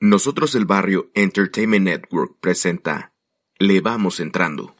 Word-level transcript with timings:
Nosotros 0.00 0.54
el 0.54 0.66
Barrio 0.66 1.10
Entertainment 1.14 1.86
Network 1.86 2.36
presenta 2.40 3.14
Le 3.58 3.80
Vamos 3.80 4.20
Entrando. 4.20 4.75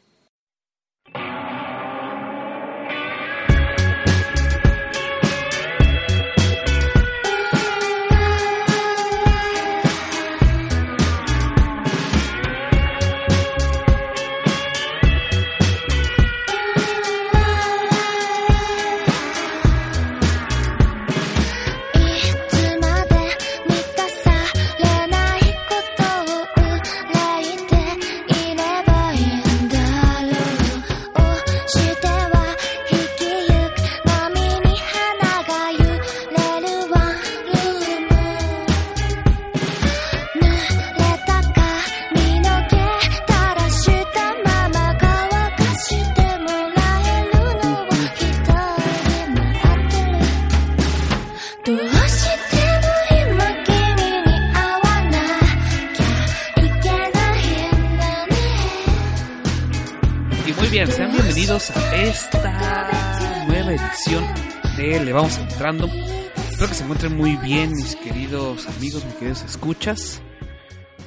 Vamos 65.17 65.39
entrando. 65.39 65.87
Espero 65.87 66.67
que 66.67 66.75
se 66.75 66.83
encuentren 66.83 67.17
muy 67.17 67.37
bien, 67.37 67.71
mis 67.71 67.95
queridos 67.95 68.67
amigos, 68.67 69.03
mis 69.03 69.15
queridos 69.15 69.41
escuchas. 69.41 70.21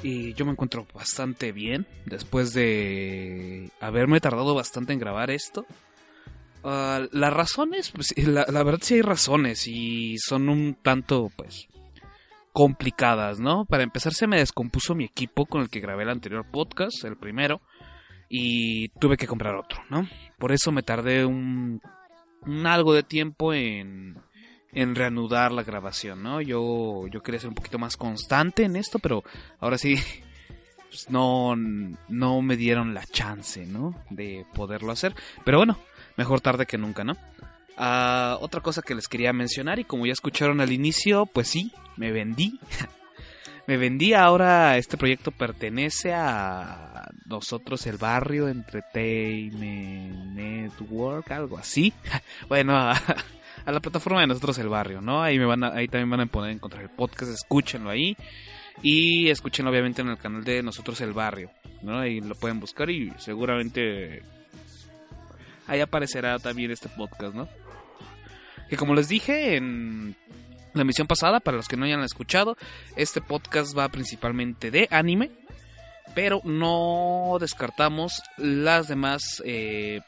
Y 0.03 0.35
yo 0.35 0.45
me 0.45 0.51
encuentro 0.51 0.85
bastante 0.93 1.53
bien 1.53 1.87
después 2.07 2.53
de 2.53 3.71
haberme 3.79 4.19
tardado 4.19 4.57
bastante 4.57 4.93
en 4.93 4.99
grabar 4.99 5.31
esto. 5.31 5.65
Uh, 6.65 7.07
las 7.13 7.33
razones, 7.33 7.93
pues, 7.93 8.13
la, 8.19 8.47
la, 8.49 8.65
verdad 8.65 8.81
sí 8.83 8.95
hay 8.95 9.03
razones 9.03 9.69
y 9.69 10.19
son 10.19 10.49
un 10.49 10.75
tanto, 10.75 11.31
pues, 11.37 11.69
complicadas, 12.53 13.39
¿no? 13.39 13.65
Para 13.65 13.85
empezar 13.85 14.13
se 14.13 14.27
me 14.27 14.39
descompuso 14.39 14.97
mi 14.97 15.05
equipo 15.05 15.47
con 15.47 15.63
el 15.63 15.71
que 15.71 15.79
grabé 15.79 16.03
el 16.03 16.11
anterior 16.11 16.45
podcast, 16.51 17.05
el 17.05 17.17
primero, 17.17 17.61
y 18.29 18.89
tuve 18.99 19.17
que 19.17 19.29
comprar 19.29 19.55
otro, 19.55 19.85
¿no? 19.89 20.09
Por 20.37 20.51
eso 20.51 20.73
me 20.73 20.83
tardé 20.83 21.25
un 21.25 21.81
algo 22.65 22.95
de 22.95 23.03
tiempo 23.03 23.53
en, 23.53 24.19
en 24.73 24.95
reanudar 24.95 25.53
la 25.53 25.63
grabación, 25.63 26.23
¿no? 26.23 26.41
Yo, 26.41 27.07
yo 27.09 27.23
quería 27.23 27.41
ser 27.41 27.49
un 27.49 27.55
poquito 27.55 27.79
más 27.79 27.97
constante 27.97 28.65
en 28.65 28.77
esto, 28.77 28.99
pero 28.99 29.25
ahora 29.59 29.79
sí, 29.79 29.97
pues 30.89 31.11
no, 31.11 31.55
no 31.57 32.43
me 32.43 32.57
dieron 32.57 32.95
la 32.95 33.05
chance, 33.07 33.67
¿no? 33.67 33.95
De 34.11 34.45
poderlo 34.55 34.93
hacer. 34.93 35.15
Pero 35.45 35.59
bueno, 35.59 35.79
mejor 36.17 36.41
tarde 36.41 36.67
que 36.67 36.79
nunca, 36.79 37.05
¿no? 37.05 37.17
Ah, 37.77 38.37
otra 38.41 38.61
cosa 38.61 38.83
que 38.83 38.95
les 38.95 39.09
quería 39.09 39.33
mencionar 39.33 39.79
y 39.79 39.85
como 39.85 40.07
ya 40.07 40.13
escucharon 40.13 40.61
al 40.61 40.73
inicio, 40.73 41.27
pues 41.27 41.49
sí, 41.49 41.73
me 41.97 42.13
vendí. 42.13 42.59
me 43.67 43.77
vendí 43.77 44.15
ahora, 44.15 44.77
este 44.77 44.97
proyecto 44.97 45.31
pertenece 45.31 46.13
a 46.13 46.90
nosotros 47.27 47.87
el 47.87 47.97
barrio 47.97 48.49
Entertainment 48.49 50.35
Network, 50.35 51.31
algo 51.31 51.59
así. 51.59 51.93
bueno, 52.49 52.77
a, 52.77 52.95
la 53.67 53.81
plataforma 53.81 54.21
de 54.21 54.29
nosotros 54.29 54.59
el 54.59 54.69
barrio, 54.69 55.01
¿no? 55.01 55.23
Ahí 55.23 55.39
me 55.39 55.45
van 55.45 55.65
ahí 55.65 55.89
también 55.89 56.11
van 56.11 56.21
a 56.21 56.27
poder 56.27 56.53
encontrar 56.53 56.83
el 56.83 56.91
podcast, 56.91 57.33
escúchenlo 57.33 57.91
ahí 57.91 58.17
y 58.83 59.29
escúchenlo 59.29 59.71
obviamente 59.71 60.03
en 60.03 60.09
el 60.09 60.19
canal 60.19 60.45
de 60.45 60.63
nosotros 60.63 61.01
el 61.01 61.13
barrio, 61.13 61.51
¿no? 61.83 61.99
Ahí 61.99 62.21
lo 62.21 62.35
pueden 62.35 62.61
buscar 62.61 62.91
y 62.91 63.13
seguramente 63.19 64.23
ahí 65.67 65.81
aparecerá 65.81 66.39
también 66.39 66.71
este 66.71 66.89
podcast, 66.89 67.35
¿no? 67.35 67.49
Que 68.69 68.77
como 68.77 68.95
les 68.95 69.09
dije 69.09 69.57
en 69.57 70.17
la 70.75 70.83
emisión 70.83 71.07
pasada, 71.07 71.41
para 71.41 71.57
los 71.57 71.69
que 71.69 71.77
no 71.77 71.85
hayan 71.85 72.03
escuchado, 72.03 72.57
este 72.97 73.21
podcast 73.21 73.77
va 73.77 73.89
principalmente 73.89 74.71
de 74.71 74.89
anime, 74.91 75.31
pero 76.15 76.41
no 76.45 77.37
descartamos 77.41 78.23
las 78.37 78.89
demás 78.89 79.43
eh, 79.45 80.01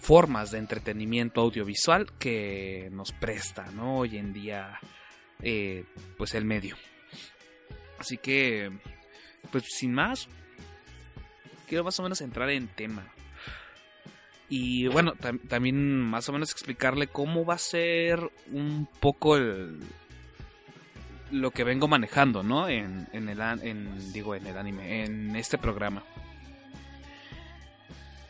formas 0.00 0.50
de 0.50 0.58
entretenimiento 0.58 1.40
audiovisual 1.40 2.12
que 2.18 2.88
nos 2.92 3.12
presta. 3.12 3.66
Hoy 3.80 4.16
en 4.16 4.32
día, 4.32 4.78
eh, 5.42 5.84
pues 6.16 6.34
el 6.34 6.44
medio. 6.44 6.76
Así 7.98 8.18
que, 8.18 8.70
pues 9.50 9.64
sin 9.68 9.92
más, 9.92 10.28
quiero 11.66 11.84
más 11.84 11.98
o 11.98 12.02
menos 12.02 12.20
entrar 12.20 12.50
en 12.50 12.68
tema. 12.68 13.04
Y 14.48 14.86
bueno, 14.86 15.14
también 15.48 16.00
más 16.00 16.28
o 16.28 16.32
menos 16.32 16.52
explicarle 16.52 17.08
cómo 17.08 17.44
va 17.44 17.54
a 17.54 17.58
ser 17.58 18.30
un 18.52 18.88
poco 19.00 19.36
el, 19.36 19.80
lo 21.30 21.50
que 21.50 21.64
vengo 21.64 21.88
manejando, 21.88 22.42
¿no? 22.42 22.68
En, 22.68 23.08
el 23.12 24.12
digo 24.12 24.34
en 24.34 24.46
el 24.46 24.56
anime, 24.56 25.04
en 25.04 25.36
este 25.36 25.58
programa. 25.58 26.02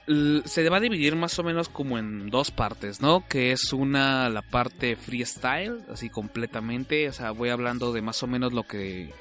se 0.06 0.68
va 0.68 0.76
a 0.76 0.80
dividir 0.80 1.16
más 1.16 1.38
o 1.38 1.42
menos 1.42 1.68
como 1.68 1.98
en 1.98 2.30
dos 2.30 2.50
partes, 2.50 3.00
¿no? 3.00 3.26
Que 3.28 3.52
es 3.52 3.72
una 3.72 4.28
la 4.28 4.42
parte 4.42 4.96
freestyle, 4.96 5.84
así 5.92 6.08
completamente, 6.08 7.08
o 7.08 7.12
sea, 7.12 7.30
voy 7.32 7.50
hablando 7.50 7.92
de 7.92 8.02
más 8.02 8.22
o 8.22 8.26
menos 8.26 8.52
lo 8.52 8.62
que 8.64 9.12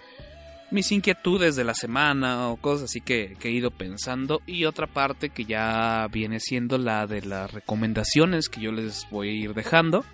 mis 0.72 0.92
inquietudes 0.92 1.56
de 1.56 1.64
la 1.64 1.74
semana 1.74 2.50
o 2.50 2.58
cosas 2.58 2.86
así 2.86 3.02
que, 3.02 3.38
he 3.42 3.50
ido 3.50 3.72
pensando. 3.72 4.42
Y 4.46 4.66
otra 4.66 4.88
parte 4.88 5.30
que 5.30 5.46
ya 5.46 6.08
viene 6.12 6.40
siendo 6.40 6.78
la 6.78 7.08
de 7.08 7.22
las 7.22 7.52
recomendaciones 7.52 8.50
que 8.50 8.62
yo 8.62 8.72
les 8.72 9.08
voy 9.10 9.30
a 9.30 9.34
ir 9.34 9.54
dejando. 9.54 10.06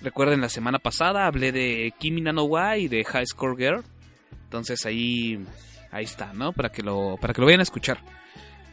Recuerden, 0.00 0.40
la 0.40 0.48
semana 0.48 0.78
pasada 0.78 1.26
hablé 1.26 1.52
de 1.52 1.92
Kimi 1.98 2.20
no 2.20 2.44
Wa 2.44 2.76
y 2.76 2.88
de 2.88 3.04
High 3.04 3.26
Score 3.26 3.56
Girl. 3.56 3.84
Entonces 4.44 4.86
ahí, 4.86 5.44
ahí 5.90 6.04
está, 6.04 6.32
¿no? 6.32 6.52
Para 6.52 6.70
que 6.70 6.82
lo, 6.82 7.16
para 7.20 7.34
que 7.34 7.40
lo 7.40 7.46
vayan 7.46 7.60
a 7.60 7.64
escuchar. 7.64 7.98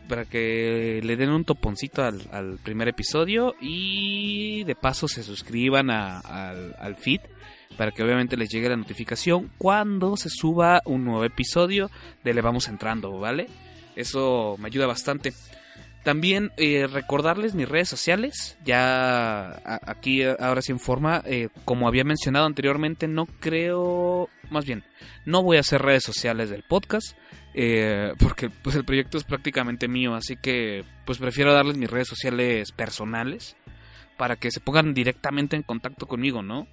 Para 0.07 0.25
que 0.25 1.01
le 1.03 1.15
den 1.15 1.31
un 1.31 1.45
toponcito 1.45 2.03
al, 2.03 2.59
primer 2.63 2.87
episodio 2.87 3.55
y 3.59 4.63
de 4.65 4.75
paso 4.75 5.07
se 5.07 5.23
suscriban 5.23 5.89
al, 5.89 6.75
al 6.77 6.95
feed 6.95 7.21
para 7.75 7.91
que 7.91 8.03
obviamente 8.03 8.37
les 8.37 8.49
llegue 8.49 8.69
la 8.69 8.77
notificación 8.77 9.51
cuando 9.57 10.17
se 10.17 10.29
suba 10.29 10.81
un 10.85 11.03
nuevo 11.05 11.23
episodio 11.25 11.89
de 12.23 12.33
Le 12.33 12.41
Vamos 12.41 12.67
Entrando, 12.67 13.19
¿vale? 13.19 13.47
Eso 13.95 14.55
me 14.59 14.67
ayuda 14.67 14.87
bastante. 14.87 15.33
También 16.05 16.51
eh, 16.57 16.85
recordarles 16.85 17.55
mis 17.55 17.67
redes 17.67 17.89
sociales, 17.89 18.59
ya 18.63 19.59
aquí 19.87 20.21
ahora 20.21 20.61
se 20.61 20.71
informa, 20.71 21.23
eh, 21.25 21.49
como 21.65 21.87
había 21.87 22.03
mencionado 22.03 22.45
anteriormente, 22.45 23.07
no 23.07 23.25
creo, 23.25 24.29
más 24.51 24.65
bien, 24.65 24.83
no 25.25 25.41
voy 25.41 25.57
a 25.57 25.61
hacer 25.61 25.81
redes 25.81 26.03
sociales 26.03 26.51
del 26.51 26.61
podcast, 26.61 27.17
eh, 27.55 28.13
porque 28.19 28.51
pues 28.51 28.75
el 28.75 28.85
proyecto 28.85 29.17
es 29.17 29.23
prácticamente 29.23 29.87
mío, 29.87 30.13
así 30.13 30.35
que 30.35 30.83
pues 31.07 31.17
prefiero 31.17 31.55
darles 31.55 31.75
mis 31.75 31.89
redes 31.89 32.07
sociales 32.07 32.71
personales 32.71 33.57
para 34.15 34.35
que 34.35 34.51
se 34.51 34.59
pongan 34.59 34.93
directamente 34.93 35.55
en 35.55 35.63
contacto 35.63 36.05
conmigo, 36.05 36.43
¿no? 36.43 36.67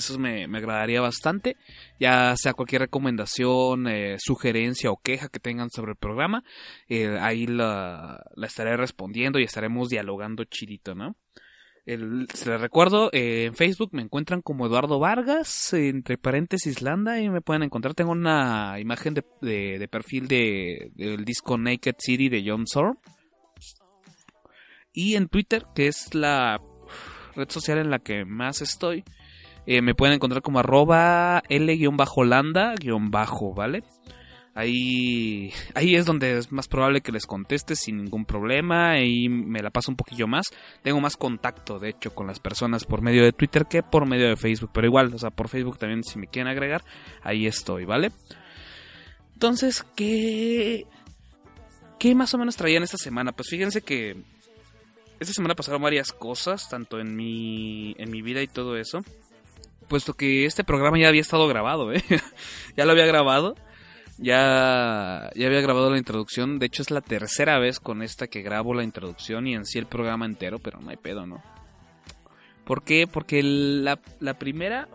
Eso 0.00 0.18
me, 0.18 0.44
agradaría 0.44 1.00
bastante. 1.00 1.56
Ya 1.98 2.34
sea 2.36 2.54
cualquier 2.54 2.82
recomendación, 2.82 3.86
eh, 3.86 4.16
sugerencia 4.18 4.90
o 4.90 4.96
queja 4.96 5.28
que 5.28 5.40
tengan 5.40 5.70
sobre 5.70 5.92
el 5.92 5.98
programa, 5.98 6.42
eh, 6.88 7.18
ahí 7.20 7.46
la, 7.46 8.24
estaré 8.42 8.76
respondiendo 8.76 9.38
y 9.38 9.44
estaremos 9.44 9.90
dialogando 9.90 10.44
chidito, 10.44 10.94
¿no? 10.94 11.16
se 11.86 12.50
les 12.50 12.60
recuerdo, 12.60 13.10
eh, 13.12 13.46
en 13.46 13.54
Facebook 13.54 13.90
me 13.92 14.02
encuentran 14.02 14.42
como 14.42 14.66
Eduardo 14.66 15.00
Vargas, 15.00 15.72
entre 15.72 16.18
paréntesis 16.18 16.82
Landa, 16.82 17.20
y 17.20 17.28
me 17.28 17.40
pueden 17.40 17.64
encontrar. 17.64 17.94
Tengo 17.94 18.12
una 18.12 18.78
imagen 18.78 19.14
de, 19.14 19.24
de, 19.40 19.88
perfil 19.88 20.28
de, 20.28 20.92
del 20.94 21.24
disco 21.24 21.58
Naked 21.58 21.96
City 21.98 22.28
de 22.28 22.44
John 22.46 22.66
Zorn. 22.66 22.96
Y 24.92 25.16
en 25.16 25.28
Twitter, 25.28 25.64
que 25.74 25.88
es 25.88 26.14
la 26.14 26.60
red 27.34 27.50
social 27.50 27.78
en 27.78 27.90
la 27.90 27.98
que 27.98 28.24
más 28.24 28.62
estoy, 28.62 29.04
eh, 29.66 29.82
me 29.82 29.94
pueden 29.94 30.14
encontrar 30.14 30.42
como 30.42 30.58
arroba 30.58 31.42
L-Landa-bajo, 31.48 33.54
¿vale? 33.54 33.84
Ahí, 34.52 35.52
ahí 35.74 35.94
es 35.94 36.06
donde 36.06 36.36
es 36.36 36.50
más 36.50 36.66
probable 36.66 37.02
que 37.02 37.12
les 37.12 37.24
conteste 37.24 37.76
sin 37.76 37.98
ningún 37.98 38.24
problema 38.24 39.00
y 39.00 39.28
me 39.28 39.62
la 39.62 39.70
paso 39.70 39.92
un 39.92 39.96
poquillo 39.96 40.26
más. 40.26 40.46
Tengo 40.82 41.00
más 41.00 41.16
contacto, 41.16 41.78
de 41.78 41.90
hecho, 41.90 42.14
con 42.14 42.26
las 42.26 42.40
personas 42.40 42.84
por 42.84 43.00
medio 43.00 43.22
de 43.22 43.32
Twitter 43.32 43.66
que 43.66 43.82
por 43.82 44.06
medio 44.06 44.28
de 44.28 44.36
Facebook. 44.36 44.70
Pero 44.74 44.88
igual, 44.88 45.14
o 45.14 45.18
sea, 45.18 45.30
por 45.30 45.48
Facebook 45.48 45.78
también 45.78 46.02
si 46.02 46.18
me 46.18 46.26
quieren 46.26 46.50
agregar, 46.50 46.82
ahí 47.22 47.46
estoy, 47.46 47.84
¿vale? 47.84 48.10
Entonces, 49.34 49.86
¿qué, 49.94 50.84
qué 51.98 52.14
más 52.14 52.34
o 52.34 52.38
menos 52.38 52.56
traían 52.56 52.82
esta 52.82 52.98
semana? 52.98 53.32
Pues 53.32 53.48
fíjense 53.48 53.82
que 53.82 54.16
esta 55.20 55.32
semana 55.32 55.54
pasaron 55.54 55.80
varias 55.80 56.12
cosas, 56.12 56.68
tanto 56.68 56.98
en 56.98 57.14
mi, 57.14 57.94
en 57.98 58.10
mi 58.10 58.20
vida 58.20 58.42
y 58.42 58.48
todo 58.48 58.76
eso. 58.76 59.00
Puesto 59.90 60.14
que 60.14 60.44
este 60.44 60.62
programa 60.62 61.00
ya 61.00 61.08
había 61.08 61.20
estado 61.20 61.48
grabado, 61.48 61.92
¿eh? 61.92 62.00
ya 62.76 62.84
lo 62.84 62.92
había 62.92 63.06
grabado. 63.06 63.56
Ya, 64.18 65.30
ya 65.34 65.46
había 65.48 65.60
grabado 65.60 65.90
la 65.90 65.98
introducción. 65.98 66.60
De 66.60 66.66
hecho, 66.66 66.82
es 66.82 66.92
la 66.92 67.00
tercera 67.00 67.58
vez 67.58 67.80
con 67.80 68.00
esta 68.00 68.28
que 68.28 68.40
grabo 68.40 68.72
la 68.72 68.84
introducción 68.84 69.48
y 69.48 69.54
en 69.56 69.66
sí 69.66 69.80
el 69.80 69.86
programa 69.86 70.26
entero, 70.26 70.60
pero 70.60 70.78
no 70.80 70.90
hay 70.90 70.96
pedo, 70.96 71.26
¿no? 71.26 71.42
¿Por 72.64 72.84
qué? 72.84 73.08
Porque 73.08 73.42
la, 73.42 73.98
la 74.20 74.34
primera 74.34 74.86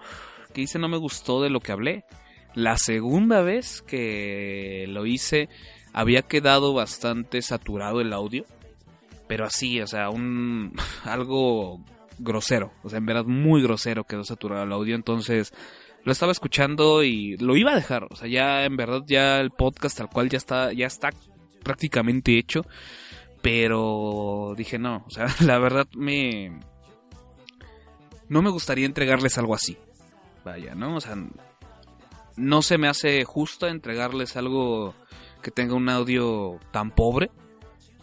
que 0.54 0.62
hice 0.62 0.80
no 0.80 0.88
me 0.88 0.96
gustó 0.96 1.44
de 1.44 1.50
lo 1.50 1.60
que 1.60 1.74
hablé. 1.74 2.06
La 2.54 2.78
segunda 2.78 3.42
vez 3.42 3.82
que 3.82 4.86
lo 4.88 5.06
hice 5.06 5.50
había 5.92 6.22
quedado 6.22 6.74
bastante 6.74 7.42
saturado 7.42 8.00
el 8.00 8.14
audio. 8.14 8.46
Pero 9.28 9.44
así, 9.44 9.82
o 9.82 9.88
sea, 9.88 10.10
un 10.10 10.72
algo 11.04 11.84
grosero. 12.18 12.72
O 12.84 12.90
sea, 12.90 12.98
en 12.98 13.06
verdad 13.06 13.26
muy 13.26 13.62
grosero 13.62 14.04
quedó 14.04 14.24
saturado 14.24 14.64
el 14.64 14.72
audio. 14.72 14.96
Entonces 14.96 15.54
lo 16.04 16.12
estaba 16.12 16.32
escuchando 16.32 17.04
y 17.04 17.38
lo 17.38 17.56
iba 17.56 17.72
a 17.72 17.76
dejar. 17.76 18.08
O 18.10 18.16
sea, 18.16 18.28
ya 18.28 18.66
en 18.66 18.78
verdad 18.78 19.02
ya 19.06 19.40
el 19.40 19.52
podcast 19.52 19.98
tal 19.98 20.10
cual 20.10 20.30
ya 20.30 20.38
está, 20.38 20.74
ya 20.74 20.88
está 20.88 21.10
prácticamente 21.64 22.38
hecho. 22.38 22.66
Pero 23.42 24.54
dije 24.58 24.80
no, 24.80 25.04
o 25.08 25.10
sea, 25.10 25.28
la 25.42 25.60
verdad 25.60 25.88
me... 25.96 26.60
No 28.28 28.42
me 28.42 28.50
gustaría 28.50 28.88
entregarles 28.88 29.38
algo 29.38 29.54
así. 29.54 29.78
Vaya, 30.44 30.74
¿no? 30.74 30.96
O 30.96 31.02
sea, 31.02 31.16
no 32.38 32.62
se 32.62 32.78
me 32.78 32.88
hace 32.88 33.24
justo 33.24 33.68
entregarles 33.68 34.36
algo 34.36 34.96
que 35.44 35.52
tenga 35.52 35.76
un 35.76 35.90
audio 35.90 36.60
tan 36.72 36.90
pobre 36.90 37.30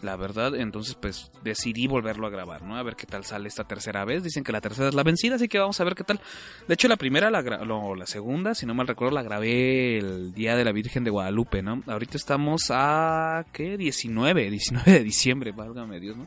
la 0.03 0.17
verdad. 0.17 0.55
Entonces, 0.55 0.95
pues 0.95 1.31
decidí 1.43 1.87
volverlo 1.87 2.27
a 2.27 2.31
grabar, 2.31 2.63
¿no? 2.63 2.77
A 2.77 2.83
ver 2.83 2.97
qué 2.97 3.07
tal 3.07 3.25
sale 3.25 3.49
esta 3.49 3.65
tercera 3.65 4.05
vez. 4.05 4.23
Dicen 4.23 4.45
que 4.45 4.53
la 4.53 4.61
tercera 4.61 4.89
es 4.89 4.95
la 4.95 5.03
vencida, 5.03 5.37
así 5.37 5.49
que 5.49 5.59
vamos 5.59 5.81
a 5.81 5.85
ver 5.85 5.95
qué 5.95 6.05
tal. 6.05 6.21
De 6.67 6.75
hecho, 6.75 6.89
la 6.89 6.97
primera, 6.97 7.31
la, 7.31 7.43
la 7.43 8.07
segunda, 8.07 8.55
si 8.55 8.67
no 8.67 8.75
mal 8.75 8.89
recuerdo, 8.89 9.15
la 9.15 9.23
grabé 9.23 9.99
el 9.99 10.35
día 10.35 10.57
de 10.57 10.65
la 10.65 10.73
Virgen 10.73 11.05
de 11.05 11.11
Guadalupe, 11.11 11.63
¿no? 11.63 11.83
Ahorita 11.87 12.17
estamos 12.17 12.65
a, 12.71 13.47
¿qué? 13.53 13.77
19, 13.77 14.51
19 14.51 14.93
de 14.93 15.05
diciembre, 15.05 15.53
válgame 15.53 16.01
Dios, 16.01 16.17
¿no? 16.17 16.27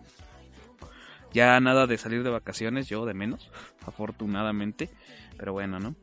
Ya 1.33 1.60
nada 1.60 1.86
de 1.86 1.98
salir 1.98 2.24
de 2.24 2.30
vacaciones, 2.30 2.88
yo 2.88 3.06
de 3.06 3.13
menos, 3.13 3.51
afortunadamente. 3.86 4.89
Pero 5.38 5.51
bueno, 5.51 5.80
¿no? 5.80 5.95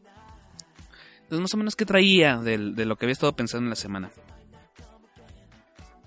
Entonces, 1.22 1.40
más 1.40 1.54
o 1.54 1.56
menos, 1.56 1.74
¿qué 1.74 1.86
traía 1.86 2.36
de, 2.36 2.58
de 2.58 2.84
lo 2.84 2.96
que 2.96 3.06
había 3.06 3.14
estado 3.14 3.34
pensando 3.34 3.64
en 3.64 3.70
la 3.70 3.76
semana? 3.76 4.10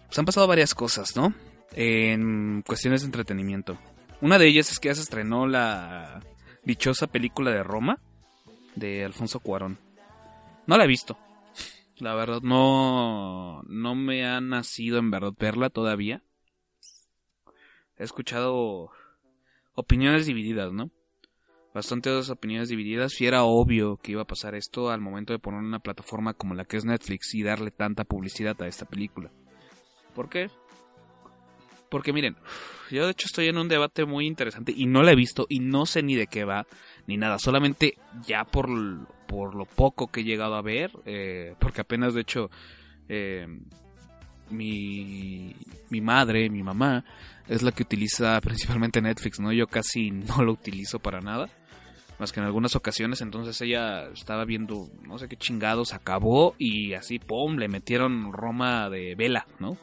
Pues 0.06 0.20
han 0.20 0.26
pasado 0.26 0.46
varias 0.46 0.76
cosas, 0.76 1.16
¿no? 1.16 1.34
En 1.76 2.62
cuestiones 2.62 3.02
de 3.02 3.08
entretenimiento. 3.08 3.78
Una 4.22 4.40
de 4.40 4.48
ellas 4.48 4.72
es 4.72 4.80
que 4.80 4.88
ya 4.88 4.96
se 4.96 5.02
estrenó 5.02 5.46
la 5.46 6.22
dichosa 6.64 7.08
película 7.08 7.52
de 7.52 7.64
Roma 7.64 8.00
de 8.76 9.04
Alfonso 9.04 9.40
Cuarón. 9.40 9.78
No 10.68 10.78
la 10.78 10.86
he 10.86 10.88
visto. 10.88 11.18
La 11.98 12.16
verdad 12.16 12.42
no 12.42 13.62
no 13.64 13.96
me 13.96 14.26
ha 14.26 14.42
nacido 14.42 15.00
en 15.00 15.12
verdad 15.12 15.34
verla 15.38 15.70
todavía. 15.70 16.24
He 17.98 18.04
escuchado 18.04 18.92
opiniones 19.76 20.26
divididas, 20.26 20.72
¿no? 20.74 20.92
Bastantes 21.74 22.30
opiniones 22.30 22.70
divididas 22.70 23.20
y 23.20 23.28
era 23.28 23.44
obvio 23.44 23.98
que 23.98 24.14
iba 24.14 24.22
a 24.22 24.28
pasar 24.28 24.56
esto 24.56 24.90
al 24.90 25.02
momento 25.02 25.34
de 25.34 25.40
poner 25.40 25.60
una 25.60 25.80
plataforma 25.80 26.34
como 26.34 26.56
la 26.56 26.64
que 26.64 26.78
es 26.78 26.86
Netflix 26.86 27.34
y 27.34 27.44
darle 27.44 27.72
tanta 27.72 28.06
publicidad 28.06 28.62
a 28.62 28.68
esta 28.68 28.86
película. 28.86 29.30
¿Por 30.14 30.30
qué? 30.30 30.50
Porque 31.96 32.12
miren, 32.12 32.36
yo 32.92 33.06
de 33.06 33.12
hecho 33.12 33.28
estoy 33.28 33.48
en 33.48 33.58
un 33.58 33.70
debate 33.70 34.04
muy 34.04 34.28
interesante 34.28 34.74
y 34.76 34.86
no 34.86 35.02
la 35.02 35.14
he 35.14 35.16
visto 35.16 35.46
y 35.48 35.60
no 35.60 35.86
sé 35.86 36.04
ni 36.04 36.16
de 36.16 36.28
qué 36.28 36.44
va 36.44 36.68
ni 37.08 37.16
nada. 37.16 37.40
Solamente 37.40 37.98
ya 38.28 38.44
por, 38.44 38.68
por 39.26 39.56
lo 39.56 39.64
poco 39.64 40.08
que 40.08 40.20
he 40.20 40.24
llegado 40.26 40.56
a 40.56 40.62
ver, 40.62 40.92
eh, 41.06 41.56
porque 41.58 41.80
apenas 41.80 42.14
de 42.14 42.20
hecho 42.20 42.50
eh, 43.08 43.48
mi, 44.50 45.56
mi 45.90 46.02
madre, 46.02 46.50
mi 46.50 46.64
mamá, 46.64 47.06
es 47.48 47.64
la 47.64 47.72
que 47.72 47.84
utiliza 47.84 48.42
principalmente 48.42 49.02
Netflix, 49.02 49.40
¿no? 49.40 49.54
Yo 49.54 49.68
casi 49.68 50.12
no 50.12 50.44
lo 50.44 50.52
utilizo 50.52 51.00
para 51.00 51.22
nada. 51.22 51.48
Más 52.20 52.34
que 52.34 52.42
en 52.42 52.46
algunas 52.46 52.76
ocasiones, 52.76 53.22
entonces 53.22 53.62
ella 53.62 54.10
estaba 54.10 54.44
viendo, 54.44 54.90
no 55.08 55.18
sé 55.18 55.30
qué 55.30 55.38
chingados, 55.38 55.94
acabó 55.94 56.56
y 56.58 56.94
así, 56.94 57.20
¡pum!, 57.20 57.56
le 57.56 57.70
metieron 57.70 58.34
Roma 58.34 58.90
de 58.90 59.16
vela, 59.16 59.48
¿no? 59.60 59.78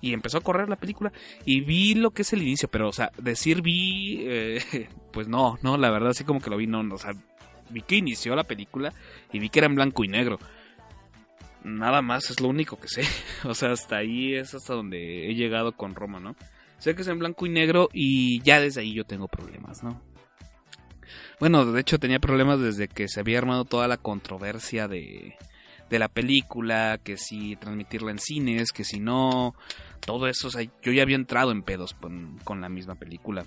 Y 0.00 0.12
empezó 0.12 0.38
a 0.38 0.42
correr 0.42 0.68
la 0.68 0.76
película 0.76 1.12
y 1.44 1.60
vi 1.60 1.94
lo 1.94 2.10
que 2.10 2.22
es 2.22 2.32
el 2.32 2.42
inicio, 2.42 2.68
pero 2.68 2.88
o 2.88 2.92
sea, 2.92 3.10
decir 3.18 3.62
vi, 3.62 4.24
eh, 4.26 4.88
pues 5.12 5.28
no, 5.28 5.58
no, 5.62 5.76
la 5.76 5.90
verdad 5.90 6.10
así 6.10 6.24
como 6.24 6.40
que 6.40 6.50
lo 6.50 6.56
vi, 6.56 6.66
no, 6.66 6.80
o 6.94 6.98
sea, 6.98 7.12
vi 7.70 7.82
que 7.82 7.96
inició 7.96 8.34
la 8.36 8.44
película 8.44 8.92
y 9.32 9.38
vi 9.38 9.48
que 9.48 9.60
era 9.60 9.66
en 9.66 9.74
blanco 9.74 10.04
y 10.04 10.08
negro. 10.08 10.38
Nada 11.62 12.02
más 12.02 12.28
es 12.30 12.40
lo 12.40 12.48
único 12.48 12.78
que 12.78 12.88
sé, 12.88 13.02
o 13.48 13.54
sea, 13.54 13.72
hasta 13.72 13.96
ahí 13.96 14.34
es 14.34 14.54
hasta 14.54 14.74
donde 14.74 15.30
he 15.30 15.34
llegado 15.34 15.72
con 15.72 15.94
Roma, 15.94 16.20
¿no? 16.20 16.36
Sé 16.78 16.94
que 16.94 17.02
es 17.02 17.08
en 17.08 17.18
blanco 17.18 17.46
y 17.46 17.48
negro 17.48 17.88
y 17.92 18.42
ya 18.42 18.60
desde 18.60 18.82
ahí 18.82 18.92
yo 18.92 19.04
tengo 19.04 19.28
problemas, 19.28 19.82
¿no? 19.82 20.02
Bueno, 21.40 21.64
de 21.64 21.80
hecho 21.80 21.98
tenía 21.98 22.18
problemas 22.18 22.60
desde 22.60 22.88
que 22.88 23.08
se 23.08 23.20
había 23.20 23.38
armado 23.38 23.64
toda 23.64 23.88
la 23.88 23.96
controversia 23.96 24.86
de, 24.86 25.36
de 25.90 25.98
la 25.98 26.08
película, 26.08 26.98
que 27.02 27.16
si 27.16 27.56
transmitirla 27.56 28.10
en 28.10 28.18
cines, 28.18 28.72
que 28.72 28.84
si 28.84 29.00
no, 29.00 29.54
todo 30.00 30.26
eso, 30.26 30.48
yo 30.82 30.92
ya 30.92 31.02
había 31.02 31.16
entrado 31.16 31.52
en 31.52 31.62
pedos 31.62 31.94
con, 31.94 32.60
la 32.60 32.68
misma 32.68 32.94
película. 32.94 33.44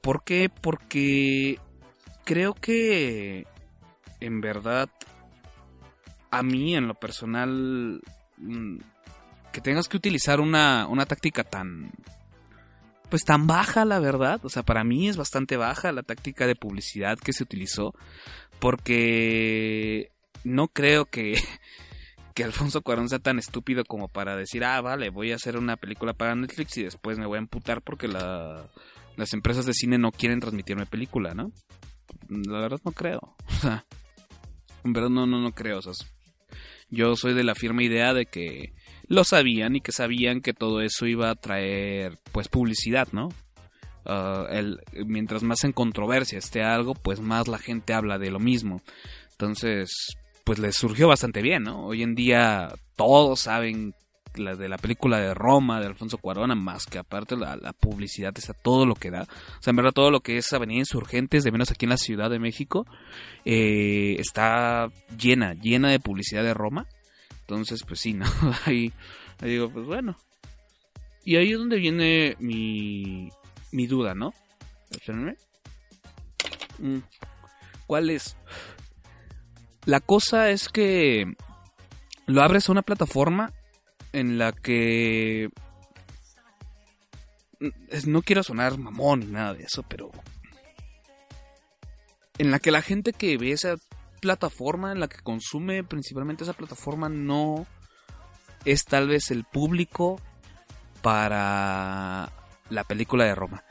¿Por 0.00 0.24
qué? 0.24 0.48
Porque 0.48 1.58
creo 2.24 2.54
que 2.54 3.46
en 4.20 4.40
verdad 4.40 4.88
a 6.30 6.42
mí 6.42 6.76
en 6.76 6.86
lo 6.86 6.94
personal 6.94 8.00
mm, 8.38 8.78
que 9.52 9.60
tengas 9.60 9.88
que 9.88 9.96
utilizar 9.96 10.40
una, 10.40 10.86
una 10.86 11.06
táctica 11.06 11.44
tan 11.44 11.90
pues 13.10 13.24
tan 13.24 13.48
baja 13.48 13.84
la 13.84 13.98
verdad, 13.98 14.40
o 14.44 14.48
sea, 14.48 14.62
para 14.62 14.84
mí 14.84 15.08
es 15.08 15.16
bastante 15.16 15.56
baja 15.56 15.90
la 15.90 16.04
táctica 16.04 16.46
de 16.46 16.54
publicidad 16.54 17.18
que 17.18 17.32
se 17.32 17.42
utilizó 17.42 17.92
porque 18.60 20.12
no 20.44 20.68
creo 20.68 21.06
que, 21.06 21.34
que 22.34 22.44
Alfonso 22.44 22.82
Cuarón 22.82 23.08
sea 23.08 23.18
tan 23.18 23.38
estúpido 23.38 23.84
como 23.84 24.08
para 24.08 24.36
decir, 24.36 24.64
ah, 24.64 24.80
vale, 24.80 25.10
voy 25.10 25.32
a 25.32 25.36
hacer 25.36 25.56
una 25.56 25.76
película 25.76 26.12
para 26.12 26.34
Netflix 26.34 26.76
y 26.78 26.84
después 26.84 27.18
me 27.18 27.26
voy 27.26 27.36
a 27.36 27.40
emputar 27.40 27.82
porque 27.82 28.08
la, 28.08 28.68
las 29.16 29.32
empresas 29.32 29.66
de 29.66 29.74
cine 29.74 29.98
no 29.98 30.12
quieren 30.12 30.40
transmitirme 30.40 30.86
película, 30.86 31.34
¿no? 31.34 31.52
La 32.28 32.60
verdad 32.60 32.80
no 32.84 32.92
creo. 32.92 33.36
O 33.46 33.60
sea, 33.60 33.84
en 34.84 34.92
verdad 34.94 35.10
no, 35.10 35.26
no, 35.26 35.40
no 35.40 35.52
creo. 35.52 35.80
Yo 36.88 37.14
soy 37.16 37.34
de 37.34 37.44
la 37.44 37.54
firme 37.54 37.84
idea 37.84 38.14
de 38.14 38.26
que 38.26 38.72
lo 39.06 39.24
sabían 39.24 39.76
y 39.76 39.80
que 39.80 39.92
sabían 39.92 40.40
que 40.40 40.54
todo 40.54 40.80
eso 40.80 41.06
iba 41.06 41.30
a 41.30 41.34
traer, 41.34 42.18
pues, 42.32 42.48
publicidad, 42.48 43.08
¿no? 43.12 43.28
Uh, 44.06 44.46
el, 44.50 44.80
mientras 45.04 45.42
más 45.42 45.62
en 45.64 45.72
controversia 45.72 46.38
esté 46.38 46.62
algo, 46.62 46.94
pues 46.94 47.20
más 47.20 47.48
la 47.48 47.58
gente 47.58 47.92
habla 47.92 48.18
de 48.18 48.30
lo 48.30 48.38
mismo. 48.38 48.80
Entonces, 49.32 49.90
pues 50.44 50.58
les 50.58 50.76
surgió 50.76 51.08
bastante 51.08 51.42
bien, 51.42 51.64
¿no? 51.64 51.86
Hoy 51.86 52.02
en 52.02 52.14
día 52.14 52.74
todos 52.96 53.40
saben 53.40 53.94
la 54.36 54.54
de 54.54 54.68
la 54.68 54.78
película 54.78 55.18
de 55.18 55.34
Roma 55.34 55.80
de 55.80 55.86
Alfonso 55.86 56.18
Cuarón, 56.18 56.56
más 56.62 56.86
que 56.86 56.98
aparte 56.98 57.36
la, 57.36 57.72
publicidad 57.72 58.32
está 58.36 58.52
todo 58.52 58.86
lo 58.86 58.94
que 58.94 59.10
da. 59.10 59.22
O 59.22 59.62
sea, 59.62 59.70
en 59.70 59.76
verdad 59.76 59.92
todo 59.92 60.10
lo 60.10 60.20
que 60.20 60.36
es 60.36 60.52
Avenida 60.52 60.78
Insurgentes, 60.78 61.44
de 61.44 61.52
menos 61.52 61.70
aquí 61.70 61.86
en 61.86 61.90
la 61.90 61.96
Ciudad 61.96 62.30
de 62.30 62.38
México, 62.38 62.86
eh, 63.44 64.16
está 64.18 64.90
llena, 65.18 65.54
llena 65.54 65.90
de 65.90 66.00
publicidad 66.00 66.42
de 66.42 66.54
Roma. 66.54 66.86
Entonces, 67.40 67.82
pues 67.86 68.00
sí, 68.00 68.14
¿no? 68.14 68.26
ahí, 68.66 68.92
ahí 69.40 69.50
digo, 69.50 69.70
pues 69.70 69.86
bueno. 69.86 70.16
Y 71.24 71.36
ahí 71.36 71.52
es 71.52 71.58
donde 71.58 71.76
viene 71.76 72.36
mi, 72.38 73.30
mi 73.72 73.86
duda, 73.86 74.14
¿no? 74.14 74.32
Mm. 76.78 76.98
¿Cuál 77.86 78.10
es? 78.10 78.36
La 79.84 80.00
cosa 80.00 80.50
es 80.50 80.68
que 80.68 81.34
lo 82.26 82.42
abres 82.42 82.68
a 82.68 82.72
una 82.72 82.82
plataforma 82.82 83.52
en 84.12 84.38
la 84.38 84.52
que 84.52 85.50
no 88.06 88.22
quiero 88.22 88.42
sonar 88.42 88.78
mamón 88.78 89.20
ni 89.20 89.26
nada 89.26 89.54
de 89.54 89.64
eso, 89.64 89.82
pero 89.82 90.10
en 92.38 92.50
la 92.50 92.58
que 92.58 92.70
la 92.70 92.82
gente 92.82 93.12
que 93.12 93.36
ve 93.36 93.52
esa 93.52 93.76
plataforma, 94.20 94.92
en 94.92 95.00
la 95.00 95.08
que 95.08 95.18
consume 95.22 95.84
principalmente 95.84 96.44
esa 96.44 96.52
plataforma, 96.52 97.08
no 97.08 97.66
es 98.64 98.84
tal 98.84 99.08
vez 99.08 99.30
el 99.30 99.44
público 99.44 100.20
para 101.02 102.30
la 102.68 102.84
película 102.84 103.24
de 103.24 103.34
Roma. 103.34 103.64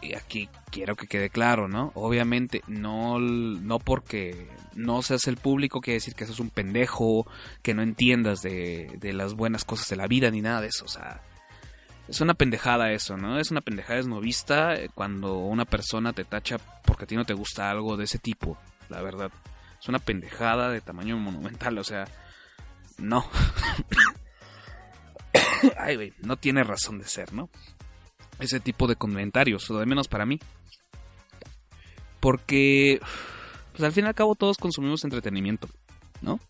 Y 0.00 0.14
aquí 0.14 0.48
quiero 0.70 0.94
que 0.94 1.08
quede 1.08 1.28
claro, 1.28 1.66
¿no? 1.66 1.90
Obviamente, 1.94 2.62
no, 2.68 3.18
no 3.18 3.78
porque 3.80 4.48
no 4.74 5.02
seas 5.02 5.26
el 5.26 5.36
público 5.36 5.80
quiere 5.80 5.96
decir 5.96 6.14
que 6.14 6.24
seas 6.24 6.38
un 6.38 6.50
pendejo, 6.50 7.26
que 7.62 7.74
no 7.74 7.82
entiendas 7.82 8.40
de, 8.42 8.96
de 8.98 9.12
las 9.12 9.34
buenas 9.34 9.64
cosas 9.64 9.88
de 9.88 9.96
la 9.96 10.06
vida 10.06 10.30
ni 10.30 10.40
nada 10.40 10.60
de 10.60 10.68
eso. 10.68 10.84
O 10.84 10.88
sea, 10.88 11.20
es 12.08 12.22
una 12.22 12.34
pendejada 12.34 12.90
eso, 12.92 13.16
¿no? 13.16 13.38
Es 13.38 13.50
una 13.50 13.60
pendejada 13.60 13.98
esnovista 13.98 14.74
eh, 14.74 14.88
cuando 14.94 15.38
una 15.38 15.66
persona 15.66 16.12
te 16.12 16.24
tacha 16.24 16.58
porque 16.84 17.04
a 17.04 17.06
ti 17.06 17.16
no 17.16 17.24
te 17.24 17.34
gusta 17.34 17.70
algo 17.70 17.96
de 17.96 18.04
ese 18.04 18.18
tipo, 18.18 18.56
la 18.88 19.02
verdad. 19.02 19.30
Es 19.80 19.88
una 19.88 19.98
pendejada 19.98 20.70
de 20.70 20.80
tamaño 20.80 21.18
monumental, 21.18 21.76
o 21.76 21.84
sea, 21.84 22.06
no. 22.96 23.28
Ay, 25.78 25.96
güey, 25.96 26.14
no 26.22 26.36
tiene 26.36 26.64
razón 26.64 26.98
de 26.98 27.04
ser, 27.04 27.32
¿no? 27.34 27.50
Ese 28.40 28.60
tipo 28.60 28.86
de 28.86 28.96
comentarios, 28.96 29.68
o 29.70 29.78
de 29.78 29.86
menos 29.86 30.08
para 30.08 30.26
mí. 30.26 30.38
Porque, 32.20 33.00
pues 33.72 33.82
al 33.82 33.92
fin 33.92 34.04
y 34.04 34.08
al 34.08 34.14
cabo 34.14 34.34
todos 34.34 34.58
consumimos 34.58 35.04
entretenimiento, 35.04 35.68
¿no? 36.20 36.40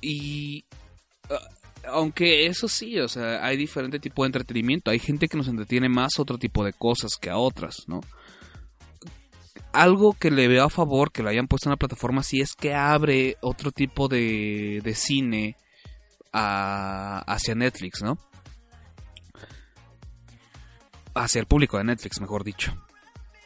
Y 0.00 0.64
ah, 1.30 1.48
aunque 1.88 2.46
eso 2.46 2.68
sí, 2.68 2.98
o 2.98 3.08
sea, 3.08 3.44
hay 3.44 3.56
diferente 3.56 3.98
tipo 3.98 4.22
de 4.22 4.28
entretenimiento. 4.28 4.90
Hay 4.90 4.98
gente 4.98 5.28
que 5.28 5.36
nos 5.36 5.48
entretiene 5.48 5.88
más 5.88 6.18
otro 6.18 6.38
tipo 6.38 6.64
de 6.64 6.72
cosas 6.72 7.16
que 7.20 7.30
a 7.30 7.38
otras, 7.38 7.84
¿no? 7.86 8.00
Algo 9.72 10.12
que 10.12 10.30
le 10.30 10.46
veo 10.46 10.64
a 10.64 10.70
favor 10.70 11.10
que 11.10 11.22
lo 11.22 11.30
hayan 11.30 11.48
puesto 11.48 11.68
en 11.68 11.72
la 11.72 11.76
plataforma 11.76 12.22
sí 12.22 12.40
es 12.40 12.54
que 12.54 12.74
abre 12.74 13.36
otro 13.40 13.72
tipo 13.72 14.08
de, 14.08 14.80
de 14.84 14.94
cine 14.94 15.56
hacia 16.32 17.54
Netflix, 17.54 18.02
¿no? 18.02 18.18
Hacia 21.14 21.40
el 21.40 21.46
público 21.46 21.78
de 21.78 21.84
Netflix, 21.84 22.20
mejor 22.20 22.44
dicho. 22.44 22.76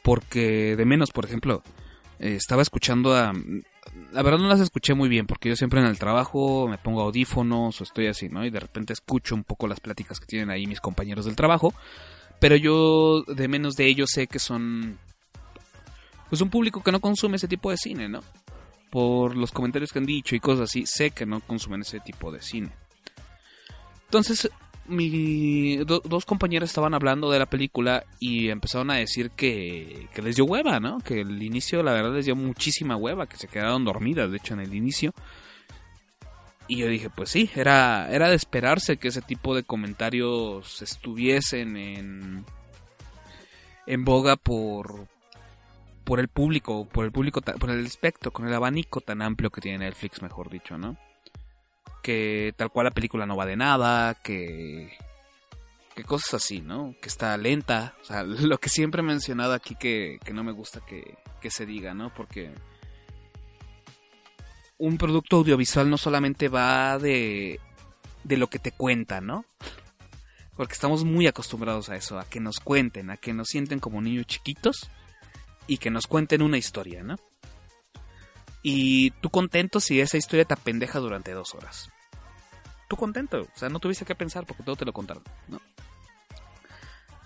Porque 0.03 0.75
de 0.77 0.85
menos, 0.85 1.11
por 1.11 1.25
ejemplo, 1.25 1.63
eh, 2.19 2.35
estaba 2.37 2.63
escuchando 2.63 3.15
a 3.15 3.33
la 4.13 4.23
verdad 4.23 4.39
no 4.39 4.49
las 4.49 4.61
escuché 4.61 4.95
muy 4.95 5.09
bien 5.09 5.27
porque 5.27 5.49
yo 5.49 5.57
siempre 5.57 5.81
en 5.81 5.87
el 5.87 5.99
trabajo 5.99 6.69
me 6.69 6.79
pongo 6.79 7.03
audífonos 7.03 7.81
o 7.81 7.85
estoy 7.85 8.07
así, 8.07 8.29
¿no? 8.29 8.45
Y 8.45 8.51
de 8.51 8.61
repente 8.61 8.93
escucho 8.93 9.35
un 9.35 9.45
poco 9.45 9.67
las 9.67 9.81
pláticas 9.81 10.21
que 10.21 10.27
tienen 10.27 10.51
ahí 10.51 10.67
mis 10.67 10.81
compañeros 10.81 11.25
del 11.25 11.37
trabajo, 11.37 11.75
pero 12.41 12.57
yo 12.57 13.23
de 13.23 13.49
menos 13.49 13.75
de 13.75 13.87
ellos 13.87 14.11
sé 14.13 14.27
que 14.27 14.39
son 14.39 14.99
pues 16.29 16.41
un 16.41 16.51
público 16.51 16.83
que 16.83 16.93
no 16.93 17.01
consume 17.01 17.37
ese 17.37 17.49
tipo 17.49 17.71
de 17.71 17.77
cine, 17.77 18.09
¿no? 18.09 18.21
Por 18.91 19.37
los 19.37 19.53
comentarios 19.53 19.93
que 19.93 19.99
han 19.99 20.07
dicho 20.07 20.35
y 20.35 20.41
cosas 20.41 20.71
así, 20.71 20.85
sé 20.87 21.11
que 21.11 21.27
no 21.27 21.41
consumen 21.41 21.83
ese 21.83 22.01
tipo 22.01 22.31
de 22.31 22.41
cine. 22.41 22.71
Entonces, 24.05 24.51
mi, 24.89 25.77
dos 25.85 26.25
compañeros 26.25 26.71
estaban 26.71 26.95
hablando 26.95 27.31
de 27.31 27.39
la 27.39 27.47
película 27.47 28.05
y 28.19 28.49
empezaron 28.49 28.91
a 28.91 28.97
decir 28.97 29.31
que, 29.31 30.09
que 30.13 30.23
les 30.23 30.37
dio 30.37 30.45
hueva, 30.45 30.81
¿no? 30.81 30.99
Que 30.99 31.21
el 31.21 31.43
inicio, 31.43 31.83
la 31.83 31.93
verdad, 31.93 32.15
les 32.15 32.25
dio 32.25 32.35
muchísima 32.35 32.97
hueva, 32.97 33.27
que 33.27 33.37
se 33.37 33.49
quedaron 33.49 33.85
dormidas, 33.85 34.31
de 34.31 34.39
hecho, 34.39 34.55
en 34.55 34.61
el 34.61 34.75
inicio. 34.75 35.13
Y 36.67 36.77
yo 36.77 36.89
dije, 36.89 37.09
pues 37.09 37.31
sí, 37.31 37.51
era, 37.55 38.09
era 38.11 38.29
de 38.29 38.37
esperarse 38.37 38.99
que 38.99 39.09
ese 39.09 39.23
tipo 39.23 39.55
de 39.55 39.63
comentarios 39.63 40.83
estuviesen 40.83 41.77
en, 41.77 42.45
en 43.87 44.05
boga 44.05 44.37
por, 44.37 45.07
por 46.05 46.21
el 46.21 46.29
público, 46.29 46.87
por 46.87 47.07
el 47.07 47.13
público, 47.13 47.41
por 47.41 47.71
el 47.71 47.87
espectro, 47.87 48.33
con 48.33 48.47
el 48.47 48.55
abanico 48.55 49.01
tan 49.01 49.23
amplio 49.23 49.51
que 49.51 49.63
tiene 49.63 49.79
Netflix, 49.79 50.21
mejor 50.21 50.51
dicho, 50.51 50.77
¿no? 50.77 50.97
Que 52.09 52.55
tal 52.57 52.71
cual 52.71 52.85
la 52.87 52.91
película 52.91 53.27
no 53.27 53.37
va 53.37 53.45
de 53.45 53.55
nada, 53.55 54.15
que 54.15 54.97
que 55.95 56.05
cosas 56.05 56.43
así, 56.43 56.63
¿no? 56.63 56.95
Que 57.03 57.09
está 57.09 57.37
lenta, 57.37 57.95
o 58.01 58.05
sea, 58.07 58.23
lo 58.23 58.57
que 58.57 58.71
siempre 58.71 59.03
he 59.03 59.05
mencionado 59.05 59.53
aquí 59.53 59.75
que, 59.75 60.19
que 60.25 60.33
no 60.33 60.43
me 60.43 60.53
gusta 60.53 60.81
que, 60.81 61.19
que 61.43 61.51
se 61.51 61.67
diga, 61.67 61.93
¿no? 61.93 62.11
Porque 62.15 62.51
un 64.79 64.97
producto 64.97 65.37
audiovisual 65.37 65.91
no 65.91 65.99
solamente 65.99 66.49
va 66.49 66.99
de, 66.99 67.61
de 68.25 68.37
lo 68.39 68.47
que 68.47 68.59
te 68.59 68.73
cuenta, 68.73 69.21
¿no? 69.21 69.45
Porque 70.57 70.73
estamos 70.73 71.05
muy 71.05 71.27
acostumbrados 71.27 71.91
a 71.91 71.97
eso, 71.97 72.19
a 72.19 72.25
que 72.25 72.41
nos 72.41 72.59
cuenten, 72.59 73.11
a 73.11 73.19
que 73.19 73.35
nos 73.35 73.49
sienten 73.49 73.81
como 73.81 74.01
niños 74.01 74.25
chiquitos 74.25 74.89
y 75.67 75.77
que 75.77 75.91
nos 75.91 76.07
cuenten 76.07 76.41
una 76.41 76.57
historia, 76.57 77.03
¿no? 77.03 77.17
Y 78.63 79.11
tú 79.21 79.29
contento 79.29 79.79
si 79.79 80.01
esa 80.01 80.17
historia 80.17 80.47
te 80.47 80.55
apendeja 80.55 81.01
durante 81.01 81.33
dos 81.33 81.55
horas. 81.55 81.91
Tú 82.89 82.97
contento, 82.97 83.43
o 83.43 83.59
sea, 83.59 83.69
no 83.69 83.79
tuviste 83.79 84.05
que 84.05 84.15
pensar 84.15 84.47
porque 84.47 84.63
todo 84.63 84.77
te 84.77 84.85
lo 84.85 84.93
contaron, 84.93 85.23
¿no? 85.49 85.61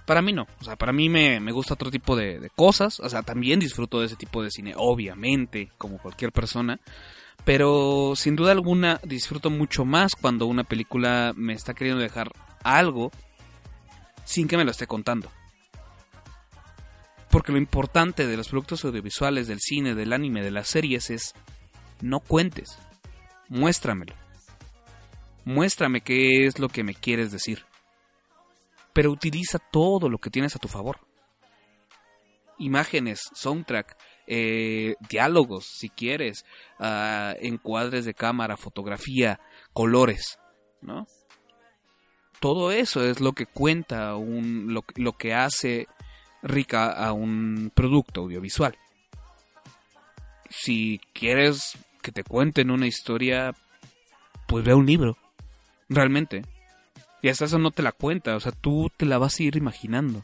Para 0.04 0.21
mí 0.21 0.33
no, 0.33 0.49
o 0.61 0.64
sea, 0.64 0.75
para 0.75 0.92
mí 0.92 1.09
me, 1.09 1.38
gusta 1.52 1.75
otro 1.75 1.90
tipo 1.90 2.16
de, 2.16 2.50
cosas, 2.57 2.99
o 2.99 3.09
sea, 3.09 3.23
también 3.23 3.61
disfruto 3.61 4.00
de 4.00 4.07
ese 4.07 4.16
tipo 4.16 4.42
de 4.42 4.50
cine, 4.50 4.75
obviamente, 4.76 5.71
como 5.78 5.99
cualquier 5.99 6.33
persona, 6.33 6.81
pero 7.45 8.14
sin 8.16 8.35
duda 8.35 8.50
alguna 8.50 9.00
disfruto 9.04 9.49
mucho 9.49 9.85
más 9.85 10.16
cuando 10.16 10.47
una 10.47 10.64
película 10.64 11.33
me 11.37 11.52
está 11.52 11.73
queriendo 11.75 12.02
dejar 12.02 12.33
algo 12.64 13.12
sin 14.25 14.49
que 14.49 14.57
me 14.57 14.64
lo 14.64 14.73
esté 14.73 14.88
contando. 14.88 15.31
Porque 17.31 17.52
lo 17.52 17.59
importante 17.59 18.26
de 18.26 18.37
los 18.37 18.49
productos 18.49 18.85
audiovisuales, 18.85 19.47
del 19.47 19.61
cine, 19.61 19.95
del 19.95 20.12
anime, 20.12 20.42
de 20.42 20.50
las 20.50 20.69
series 20.69 21.11
es 21.11 21.33
no 22.00 22.21
cuentes, 22.21 22.76
muéstramelo. 23.49 24.22
Muéstrame 25.45 26.01
qué 26.01 26.47
es 26.47 26.59
lo 26.59 26.69
que 26.69 26.85
me 26.85 26.95
quieres 26.95 27.33
decir. 27.33 27.65
Pero 28.93 29.11
utiliza 29.11 29.59
todo 29.59 30.09
lo 30.09 30.19
que 30.19 30.31
tienes 30.31 30.55
a 30.55 30.59
tu 30.59 30.69
favor. 30.69 31.01
Imágenes, 32.59 33.21
soundtrack, 33.35 33.97
eh, 34.27 34.95
diálogos, 35.09 35.67
si 35.67 35.89
quieres, 35.89 36.45
uh, 36.79 37.35
encuadres 37.41 38.05
de 38.05 38.15
cámara, 38.15 38.57
fotografía, 38.57 39.41
colores, 39.73 40.39
¿no? 40.81 41.07
Todo 42.39 42.71
eso 42.71 43.05
es 43.05 43.21
lo 43.21 43.33
que 43.33 43.47
cuenta, 43.47 44.15
un, 44.17 44.73
lo, 44.75 44.85
lo 44.97 45.13
que 45.13 45.35
hace 45.35 45.87
rica 46.43 46.91
a 46.93 47.13
un 47.13 47.71
producto 47.75 48.23
audiovisual. 48.23 48.77
Si 50.51 51.01
quieres 51.13 51.79
que 52.03 52.13
te 52.13 52.25
cuenten 52.25 52.71
una 52.71 52.87
historia, 52.87 53.55
pues 54.47 54.65
ve 54.65 54.75
un 54.75 54.87
libro. 54.87 55.17
Realmente. 55.95 56.43
Y 57.23 57.29
hasta 57.29 57.45
eso 57.45 57.59
no 57.59 57.71
te 57.71 57.83
la 57.83 57.93
cuenta, 57.93 58.35
o 58.35 58.41
sea, 58.41 58.53
tú 58.53 58.91
te 58.97 59.07
la 59.07 59.19
vas 59.19 59.39
a 59.39 59.43
ir 59.43 59.57
imaginando. 59.57 60.23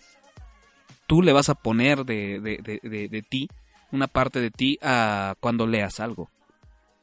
Tú 1.07 1.23
le 1.23 1.33
vas 1.33 1.49
a 1.49 1.55
poner 1.55 2.05
de, 2.05 2.41
de, 2.41 2.81
de, 2.83 3.09
de 3.09 3.23
ti, 3.23 3.49
una 3.93 4.09
parte 4.09 4.41
de 4.41 4.51
ti, 4.51 4.79
a 4.83 5.35
cuando 5.41 5.67
leas 5.67 6.01
algo. 6.01 6.31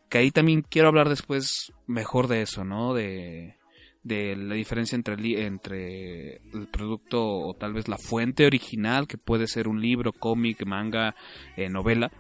Que 0.10 0.18
ahí 0.20 0.32
también 0.32 0.62
quiero 0.62 0.90
hablar 0.90 1.10
después 1.10 1.72
mejor 1.88 2.28
de 2.28 2.42
eso, 2.42 2.66
¿no? 2.66 2.94
De, 2.94 3.56
de 4.04 4.36
la 4.36 4.54
diferencia 4.54 4.96
entre, 4.96 5.46
entre 5.46 6.36
el 6.54 6.68
producto 6.72 7.26
o 7.26 7.54
tal 7.56 7.74
vez 7.74 7.88
la 7.88 7.98
fuente 7.98 8.46
original, 8.46 9.08
que 9.08 9.18
puede 9.18 9.48
ser 9.48 9.68
un 9.68 9.82
libro, 9.82 10.14
cómic, 10.14 10.64
manga, 10.66 11.16
eh, 11.58 11.70
novela, 11.70 12.12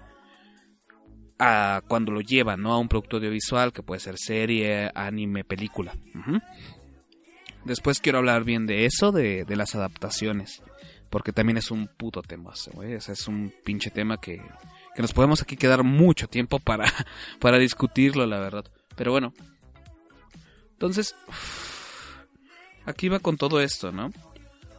a 1.39 1.81
cuando 1.87 2.11
lo 2.11 2.21
lleva 2.21 2.57
¿no? 2.57 2.73
a 2.73 2.79
un 2.79 2.87
producto 2.87 3.17
audiovisual, 3.17 3.73
que 3.73 3.83
puede 3.83 3.99
ser 3.99 4.17
serie, 4.17 4.91
anime, 4.93 5.43
película. 5.43 5.93
Después 7.63 7.99
quiero 7.99 8.19
hablar 8.19 8.43
bien 8.43 8.65
de 8.65 8.85
eso, 8.85 9.11
de, 9.11 9.43
de, 9.43 9.55
las 9.55 9.75
adaptaciones, 9.75 10.61
porque 11.09 11.33
también 11.33 11.57
es 11.57 11.71
un 11.71 11.87
puto 11.87 12.21
tema, 12.21 12.53
es 12.89 13.27
un 13.27 13.53
pinche 13.63 13.89
tema 13.89 14.17
que, 14.17 14.41
que 14.95 15.01
nos 15.01 15.13
podemos 15.13 15.41
aquí 15.41 15.57
quedar 15.57 15.83
mucho 15.83 16.27
tiempo 16.27 16.59
para, 16.59 16.85
para 17.39 17.57
discutirlo, 17.57 18.25
la 18.25 18.39
verdad. 18.39 18.65
Pero 18.95 19.11
bueno, 19.11 19.33
entonces 20.71 21.15
aquí 22.85 23.09
va 23.09 23.19
con 23.19 23.37
todo 23.37 23.59
esto, 23.59 23.91
¿no? 23.91 24.11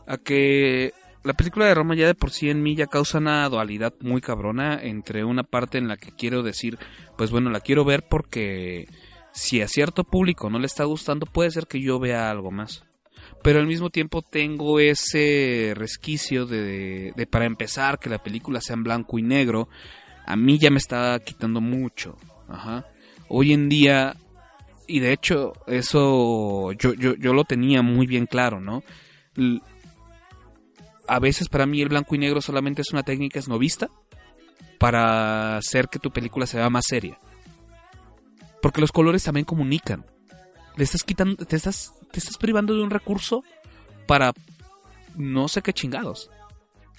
A 0.07 0.17
que 0.17 0.95
la 1.27 1.35
película 1.35 1.67
de 1.67 1.75
Roma 1.75 1.97
ya 1.97 2.07
de 2.07 2.15
por 2.15 2.31
sí 2.31 2.51
en 2.51 2.63
mí 2.63 2.77
ya 2.77 2.87
causa 2.87 3.19
una 3.19 3.49
dualidad 3.49 3.93
muy 4.01 4.21
cabrona 4.21 4.79
entre 4.81 5.25
una 5.25 5.43
parte 5.43 5.77
en 5.77 5.89
la 5.89 5.97
que 5.97 6.13
quiero 6.13 6.45
decir, 6.45 6.79
pues 7.19 7.33
bueno, 7.33 7.51
la 7.51 7.59
quiero 7.59 7.85
ver 7.85 8.05
porque 8.09 8.89
si 9.33 9.61
a 9.61 9.67
cierto 9.67 10.05
público 10.05 10.49
no 10.49 10.61
le 10.61 10.67
está 10.67 10.85
gustando, 10.85 11.27
puede 11.27 11.51
ser 11.51 11.67
que 11.67 11.81
yo 11.81 11.99
vea 11.99 12.31
algo 12.31 12.53
más. 12.53 12.85
pero 13.43 13.59
al 13.59 13.67
mismo 13.67 13.91
tiempo 13.91 14.23
tengo 14.23 14.79
ese 14.79 15.73
resquicio 15.75 16.47
de, 16.47 17.13
de, 17.15 17.27
para 17.27 17.45
empezar 17.45 17.99
que 17.99 18.09
la 18.09 18.23
película 18.23 18.61
sea 18.61 18.75
en 18.75 18.85
blanco 18.85 19.19
y 19.19 19.23
negro, 19.23 19.69
a 20.27 20.37
mí 20.37 20.59
ya 20.59 20.71
me 20.71 20.79
está 20.79 21.19
quitando 21.19 21.61
mucho. 21.61 22.17
Ajá. 22.49 22.87
Hoy 23.29 23.53
en 23.53 23.69
día, 23.69 24.15
y 24.87 25.01
de 25.01 25.13
hecho 25.13 25.55
eso 25.67 26.71
yo, 26.73 26.95
yo, 26.95 27.15
yo 27.17 27.33
lo 27.35 27.45
tenía 27.45 27.83
muy 27.83 28.07
bien 28.07 28.27
claro, 28.27 28.61
¿no? 28.61 28.85
A 31.09 31.19
veces 31.19 31.49
para 31.49 31.67
mí 31.67 31.81
el 31.81 31.89
blanco 31.89 32.15
y 32.15 32.19
negro 32.19 32.41
solamente 32.41 32.83
es 32.83 32.91
una 32.91 33.03
técnica 33.03 33.39
esnovista 33.39 33.89
para 34.79 35.57
hacer 35.57 35.89
que 35.89 35.99
tu 35.99 36.11
película 36.11 36.47
se 36.47 36.57
vea 36.59 36.71
más 36.71 36.87
seria. 36.87 37.19
Porque 38.61 38.81
los 38.81 38.93
colores 38.93 39.25
también 39.25 39.45
comunican. 39.45 40.05
Le 40.77 40.85
estás 40.85 41.03
quitando, 41.03 41.45
te 41.45 41.57
estás, 41.57 41.93
te 42.11 42.19
estás 42.19 42.37
privando 42.37 42.75
de 42.75 42.83
un 42.83 42.91
recurso 42.91 43.43
para 44.07 44.33
no 45.15 45.49
sé 45.49 45.63
qué 45.63 45.73
chingados. 45.73 46.31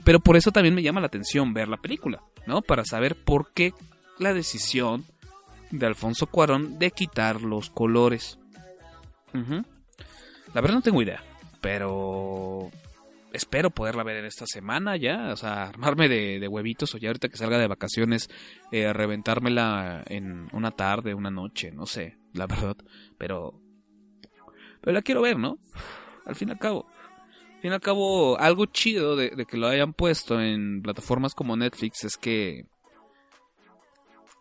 Pero 0.04 0.20
por 0.20 0.38
eso 0.38 0.52
también 0.52 0.74
me 0.74 0.84
llama 0.84 1.02
la 1.02 1.08
atención 1.08 1.54
ver 1.54 1.68
la 1.68 1.78
película, 1.78 2.24
¿no? 2.46 2.62
Para 2.62 2.86
saber 2.86 3.16
por 3.16 3.52
qué 3.54 3.74
la 4.18 4.34
decisión 4.34 5.06
de 5.70 5.86
Alfonso 5.86 6.28
Cuarón 6.28 6.80
de 6.80 6.92
quitar 6.92 7.42
los 7.42 7.70
colores. 7.70 8.40
La 9.34 10.62
verdad 10.62 10.76
no 10.76 10.82
tengo 10.82 11.02
idea, 11.02 11.22
pero 11.62 12.72
espero 13.38 13.70
poderla 13.70 14.03
ver 14.03 14.17
en 14.17 14.25
esta 14.25 14.46
semana 14.46 14.98
ya, 14.98 15.32
o 15.32 15.36
sea, 15.36 15.63
armarme 15.63 16.10
de, 16.10 16.48
huevitos 16.48 16.94
o 16.94 16.98
ya 16.98 17.10
ahorita 17.10 17.29
que 17.29 17.38
salga 17.38 17.58
de 17.58 17.67
vacaciones, 17.67 18.29
eh, 18.72 18.91
reventármela 18.91 20.03
en 20.08 20.48
una 20.53 20.72
tarde, 20.72 21.13
una 21.13 21.32
noche, 21.32 21.72
no 21.72 21.86
sé, 21.86 22.17
la 22.34 22.48
verdad, 22.48 22.75
pero, 23.17 23.62
pero 24.82 24.94
la 24.94 25.01
quiero 25.01 25.22
ver, 25.22 25.38
¿no? 25.38 25.60
Al 26.25 26.36
fin 26.36 26.50
y 26.50 26.51
al 26.51 26.60
cabo. 26.60 26.88
Al 27.56 27.62
fin 27.62 27.72
y 27.72 27.74
al 27.74 27.82
cabo, 27.82 28.39
algo 28.39 28.65
chido 28.65 29.15
de, 29.15 29.29
de 29.29 29.46
que 29.46 29.58
lo 29.58 29.67
hayan 29.67 29.94
puesto 29.94 30.41
en 30.41 30.82
plataformas 30.82 31.34
como 31.34 31.56
Netflix 31.56 32.03
es 32.03 32.17
que 32.17 32.65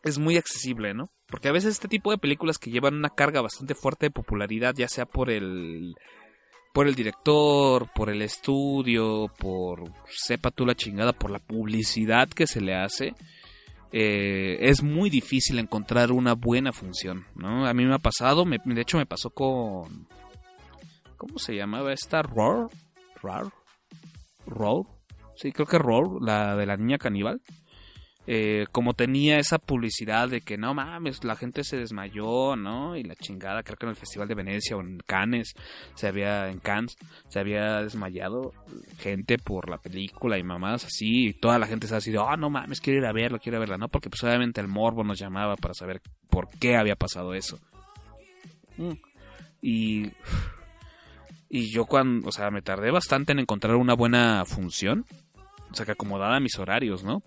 es 0.04 0.18
muy 0.18 0.36
accesible, 0.36 0.94
¿no? 0.94 1.10
Porque 1.26 1.48
a 1.48 1.52
veces 1.52 1.72
este 1.72 1.88
tipo 1.88 2.10
de 2.10 2.18
películas 2.18 2.58
que 2.58 2.70
llevan 2.70 2.94
una 2.94 3.10
carga 3.10 3.40
bastante 3.40 3.74
fuerte 3.74 4.06
de 4.06 4.10
popularidad, 4.10 4.74
ya 4.76 4.88
sea 4.88 5.06
por 5.06 5.30
el 5.30 5.96
por 6.76 6.88
el 6.88 6.94
director, 6.94 7.88
por 7.94 8.10
el 8.10 8.20
estudio, 8.20 9.32
por 9.38 9.90
sepa 10.10 10.50
tú 10.50 10.66
la 10.66 10.74
chingada, 10.74 11.14
por 11.14 11.30
la 11.30 11.38
publicidad 11.38 12.28
que 12.28 12.46
se 12.46 12.60
le 12.60 12.74
hace, 12.74 13.14
eh, 13.92 14.58
es 14.60 14.82
muy 14.82 15.08
difícil 15.08 15.58
encontrar 15.58 16.12
una 16.12 16.34
buena 16.34 16.74
función, 16.74 17.24
¿no? 17.34 17.66
A 17.66 17.72
mí 17.72 17.86
me 17.86 17.94
ha 17.94 17.98
pasado, 17.98 18.44
de 18.44 18.80
hecho 18.82 18.98
me 18.98 19.06
pasó 19.06 19.30
con... 19.30 20.06
¿Cómo 21.16 21.38
se 21.38 21.56
llamaba 21.56 21.94
esta? 21.94 22.20
Roar? 22.20 22.68
Roar? 23.22 23.46
Roar? 24.46 24.82
Sí, 25.34 25.52
creo 25.52 25.66
que 25.66 25.78
Roar, 25.78 26.20
la 26.20 26.56
de 26.56 26.66
la 26.66 26.76
niña 26.76 26.98
caníbal. 26.98 27.40
Eh, 28.28 28.66
como 28.72 28.94
tenía 28.94 29.38
esa 29.38 29.58
publicidad 29.58 30.28
de 30.28 30.40
que 30.40 30.58
no 30.58 30.74
mames, 30.74 31.22
la 31.22 31.36
gente 31.36 31.62
se 31.62 31.76
desmayó, 31.76 32.56
¿no? 32.56 32.96
Y 32.96 33.04
la 33.04 33.14
chingada, 33.14 33.62
creo 33.62 33.76
que 33.76 33.86
en 33.86 33.90
el 33.90 33.96
Festival 33.96 34.26
de 34.26 34.34
Venecia 34.34 34.76
o 34.76 34.80
en 34.80 34.98
Cannes, 35.06 35.54
se 35.94 36.08
había, 36.08 36.48
en 36.48 36.58
Cannes, 36.58 36.96
se 37.28 37.38
había 37.38 37.82
desmayado 37.82 38.52
gente 38.98 39.38
por 39.38 39.70
la 39.70 39.78
película 39.78 40.38
y 40.38 40.42
mamás 40.42 40.84
así, 40.84 41.28
y 41.28 41.32
toda 41.34 41.58
la 41.60 41.68
gente 41.68 41.86
se 41.86 41.94
ha 41.94 42.00
sido, 42.00 42.28
ah, 42.28 42.36
no 42.36 42.50
mames, 42.50 42.80
quiero 42.80 42.98
ir 42.98 43.06
a 43.06 43.12
verla, 43.12 43.38
quiero 43.38 43.60
verla, 43.60 43.78
¿no? 43.78 43.88
Porque 43.88 44.10
pues 44.10 44.24
obviamente 44.24 44.60
el 44.60 44.68
morbo 44.68 45.04
nos 45.04 45.20
llamaba 45.20 45.54
para 45.56 45.74
saber 45.74 46.02
por 46.28 46.48
qué 46.58 46.76
había 46.76 46.96
pasado 46.96 47.34
eso. 47.34 47.60
Mm. 48.76 48.92
Y... 49.62 50.10
Y 51.48 51.70
yo 51.72 51.86
cuando, 51.86 52.28
o 52.28 52.32
sea, 52.32 52.50
me 52.50 52.60
tardé 52.60 52.90
bastante 52.90 53.30
en 53.30 53.38
encontrar 53.38 53.76
una 53.76 53.94
buena 53.94 54.44
función, 54.44 55.06
o 55.70 55.74
sea, 55.74 55.86
que 55.86 55.92
acomodada 55.92 56.36
a 56.36 56.40
mis 56.40 56.58
horarios, 56.58 57.04
¿no? 57.04 57.22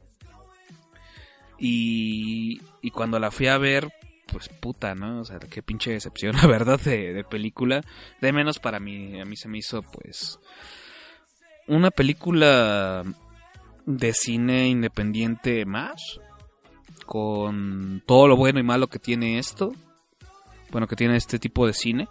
Y, 1.60 2.62
y 2.82 2.92
cuando 2.92 3.20
la 3.20 3.32
fui 3.32 3.48
a 3.48 3.58
ver, 3.58 3.92
pues 4.32 4.50
puta, 4.50 4.96
¿no? 4.96 5.22
O 5.22 5.26
sea, 5.26 5.40
qué 5.40 5.62
pinche 5.62 5.92
decepción, 5.92 6.36
la 6.42 6.48
verdad, 6.48 6.80
de, 6.80 7.24
película. 7.30 7.84
De 8.22 8.32
menos 8.32 8.60
para 8.60 8.80
mí, 8.80 9.20
a 9.20 9.26
mí 9.26 9.36
se 9.36 9.50
me 9.50 9.58
hizo, 9.60 9.82
pues, 9.82 10.40
una 11.68 11.92
película 11.92 13.04
de 13.86 14.14
cine 14.14 14.68
independiente 14.68 15.66
más, 15.66 16.20
con 17.06 18.04
todo 18.06 18.28
lo 18.28 18.36
bueno 18.36 18.60
y 18.60 18.64
malo 18.64 18.88
que 18.88 19.00
tiene 19.00 19.40
esto, 19.40 19.74
bueno, 20.72 20.88
que 20.88 20.96
tiene 20.96 21.16
este 21.16 21.40
tipo 21.40 21.66
de 21.66 21.74
cine, 21.74 22.08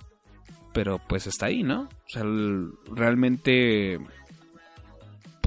pero 0.73 1.01
pues 1.09 1.27
está 1.27 1.47
ahí, 1.47 1.63
¿no? 1.63 1.83
O 1.83 2.09
sea, 2.09 2.25
realmente 2.93 4.01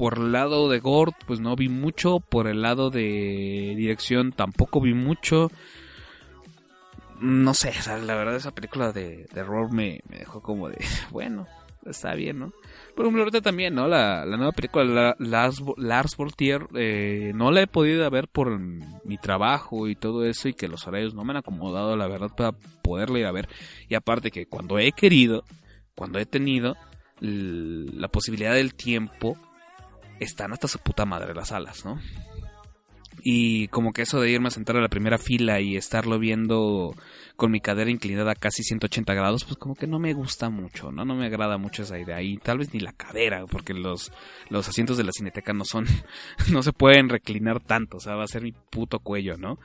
por 0.02 0.18
el 0.18 0.32
lado 0.32 0.68
de 0.68 0.80
Gord, 0.80 1.14
pues 1.28 1.38
no 1.38 1.54
vi 1.54 1.68
mucho. 1.68 2.18
Por 2.18 2.48
el 2.48 2.60
lado 2.60 2.90
de 2.90 3.72
dirección 3.76 4.32
tampoco 4.32 4.80
vi 4.80 4.94
mucho. 4.94 5.52
No 7.20 7.54
sé, 7.54 7.72
la 7.86 8.16
verdad 8.16 8.34
esa 8.34 8.50
película 8.50 8.90
de, 8.90 9.28
de 9.32 9.44
me, 9.70 10.00
dejó 10.08 10.42
como 10.42 10.68
de, 10.68 10.84
bueno, 11.12 11.46
está 11.86 12.16
bien, 12.16 12.40
¿no? 12.40 12.52
Por 12.96 13.04
ejemplo, 13.04 13.22
ahorita 13.22 13.42
también, 13.42 13.76
¿no? 13.76 13.86
La, 13.86 14.24
nueva 14.26 14.50
película 14.50 15.14
Lars, 15.20 15.62
Lars 15.76 16.16
Voltier, 16.16 16.66
eh, 16.74 17.30
no 17.36 17.52
la 17.52 17.62
he 17.62 17.68
podido 17.68 18.10
ver 18.10 18.26
por 18.26 18.58
mi 18.58 19.18
trabajo 19.18 19.86
y 19.86 19.94
todo 19.94 20.24
eso 20.24 20.48
y 20.48 20.54
que 20.54 20.66
los 20.66 20.84
horarios 20.88 21.14
no 21.14 21.22
me 21.22 21.30
han 21.30 21.36
acomodado, 21.36 21.94
la 21.94 22.08
verdad, 22.08 22.32
para 22.36 22.50
poderla 22.82 23.20
ir 23.20 23.26
a 23.26 23.30
ver. 23.30 23.48
Y 23.88 23.94
aparte 23.94 24.32
que 24.32 24.46
cuando 24.46 24.80
he 24.80 24.90
querido, 24.90 25.44
cuando 25.94 26.18
he 26.18 26.26
tenido 26.26 26.76
la 27.20 28.08
posibilidad 28.08 28.54
del 28.54 28.74
tiempo, 28.74 29.38
están 30.22 30.52
hasta 30.52 30.68
su 30.68 30.78
puta 30.78 31.04
madre 31.04 31.34
las 31.34 31.52
alas, 31.52 31.84
¿no? 31.84 32.00
Y 33.24 33.68
como 33.68 33.92
que 33.92 34.02
eso 34.02 34.20
de 34.20 34.30
irme 34.30 34.48
a 34.48 34.50
sentar 34.50 34.76
a 34.76 34.80
la 34.80 34.88
primera 34.88 35.16
fila 35.16 35.60
y 35.60 35.76
estarlo 35.76 36.18
viendo 36.18 36.94
con 37.36 37.52
mi 37.52 37.60
cadera 37.60 37.90
inclinada 37.90 38.34
casi 38.34 38.64
180 38.64 39.14
grados, 39.14 39.44
pues 39.44 39.56
como 39.56 39.76
que 39.76 39.86
no 39.86 40.00
me 40.00 40.12
gusta 40.12 40.50
mucho, 40.50 40.90
¿no? 40.90 41.04
No 41.04 41.14
me 41.14 41.26
agrada 41.26 41.56
mucho 41.56 41.82
esa 41.82 41.98
idea. 41.98 42.20
Y 42.20 42.38
tal 42.38 42.58
vez 42.58 42.74
ni 42.74 42.80
la 42.80 42.92
cadera, 42.92 43.46
porque 43.46 43.74
los, 43.74 44.12
los 44.48 44.68
asientos 44.68 44.96
de 44.96 45.04
la 45.04 45.12
cineteca 45.12 45.52
no 45.52 45.64
son, 45.64 45.86
no 46.50 46.62
se 46.62 46.72
pueden 46.72 47.08
reclinar 47.08 47.60
tanto, 47.60 47.98
o 47.98 48.00
sea, 48.00 48.16
va 48.16 48.24
a 48.24 48.28
ser 48.28 48.42
mi 48.42 48.52
puto 48.52 48.98
cuello, 48.98 49.36
¿no? 49.36 49.58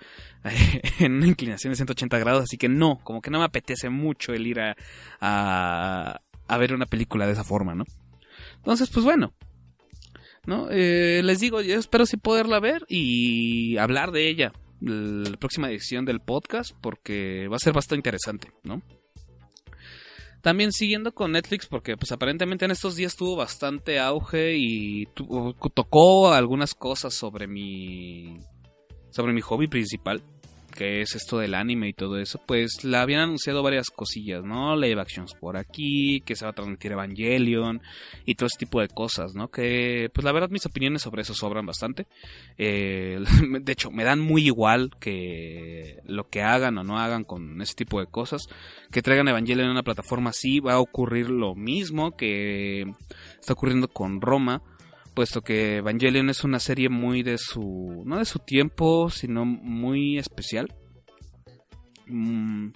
en 1.00 1.14
una 1.14 1.28
inclinación 1.28 1.72
de 1.72 1.78
180 1.78 2.20
grados, 2.20 2.44
así 2.44 2.58
que 2.58 2.70
no, 2.70 3.00
como 3.04 3.22
que 3.22 3.32
no 3.32 3.40
me 3.40 3.46
apetece 3.46 3.90
mucho 3.90 4.34
el 4.34 4.46
ir 4.46 4.60
a, 4.60 4.76
a, 5.20 6.22
a 6.48 6.58
ver 6.58 6.74
una 6.74 6.86
película 6.86 7.26
de 7.26 7.34
esa 7.34 7.44
forma, 7.44 7.74
¿no? 7.74 7.86
Entonces, 8.58 8.90
pues 8.90 9.04
bueno, 9.04 9.34
¿no? 10.48 10.70
Eh, 10.72 11.22
les 11.24 11.40
digo, 11.40 11.62
yo 11.62 11.78
espero 11.78 12.06
sí 12.08 12.18
poderla 12.18 12.60
ver 12.60 12.86
y 12.88 13.78
hablar 13.78 14.12
de 14.12 14.30
ella 14.30 14.54
la 14.80 15.38
próxima 15.38 15.70
edición 15.70 16.06
del 16.06 16.22
podcast 16.22 16.72
porque 16.82 17.48
va 17.48 17.58
a 17.58 17.60
ser 17.60 17.74
bastante 17.74 17.98
interesante, 17.98 18.52
¿no? 18.64 18.82
También 20.42 20.72
siguiendo 20.72 21.14
con 21.14 21.34
Netflix 21.34 21.68
porque 21.68 21.98
pues 21.98 22.12
aparentemente 22.12 22.64
en 22.64 22.72
estos 22.72 22.96
días 22.96 23.16
tuvo 23.16 23.36
bastante 23.36 24.00
auge 24.00 24.56
y 24.56 25.06
tocó 25.74 26.32
algunas 26.32 26.74
cosas 26.74 27.14
sobre 27.14 27.48
mi 27.48 28.38
sobre 29.10 29.34
mi 29.34 29.42
hobby 29.42 29.68
principal 29.68 30.24
que 30.78 31.02
es 31.02 31.16
esto 31.16 31.40
del 31.40 31.56
anime 31.56 31.90
y 31.90 31.94
todo 31.94 32.20
eso, 32.20 32.40
pues 32.46 32.84
la 32.84 33.02
habían 33.02 33.22
anunciado 33.22 33.64
varias 33.64 33.90
cosillas, 33.90 34.44
¿no? 34.44 34.76
Live 34.76 35.02
actions 35.02 35.34
por 35.34 35.58
aquí, 35.58 36.22
que 36.22 36.36
se 36.36 36.46
va 36.46 36.52
a 36.52 36.54
transmitir 36.54 36.92
Evangelion 36.92 37.82
y 38.26 38.36
todo 38.36 38.46
ese 38.46 38.60
tipo 38.60 38.80
de 38.80 38.88
cosas, 38.88 39.34
¿no? 39.34 39.50
Que, 39.50 40.12
pues 40.14 40.24
la 40.24 40.32
verdad 40.32 40.52
mis 40.52 40.68
opiniones 40.68 41.02
sobre 41.02 41.24
eso 41.24 41.34
sobran 41.34 41.66
bastante. 41.66 42.06
Eh, 42.60 43.20
de 43.62 43.72
hecho, 43.72 43.90
me 43.90 44.04
dan 44.04 44.20
muy 44.20 44.46
igual 44.46 44.92
que 45.00 45.98
lo 46.06 46.30
que 46.30 46.44
hagan 46.44 46.78
o 46.78 46.84
no 46.84 47.00
hagan 47.00 47.24
con 47.24 47.60
ese 47.60 47.74
tipo 47.74 48.00
de 48.00 48.06
cosas. 48.06 48.44
Que 48.92 49.02
traigan 49.02 49.28
Evangelion 49.28 49.66
en 49.66 49.72
una 49.72 49.84
plataforma 49.84 50.30
así, 50.30 50.60
va 50.60 50.74
a 50.74 50.80
ocurrir 50.80 51.32
lo 51.32 51.56
mismo 51.56 52.16
que 52.16 52.86
está 53.40 53.54
ocurriendo 53.54 53.88
con 53.88 54.22
Roma 54.22 54.62
puesto 55.18 55.42
que 55.42 55.78
Evangelion 55.78 56.30
es 56.30 56.44
una 56.44 56.60
serie 56.60 56.90
muy 56.90 57.24
de 57.24 57.40
su, 57.40 58.04
no 58.06 58.20
de 58.20 58.26
su 58.26 58.38
tiempo, 58.38 59.10
sino 59.10 59.46
muy 59.46 60.20
especial. 60.20 60.72
Mm, 62.06 62.68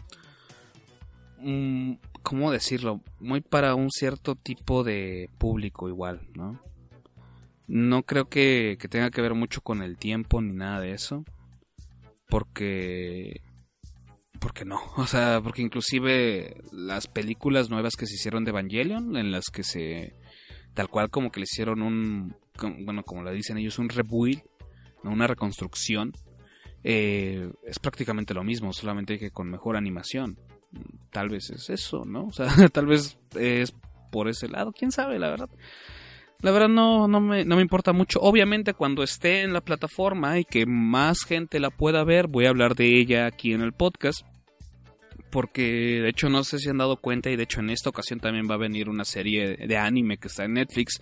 mm, 1.38 1.94
¿Cómo 2.24 2.52
decirlo? 2.52 3.04
Muy 3.20 3.42
para 3.42 3.76
un 3.76 3.92
cierto 3.92 4.34
tipo 4.34 4.84
de 4.84 5.30
público 5.38 5.88
igual, 5.88 6.28
¿no? 6.34 6.60
No 7.68 8.02
creo 8.08 8.28
que, 8.28 8.76
que 8.82 8.88
tenga 8.88 9.12
que 9.12 9.22
ver 9.22 9.36
mucho 9.36 9.62
con 9.62 9.84
el 9.84 10.00
tiempo 10.00 10.42
ni 10.42 10.54
nada 10.54 10.80
de 10.80 10.94
eso. 10.94 11.24
Porque 12.28 13.44
porque 14.40 14.66
no, 14.66 14.82
o 14.98 15.06
sea, 15.06 15.42
porque 15.44 15.62
inclusive 15.62 16.56
las 16.72 17.06
películas 17.06 17.70
nuevas 17.70 17.96
que 17.96 18.08
se 18.08 18.16
hicieron 18.16 18.46
de 18.46 18.50
Evangelion, 18.50 19.16
en 19.16 19.32
las 19.32 19.52
que 19.52 19.62
se 19.62 20.16
tal 20.74 20.90
cual 20.90 21.10
como 21.10 21.32
que 21.32 21.40
le 21.40 21.46
hicieron 21.46 21.82
un, 21.82 22.36
bueno, 22.80 23.04
como 23.04 23.24
le 23.24 23.34
dicen 23.34 23.58
ellos, 23.58 23.80
un 23.80 23.90
rebuild, 23.90 24.42
una 25.04 25.28
reconstrucción, 25.28 26.14
eh, 26.84 27.52
es 27.66 27.80
prácticamente 27.80 28.34
lo 28.34 28.44
mismo, 28.44 28.74
solamente 28.74 29.20
que 29.20 29.32
con 29.32 29.50
mejor 29.50 29.76
animación. 29.76 30.38
Tal 31.12 31.30
vez 31.30 31.50
es 31.50 31.70
eso, 31.70 32.06
¿no? 32.06 32.28
O 32.28 32.32
sea, 32.32 32.48
tal 32.72 32.86
vez 32.86 33.18
es 33.36 33.74
por 34.12 34.30
ese 34.30 34.48
lado, 34.48 34.72
quién 34.72 34.92
sabe, 34.92 35.20
la 35.20 35.30
verdad. 35.30 35.50
La 36.40 36.52
verdad 36.52 36.70
no, 36.70 37.08
no, 37.08 37.22
me, 37.22 37.46
no 37.46 37.56
me 37.56 37.62
importa 37.62 37.94
mucho. 37.94 38.20
Obviamente 38.20 38.74
cuando 38.74 39.04
esté 39.04 39.44
en 39.44 39.54
la 39.54 39.62
plataforma 39.62 40.40
y 40.40 40.46
que 40.46 40.66
más 40.66 41.24
gente 41.24 41.60
la 41.60 41.70
pueda 41.70 42.04
ver, 42.04 42.28
voy 42.28 42.46
a 42.46 42.50
hablar 42.50 42.74
de 42.76 43.00
ella 43.00 43.28
aquí 43.28 43.54
en 43.54 43.62
el 43.62 43.74
podcast. 43.74 44.26
Porque 45.32 46.02
de 46.02 46.10
hecho 46.10 46.30
no 46.30 46.44
sé 46.44 46.60
si 46.60 46.70
han 46.70 46.78
dado 46.78 46.98
cuenta 46.98 47.30
y 47.30 47.36
de 47.36 47.44
hecho 47.44 47.62
en 47.62 47.70
esta 47.70 47.90
ocasión 47.90 48.20
también 48.20 48.48
va 48.50 48.56
a 48.56 48.60
venir 48.60 48.90
una 48.90 49.06
serie 49.06 49.56
de 49.56 49.78
anime 49.78 50.18
que 50.18 50.28
está 50.28 50.46
en 50.46 50.54
Netflix. 50.54 51.02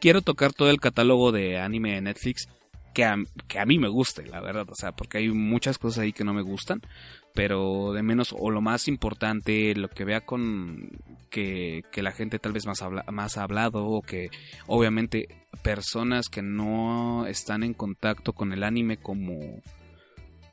Quiero 0.00 0.22
tocar 0.22 0.52
todo 0.52 0.70
el 0.70 0.80
catálogo 0.80 1.32
de 1.32 1.58
anime 1.58 1.94
de 1.94 2.00
Netflix 2.00 2.48
que 2.92 3.04
a, 3.04 3.16
que 3.46 3.60
a 3.60 3.66
mí 3.66 3.78
me 3.78 3.88
guste, 3.88 4.26
la 4.26 4.40
verdad. 4.40 4.66
O 4.68 4.74
sea, 4.74 4.92
porque 4.92 5.18
hay 5.18 5.30
muchas 5.30 5.78
cosas 5.78 6.00
ahí 6.00 6.12
que 6.12 6.24
no 6.24 6.34
me 6.34 6.42
gustan 6.42 6.82
pero 7.34 7.92
de 7.92 8.02
menos 8.02 8.34
o 8.36 8.50
lo 8.50 8.60
más 8.60 8.88
importante, 8.88 9.74
lo 9.74 9.88
que 9.88 10.04
vea 10.04 10.20
con 10.22 10.90
que, 11.30 11.82
la 11.96 12.12
gente 12.12 12.38
tal 12.38 12.52
vez 12.52 12.66
más, 12.66 12.82
habla, 12.82 13.04
más 13.10 13.36
ha 13.36 13.44
hablado 13.44 13.86
o 13.86 14.02
que 14.02 14.30
obviamente 14.66 15.28
personas 15.62 16.28
que 16.28 16.42
no 16.42 17.26
están 17.26 17.62
en 17.62 17.74
contacto 17.74 18.32
con 18.32 18.52
el 18.52 18.64
anime 18.64 18.96
como 18.96 19.62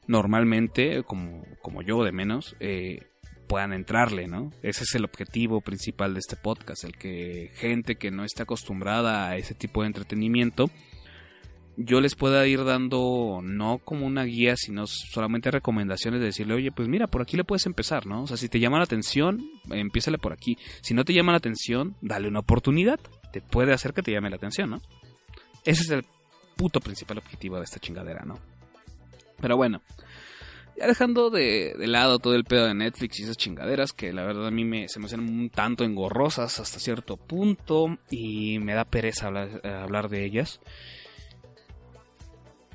normalmente, 0.07 1.03
como, 1.03 1.43
como 1.61 1.81
yo 1.81 2.03
de 2.03 2.11
menos, 2.11 2.55
eh, 2.59 3.07
puedan 3.47 3.73
entrarle, 3.73 4.27
¿no? 4.27 4.51
Ese 4.61 4.83
es 4.83 4.95
el 4.95 5.05
objetivo 5.05 5.61
principal 5.61 6.13
de 6.13 6.19
este 6.19 6.35
podcast, 6.35 6.83
el 6.83 6.97
que 6.97 7.51
gente 7.55 7.95
que 7.95 8.11
no 8.11 8.23
está 8.23 8.43
acostumbrada 8.43 9.29
a 9.29 9.37
ese 9.37 9.53
tipo 9.53 9.81
de 9.81 9.87
entretenimiento 9.87 10.69
yo 11.77 12.01
les 12.01 12.15
pueda 12.15 12.45
ir 12.47 12.63
dando 12.63 13.39
no 13.43 13.77
como 13.77 14.07
una 14.07 14.23
guía, 14.23 14.55
sino 14.57 14.87
solamente 14.87 15.51
recomendaciones 15.51 16.19
de 16.19 16.25
decirle, 16.25 16.55
oye, 16.55 16.71
pues 16.71 16.87
mira, 16.87 17.05
por 17.05 17.21
aquí 17.21 17.37
le 17.37 17.43
puedes 17.43 17.67
empezar, 17.67 18.07
¿no? 18.07 18.23
O 18.23 18.27
sea, 18.27 18.35
si 18.35 18.49
te 18.49 18.59
llama 18.59 18.79
la 18.79 18.85
atención, 18.85 19.47
empiézale 19.69 20.17
por 20.17 20.33
aquí. 20.33 20.57
Si 20.81 20.95
no 20.95 21.05
te 21.05 21.13
llama 21.13 21.33
la 21.33 21.37
atención, 21.37 21.95
dale 22.01 22.27
una 22.27 22.39
oportunidad. 22.39 22.99
Te 23.31 23.41
puede 23.41 23.73
hacer 23.73 23.93
que 23.93 24.01
te 24.01 24.11
llame 24.11 24.31
la 24.31 24.37
atención, 24.37 24.71
¿no? 24.71 24.81
Ese 25.65 25.83
es 25.83 25.91
el 25.91 26.03
puto 26.55 26.79
principal 26.79 27.19
objetivo 27.19 27.57
de 27.57 27.65
esta 27.65 27.79
chingadera, 27.79 28.25
¿no? 28.25 28.39
Pero 29.39 29.57
bueno, 29.57 29.81
ya 30.77 30.87
dejando 30.87 31.29
de, 31.29 31.75
lado 31.79 32.19
todo 32.19 32.35
el 32.35 32.43
pedo 32.43 32.65
de 32.65 32.73
Netflix 32.73 33.19
y 33.19 33.23
esas 33.23 33.37
chingaderas 33.37 33.93
que 33.93 34.13
la 34.13 34.23
verdad 34.23 34.47
a 34.47 34.51
mí 34.51 34.65
me, 34.65 34.87
se 34.89 34.99
me 34.99 35.05
hacen 35.05 35.21
un 35.21 35.49
tanto 35.49 35.83
engorrosas 35.83 36.59
hasta 36.59 36.79
cierto 36.79 37.17
punto 37.17 37.97
y 38.09 38.59
me 38.59 38.73
da 38.73 38.85
pereza 38.85 39.27
hablar, 39.27 39.61
eh, 39.63 39.69
hablar 39.69 40.09
de 40.09 40.25
ellas 40.25 40.59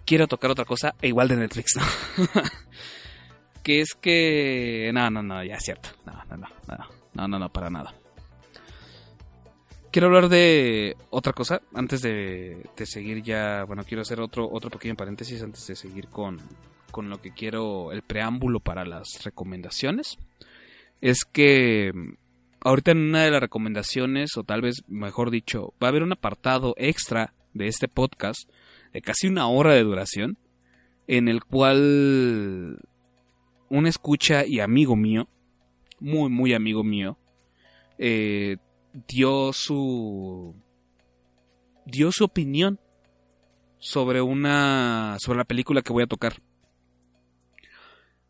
quiero 0.05 0.29
tocar 0.29 0.51
otra 0.51 0.65
cosa, 0.65 0.95
e 1.01 1.09
igual 1.09 1.29
de 1.29 1.37
Netflix, 1.37 1.77
¿no? 1.77 1.83
que 3.63 3.81
es 3.81 3.95
que... 3.95 4.91
No, 4.93 5.11
no, 5.11 5.23
no, 5.23 5.43
ya 5.45 5.57
es 5.57 5.63
cierto. 5.65 5.91
No, 6.05 6.13
no, 6.13 6.37
no, 6.37 6.49
no, 6.69 6.89
no, 7.15 7.29
no, 7.29 7.39
no, 7.39 7.53
para 7.53 7.71
nada. 7.71 7.95
Quiero 9.93 10.07
hablar 10.07 10.31
de 10.31 10.97
otra 11.11 11.35
cosa 11.35 11.61
antes 11.75 12.01
de, 12.01 12.65
de, 12.75 12.87
seguir 12.87 13.23
ya. 13.23 13.65
Bueno, 13.65 13.85
quiero 13.85 14.01
hacer 14.01 14.23
otro, 14.23 14.49
otro 14.51 14.71
pequeño 14.71 14.97
paréntesis 14.97 15.43
antes 15.43 15.67
de 15.67 15.77
seguir 15.77 16.09
con, 16.09 16.39
con 16.91 17.11
lo 17.11 17.21
que 17.21 17.33
quiero, 17.35 17.93
el 17.93 18.01
preámbulo 18.01 18.59
para 18.59 18.87
las 18.87 19.23
recomendaciones. 19.23 20.17
Es 21.03 21.27
que 21.27 21.93
ahorita 22.61 22.93
en 22.93 22.99
una 23.11 23.25
de 23.25 23.33
las 23.33 23.43
recomendaciones, 23.43 24.35
o 24.39 24.45
tal 24.45 24.63
vez 24.63 24.83
mejor 24.89 25.31
dicho, 25.31 25.75
va 25.83 25.89
a 25.89 25.91
haber 25.91 26.03
un 26.03 26.13
apartado 26.13 26.73
extra 26.79 27.35
de 27.53 27.67
este 27.67 27.87
podcast 27.87 28.49
de 28.95 29.03
casi 29.03 29.27
una 29.27 29.47
hora 29.47 29.75
de 29.75 29.83
duración, 29.83 30.39
en 31.07 31.29
el 31.29 31.45
cual 31.45 32.79
un 33.69 33.87
escucha 33.87 34.45
y 34.47 34.61
amigo 34.61 34.97
mío, 34.97 35.29
muy, 36.01 36.31
muy 36.31 36.55
amigo 36.55 36.83
mío, 36.83 37.19
eh, 37.99 38.57
dio 39.09 39.53
su 39.53 40.55
dio 41.87 42.13
su 42.13 42.25
opinión 42.25 42.79
sobre 43.79 44.21
una 44.21 45.17
sobre 45.19 45.39
la 45.39 45.45
película 45.45 45.83
que 45.83 45.93
voy 45.93 46.05
a 46.05 46.07
tocar 46.07 46.41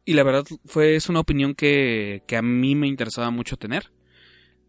y 0.05 0.14
la 0.14 0.25
verdad 0.25 0.44
fue 0.64 0.96
es 0.96 1.09
una 1.09 1.20
opinión 1.20 1.55
que, 1.55 2.22
que 2.27 2.37
a 2.37 2.42
mí 2.42 2.75
me 2.75 2.88
interesaba 2.88 3.31
mucho 3.31 3.57
tener 3.57 3.92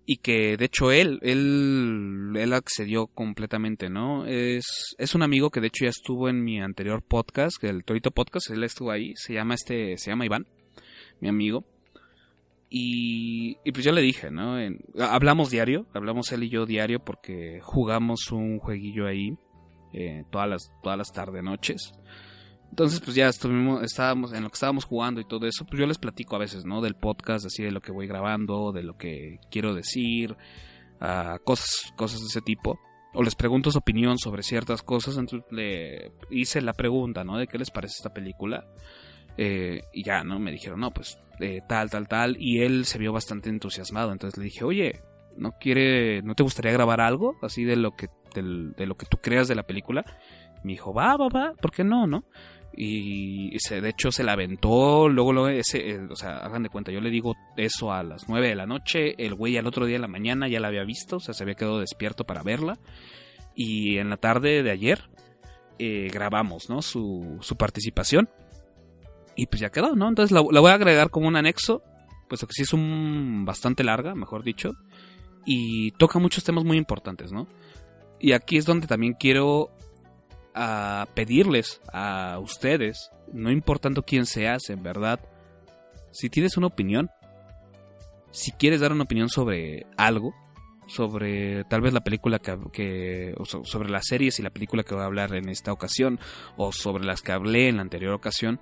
y 0.05 0.17
que 0.17 0.57
de 0.57 0.65
hecho 0.65 0.91
él, 0.91 1.19
él, 1.21 2.33
él 2.35 2.53
accedió 2.53 3.07
completamente, 3.07 3.89
¿no? 3.89 4.25
Es, 4.25 4.95
es 4.97 5.15
un 5.15 5.23
amigo 5.23 5.49
que 5.49 5.61
de 5.61 5.67
hecho 5.67 5.85
ya 5.85 5.89
estuvo 5.89 6.29
en 6.29 6.43
mi 6.43 6.61
anterior 6.61 7.01
podcast, 7.01 7.63
el 7.63 7.83
Torito 7.85 8.11
Podcast, 8.11 8.49
él 8.49 8.63
estuvo 8.63 8.91
ahí, 8.91 9.13
se 9.15 9.33
llama 9.33 9.55
este, 9.55 9.97
se 9.97 10.11
llama 10.11 10.25
Iván, 10.25 10.47
mi 11.19 11.29
amigo. 11.29 11.65
Y, 12.75 13.59
pues 13.71 13.85
yo 13.85 13.91
le 13.91 14.01
dije, 14.01 14.31
¿no? 14.31 14.57
hablamos 14.99 15.51
diario, 15.51 15.85
hablamos 15.93 16.31
él 16.31 16.41
y 16.45 16.49
yo 16.49 16.65
diario 16.65 16.99
porque 17.05 17.59
jugamos 17.61 18.31
un 18.31 18.57
jueguillo 18.57 19.05
ahí 19.05 19.37
eh, 19.93 20.23
todas 20.31 20.49
las, 20.49 20.71
todas 20.81 20.97
las 20.97 21.11
tarde 21.11 21.43
noches. 21.43 21.93
Entonces, 22.71 22.99
pues 22.99 23.15
ya 23.15 23.27
estuvimos, 23.27 23.83
estábamos 23.83 24.33
en 24.33 24.41
lo 24.41 24.49
que 24.49 24.55
estábamos 24.55 24.85
jugando 24.85 25.21
y 25.21 25.25
todo 25.25 25.45
eso, 25.45 25.67
pues 25.67 25.79
yo 25.79 25.85
les 25.85 25.99
platico 25.99 26.35
a 26.35 26.39
veces, 26.39 26.65
¿no? 26.65 26.81
Del 26.81 26.95
podcast, 26.95 27.45
así 27.45 27.61
de 27.61 27.69
lo 27.69 27.79
que 27.79 27.91
voy 27.91 28.07
grabando, 28.07 28.71
de 28.71 28.81
lo 28.81 28.97
que 28.97 29.37
quiero 29.51 29.75
decir, 29.75 30.35
uh, 30.99 31.37
cosas, 31.43 31.93
cosas 31.95 32.21
de 32.21 32.25
ese 32.25 32.41
tipo. 32.41 32.79
O 33.13 33.21
les 33.21 33.35
pregunto 33.35 33.69
su 33.69 33.77
opinión 33.77 34.17
sobre 34.17 34.41
ciertas 34.41 34.81
cosas, 34.81 35.15
entonces 35.17 35.47
le 35.51 36.11
hice 36.31 36.59
la 36.59 36.73
pregunta, 36.73 37.23
¿no? 37.23 37.37
De 37.37 37.45
qué 37.45 37.59
les 37.59 37.69
parece 37.69 37.97
esta 37.99 38.11
película. 38.11 38.65
Eh, 39.37 39.81
y 39.93 40.03
ya, 40.03 40.23
¿no? 40.23 40.39
Me 40.39 40.51
dijeron, 40.51 40.79
no, 40.79 40.91
pues 40.91 41.19
tal, 41.67 41.89
tal, 41.89 42.07
tal. 42.07 42.37
Y 42.39 42.61
él 42.61 42.85
se 42.85 42.97
vio 42.97 43.13
bastante 43.13 43.49
entusiasmado, 43.49 44.11
entonces 44.11 44.37
le 44.37 44.45
dije, 44.45 44.63
oye, 44.63 45.01
¿no 45.37 45.53
quiere, 45.59 46.21
no 46.21 46.35
te 46.35 46.43
gustaría 46.43 46.71
grabar 46.71 47.01
algo 47.01 47.35
así 47.41 47.63
de 47.63 47.75
lo 47.75 47.95
que, 47.95 48.07
de 48.33 48.85
lo 48.85 48.95
que 48.95 49.05
tú 49.05 49.17
creas 49.17 49.47
de 49.47 49.55
la 49.55 49.63
película? 49.63 50.05
Me 50.63 50.73
dijo, 50.73 50.93
va, 50.93 51.17
va, 51.17 51.27
va, 51.29 51.53
¿por 51.61 51.71
qué 51.71 51.83
no, 51.83 52.07
no? 52.07 52.25
y 52.75 53.57
se, 53.59 53.81
de 53.81 53.89
hecho 53.89 54.11
se 54.11 54.23
la 54.23 54.33
aventó, 54.33 55.07
luego, 55.07 55.31
luego 55.31 55.49
ese, 55.49 55.91
eh, 55.91 55.99
o 56.09 56.15
sea, 56.15 56.37
hagan 56.37 56.63
de 56.63 56.69
cuenta, 56.69 56.91
yo 56.91 57.01
le 57.01 57.11
digo 57.11 57.35
eso 57.55 57.91
a 57.91 58.03
las 58.03 58.27
9 58.27 58.47
de 58.47 58.55
la 58.55 58.65
noche, 58.65 59.13
el 59.23 59.35
güey 59.35 59.57
al 59.57 59.67
otro 59.67 59.85
día 59.85 59.97
de 59.97 60.01
la 60.01 60.07
mañana 60.07 60.47
ya 60.47 60.59
la 60.59 60.69
había 60.69 60.83
visto, 60.83 61.17
o 61.17 61.19
sea, 61.19 61.33
se 61.33 61.43
había 61.43 61.55
quedado 61.55 61.79
despierto 61.79 62.25
para 62.25 62.41
verla, 62.41 62.79
y 63.55 63.97
en 63.97 64.09
la 64.09 64.17
tarde 64.17 64.63
de 64.63 64.71
ayer 64.71 65.01
eh, 65.77 66.09
grabamos, 66.11 66.69
¿no? 66.69 66.81
Su, 66.81 67.37
su 67.41 67.55
participación, 67.57 68.27
y 69.35 69.47
pues 69.47 69.61
ya 69.61 69.69
quedó, 69.69 69.95
¿no? 69.95 70.09
Entonces 70.09 70.31
la, 70.31 70.41
voy 70.41 70.71
a 70.71 70.73
agregar 70.73 71.09
como 71.09 71.27
un 71.27 71.35
anexo, 71.35 71.83
puesto 72.27 72.47
que 72.47 72.53
sí 72.53 72.63
es 72.63 72.73
un 72.73 73.43
bastante 73.45 73.83
larga, 73.83 74.15
mejor 74.15 74.43
dicho, 74.43 74.73
y 75.45 75.91
toca 75.91 76.19
muchos 76.19 76.43
temas 76.43 76.63
muy 76.63 76.77
importantes, 76.77 77.31
¿no? 77.31 77.47
Y 78.19 78.33
aquí 78.33 78.57
es 78.57 78.65
donde 78.65 78.87
también 78.87 79.13
quiero 79.13 79.71
a 80.55 81.07
pedirles 81.15 81.81
a 81.91 82.39
ustedes, 82.41 83.09
no 83.31 83.51
importando 83.51 84.03
quién 84.03 84.25
seas, 84.25 84.69
en 84.69 84.83
verdad, 84.83 85.19
si 86.11 86.29
tienes 86.29 86.57
una 86.57 86.67
opinión, 86.67 87.09
si 88.31 88.51
quieres 88.51 88.81
dar 88.81 88.91
una 88.91 89.03
opinión 89.03 89.29
sobre 89.29 89.87
algo, 89.97 90.33
sobre 90.87 91.63
tal 91.65 91.81
vez 91.81 91.93
la 91.93 92.03
película 92.03 92.39
que 92.39 93.33
sobre 93.63 93.89
las 93.89 94.05
series 94.05 94.39
y 94.39 94.43
la 94.43 94.49
película 94.49 94.83
que 94.83 94.93
voy 94.93 95.03
a 95.03 95.07
hablar 95.07 95.33
en 95.33 95.49
esta 95.49 95.71
ocasión 95.71 96.19
o 96.57 96.71
sobre 96.71 97.05
las 97.05 97.21
que 97.21 97.31
hablé 97.31 97.69
en 97.69 97.77
la 97.77 97.83
anterior 97.83 98.13
ocasión 98.13 98.59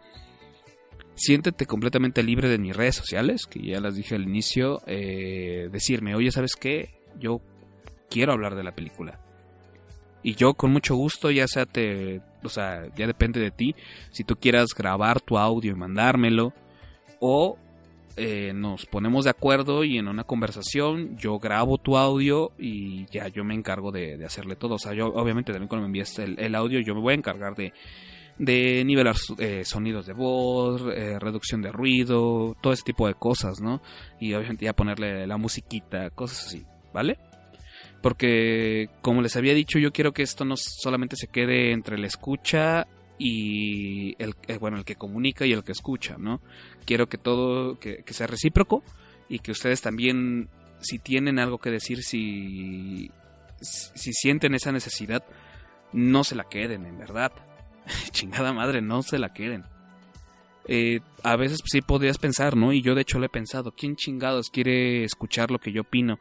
siéntete 1.16 1.66
completamente 1.66 2.24
libre 2.24 2.50
de 2.50 2.58
mis 2.58 2.76
redes 2.76 2.96
sociales 2.96 3.46
que 3.46 3.62
ya 3.62 3.80
las 3.80 3.96
dije 3.96 4.16
al 4.16 4.24
inicio 4.24 4.82
eh, 4.88 5.70
decirme 5.72 6.16
oye 6.16 6.32
sabes 6.32 6.56
qué 6.56 6.90
yo 7.20 7.42
quiero 8.10 8.34
hablar 8.34 8.56
de 8.56 8.64
la 8.64 8.74
película 8.74 9.20
y 10.24 10.36
yo 10.36 10.54
con 10.54 10.72
mucho 10.72 10.96
gusto, 10.96 11.32
ya 11.32 11.48
sea 11.48 11.66
te, 11.66 12.22
o 12.44 12.50
sea, 12.50 12.88
ya 12.96 13.08
depende 13.08 13.40
de 13.40 13.52
ti, 13.52 13.76
si 14.12 14.24
tú 14.24 14.36
quieras 14.36 14.70
grabar 14.76 15.20
tu 15.20 15.38
audio 15.38 15.72
y 15.72 15.76
mandármelo, 15.76 16.54
o 17.20 17.58
eh, 18.18 18.52
nos 18.54 18.86
ponemos 18.86 19.24
de 19.24 19.32
acuerdo 19.32 19.84
y 19.84 19.98
en 19.98 20.08
una 20.08 20.24
conversación 20.24 21.18
yo 21.18 21.40
grabo 21.40 21.78
tu 21.78 21.98
audio 21.98 22.52
y 22.60 23.06
ya 23.08 23.30
yo 23.30 23.44
me 23.44 23.56
encargo 23.56 23.92
de, 23.92 24.24
hacerle 24.26 24.56
todo. 24.56 24.76
O 24.76 24.80
sea, 24.80 24.94
yo 24.94 25.08
obviamente 25.08 25.52
también 25.52 25.68
cuando 25.68 25.84
me 25.84 25.88
envías 25.88 26.20
el, 26.20 26.56
audio 26.56 26.80
yo 26.82 26.94
me 26.94 27.02
voy 27.02 27.14
a 27.14 27.18
encargar 27.18 27.56
de, 27.56 27.74
de 28.38 28.84
nivelar 28.86 29.16
eh, 29.38 29.64
sonidos 29.66 30.06
de 30.06 30.14
voz, 30.14 30.82
eh, 30.96 31.20
reducción 31.20 31.62
de 31.62 31.72
ruido, 31.72 32.56
todo 32.62 32.74
ese 32.74 32.84
tipo 32.84 33.08
de 33.08 33.14
cosas, 33.14 33.62
¿no? 33.62 33.82
Y 34.20 34.34
obviamente 34.34 34.66
ya 34.66 34.74
ponerle 34.74 35.28
la 35.28 35.38
musiquita, 35.38 36.10
cosas 36.10 36.48
así, 36.48 36.66
¿vale? 36.94 37.18
Porque, 38.02 38.90
como 39.02 39.22
les 39.22 39.36
había 39.36 39.54
dicho, 39.54 39.78
yo 39.78 39.92
quiero 39.92 40.12
que 40.12 40.24
esto 40.24 40.44
no 40.44 40.56
solamente 40.58 41.16
se 41.16 41.28
quede 41.28 41.72
entre 41.72 41.98
el 41.98 42.06
escucha 42.06 42.88
y 43.20 44.16
el, 44.18 44.34
eh, 44.48 44.58
bueno, 44.58 44.78
el 44.78 44.86
que 44.86 44.96
comunica 44.96 45.46
y 45.46 45.54
el 45.54 45.64
que 45.64 45.72
escucha, 45.72 46.18
¿no? 46.18 46.42
Quiero 46.86 47.08
que 47.08 47.20
todo, 47.20 47.78
que, 47.80 48.04
sea 48.08 48.26
recíproco 48.26 48.84
y 49.30 49.40
que 49.40 49.52
ustedes 49.52 49.82
también, 49.82 50.50
si 50.80 50.98
tienen 50.98 51.38
algo 51.38 51.60
que 51.60 51.70
decir, 51.70 52.02
si, 52.02 53.12
si 53.62 54.14
sienten 54.14 54.56
esa 54.56 54.72
necesidad, 54.72 55.24
no 55.94 56.24
se 56.24 56.36
la 56.36 56.46
queden, 56.46 56.88
en 56.88 56.98
verdad. 56.98 57.32
Chingada 58.12 58.54
madre, 58.54 58.82
no 58.82 59.02
se 59.02 59.20
la 59.20 59.34
queden. 59.34 59.64
Eh, 60.68 61.00
a 61.24 61.36
veces 61.36 61.60
sí 61.66 61.82
podrías 61.82 62.18
pensar, 62.18 62.56
¿no? 62.56 62.72
Y 62.72 62.82
yo 62.82 62.96
de 62.96 63.02
hecho 63.02 63.20
lo 63.20 63.26
he 63.26 63.30
pensado, 63.30 63.72
¿quién 63.72 63.96
chingados 63.96 64.50
quiere 64.50 65.04
escuchar 65.04 65.52
lo 65.52 65.60
que 65.60 65.72
yo 65.72 65.82
opino? 65.82 66.20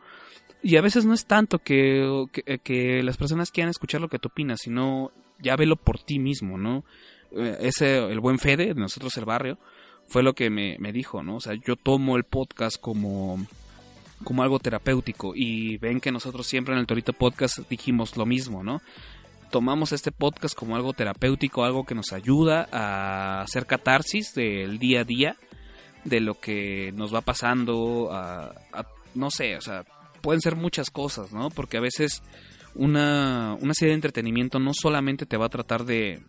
Y 0.62 0.76
a 0.76 0.82
veces 0.82 1.04
no 1.04 1.14
es 1.14 1.26
tanto 1.26 1.58
que, 1.58 2.26
que, 2.62 3.02
las 3.02 3.16
personas 3.16 3.50
quieran 3.50 3.70
escuchar 3.70 4.00
lo 4.00 4.08
que 4.08 4.18
tú 4.18 4.28
opinas, 4.28 4.60
sino 4.62 5.10
ya 5.38 5.56
velo 5.56 5.76
por 5.76 5.98
ti 5.98 6.18
mismo, 6.18 6.58
¿no? 6.58 6.84
Eh, 7.32 7.58
ese, 7.60 7.98
el 7.98 8.20
buen 8.20 8.38
Fede, 8.38 8.74
de 8.74 8.80
nosotros 8.80 9.16
el 9.16 9.24
barrio, 9.24 9.58
fue 10.06 10.22
lo 10.22 10.34
que 10.34 10.50
me, 10.50 10.76
me 10.78 10.92
dijo, 10.92 11.22
¿no? 11.22 11.36
O 11.36 11.40
sea, 11.40 11.54
yo 11.54 11.76
tomo 11.76 12.16
el 12.16 12.24
podcast 12.24 12.78
como, 12.78 13.46
como 14.24 14.42
algo 14.42 14.58
terapéutico 14.58 15.32
y 15.34 15.78
ven 15.78 16.00
que 16.00 16.12
nosotros 16.12 16.46
siempre 16.46 16.74
en 16.74 16.80
el 16.80 16.86
Torito 16.86 17.12
Podcast 17.12 17.60
dijimos 17.70 18.16
lo 18.16 18.26
mismo, 18.26 18.62
¿no? 18.62 18.82
Tomamos 19.50 19.92
este 19.92 20.12
podcast 20.12 20.54
como 20.54 20.76
algo 20.76 20.92
terapéutico, 20.92 21.64
algo 21.64 21.84
que 21.84 21.94
nos 21.94 22.12
ayuda 22.12 22.68
a 22.70 23.42
hacer 23.42 23.66
catarsis 23.66 24.32
del 24.34 24.78
día 24.78 25.00
a 25.00 25.04
día, 25.04 25.36
de 26.04 26.20
lo 26.20 26.38
que 26.38 26.92
nos 26.94 27.12
va 27.12 27.20
pasando, 27.20 28.10
a, 28.12 28.54
no 29.14 29.30
sé, 29.30 29.56
o 29.56 29.60
sea, 29.60 29.84
pueden 30.20 30.40
ser 30.40 30.56
muchas 30.56 30.90
cosas, 30.90 31.32
¿no? 31.32 31.50
Porque 31.50 31.76
a 31.76 31.80
veces 31.80 32.22
una, 32.74 33.56
una 33.60 33.74
serie 33.74 33.90
de 33.90 33.96
entretenimiento 33.96 34.58
no 34.58 34.72
solamente 34.72 35.26
te 35.26 35.36
va 35.36 35.46
a 35.46 35.50
tratar 35.50 35.84
de... 35.84 36.22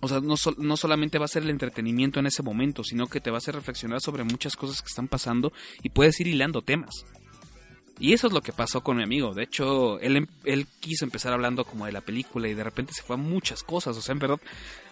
O 0.00 0.08
sea, 0.08 0.20
no, 0.20 0.34
no 0.56 0.76
solamente 0.76 1.18
va 1.18 1.26
a 1.26 1.28
ser 1.28 1.44
el 1.44 1.50
entretenimiento 1.50 2.18
en 2.18 2.26
ese 2.26 2.42
momento, 2.42 2.82
sino 2.82 3.06
que 3.06 3.20
te 3.20 3.30
va 3.30 3.36
a 3.36 3.38
hacer 3.38 3.54
reflexionar 3.54 4.00
sobre 4.00 4.24
muchas 4.24 4.56
cosas 4.56 4.82
que 4.82 4.88
están 4.88 5.06
pasando 5.06 5.52
y 5.82 5.90
puedes 5.90 6.18
ir 6.18 6.26
hilando 6.26 6.62
temas. 6.62 7.04
Y 8.02 8.14
eso 8.14 8.26
es 8.26 8.32
lo 8.32 8.40
que 8.40 8.52
pasó 8.52 8.80
con 8.80 8.96
mi 8.96 9.04
amigo. 9.04 9.32
De 9.32 9.44
hecho, 9.44 10.00
él, 10.00 10.16
em, 10.16 10.26
él 10.42 10.66
quiso 10.80 11.04
empezar 11.04 11.32
hablando 11.32 11.64
como 11.64 11.86
de 11.86 11.92
la 11.92 12.00
película 12.00 12.48
y 12.48 12.54
de 12.54 12.64
repente 12.64 12.92
se 12.92 13.02
fue 13.04 13.14
a 13.14 13.16
muchas 13.16 13.62
cosas. 13.62 13.96
O 13.96 14.02
sea, 14.02 14.12
en 14.12 14.18
verdad, 14.18 14.40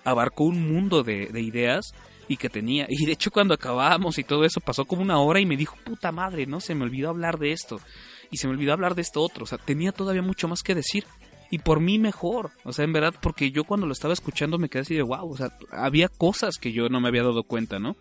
abarcó 0.04 0.44
un 0.44 0.72
mundo 0.72 1.02
de, 1.02 1.26
de 1.26 1.40
ideas 1.40 1.92
y 2.28 2.36
que 2.36 2.48
tenía. 2.48 2.86
Y 2.88 3.06
de 3.06 3.12
hecho 3.12 3.32
cuando 3.32 3.52
acabamos 3.52 4.16
y 4.18 4.22
todo 4.22 4.44
eso 4.44 4.60
pasó 4.60 4.84
como 4.84 5.02
una 5.02 5.18
hora 5.18 5.40
y 5.40 5.44
me 5.44 5.56
dijo, 5.56 5.74
puta 5.84 6.12
madre, 6.12 6.46
¿no? 6.46 6.60
Se 6.60 6.76
me 6.76 6.84
olvidó 6.84 7.08
hablar 7.08 7.40
de 7.40 7.50
esto. 7.50 7.80
Y 8.30 8.36
se 8.36 8.46
me 8.46 8.52
olvidó 8.52 8.74
hablar 8.74 8.94
de 8.94 9.02
esto 9.02 9.22
otro. 9.22 9.42
O 9.42 9.46
sea, 9.48 9.58
tenía 9.58 9.90
todavía 9.90 10.22
mucho 10.22 10.46
más 10.46 10.62
que 10.62 10.76
decir. 10.76 11.04
Y 11.50 11.58
por 11.58 11.80
mí 11.80 11.98
mejor. 11.98 12.52
O 12.62 12.72
sea, 12.72 12.84
en 12.84 12.92
verdad, 12.92 13.16
porque 13.20 13.50
yo 13.50 13.64
cuando 13.64 13.88
lo 13.88 13.92
estaba 13.92 14.14
escuchando 14.14 14.56
me 14.56 14.68
quedé 14.68 14.82
así 14.82 14.94
de 14.94 15.02
wow. 15.02 15.32
O 15.32 15.36
sea, 15.36 15.48
había 15.72 16.08
cosas 16.08 16.58
que 16.58 16.70
yo 16.70 16.88
no 16.88 17.00
me 17.00 17.08
había 17.08 17.24
dado 17.24 17.42
cuenta, 17.42 17.80
¿no? 17.80 17.96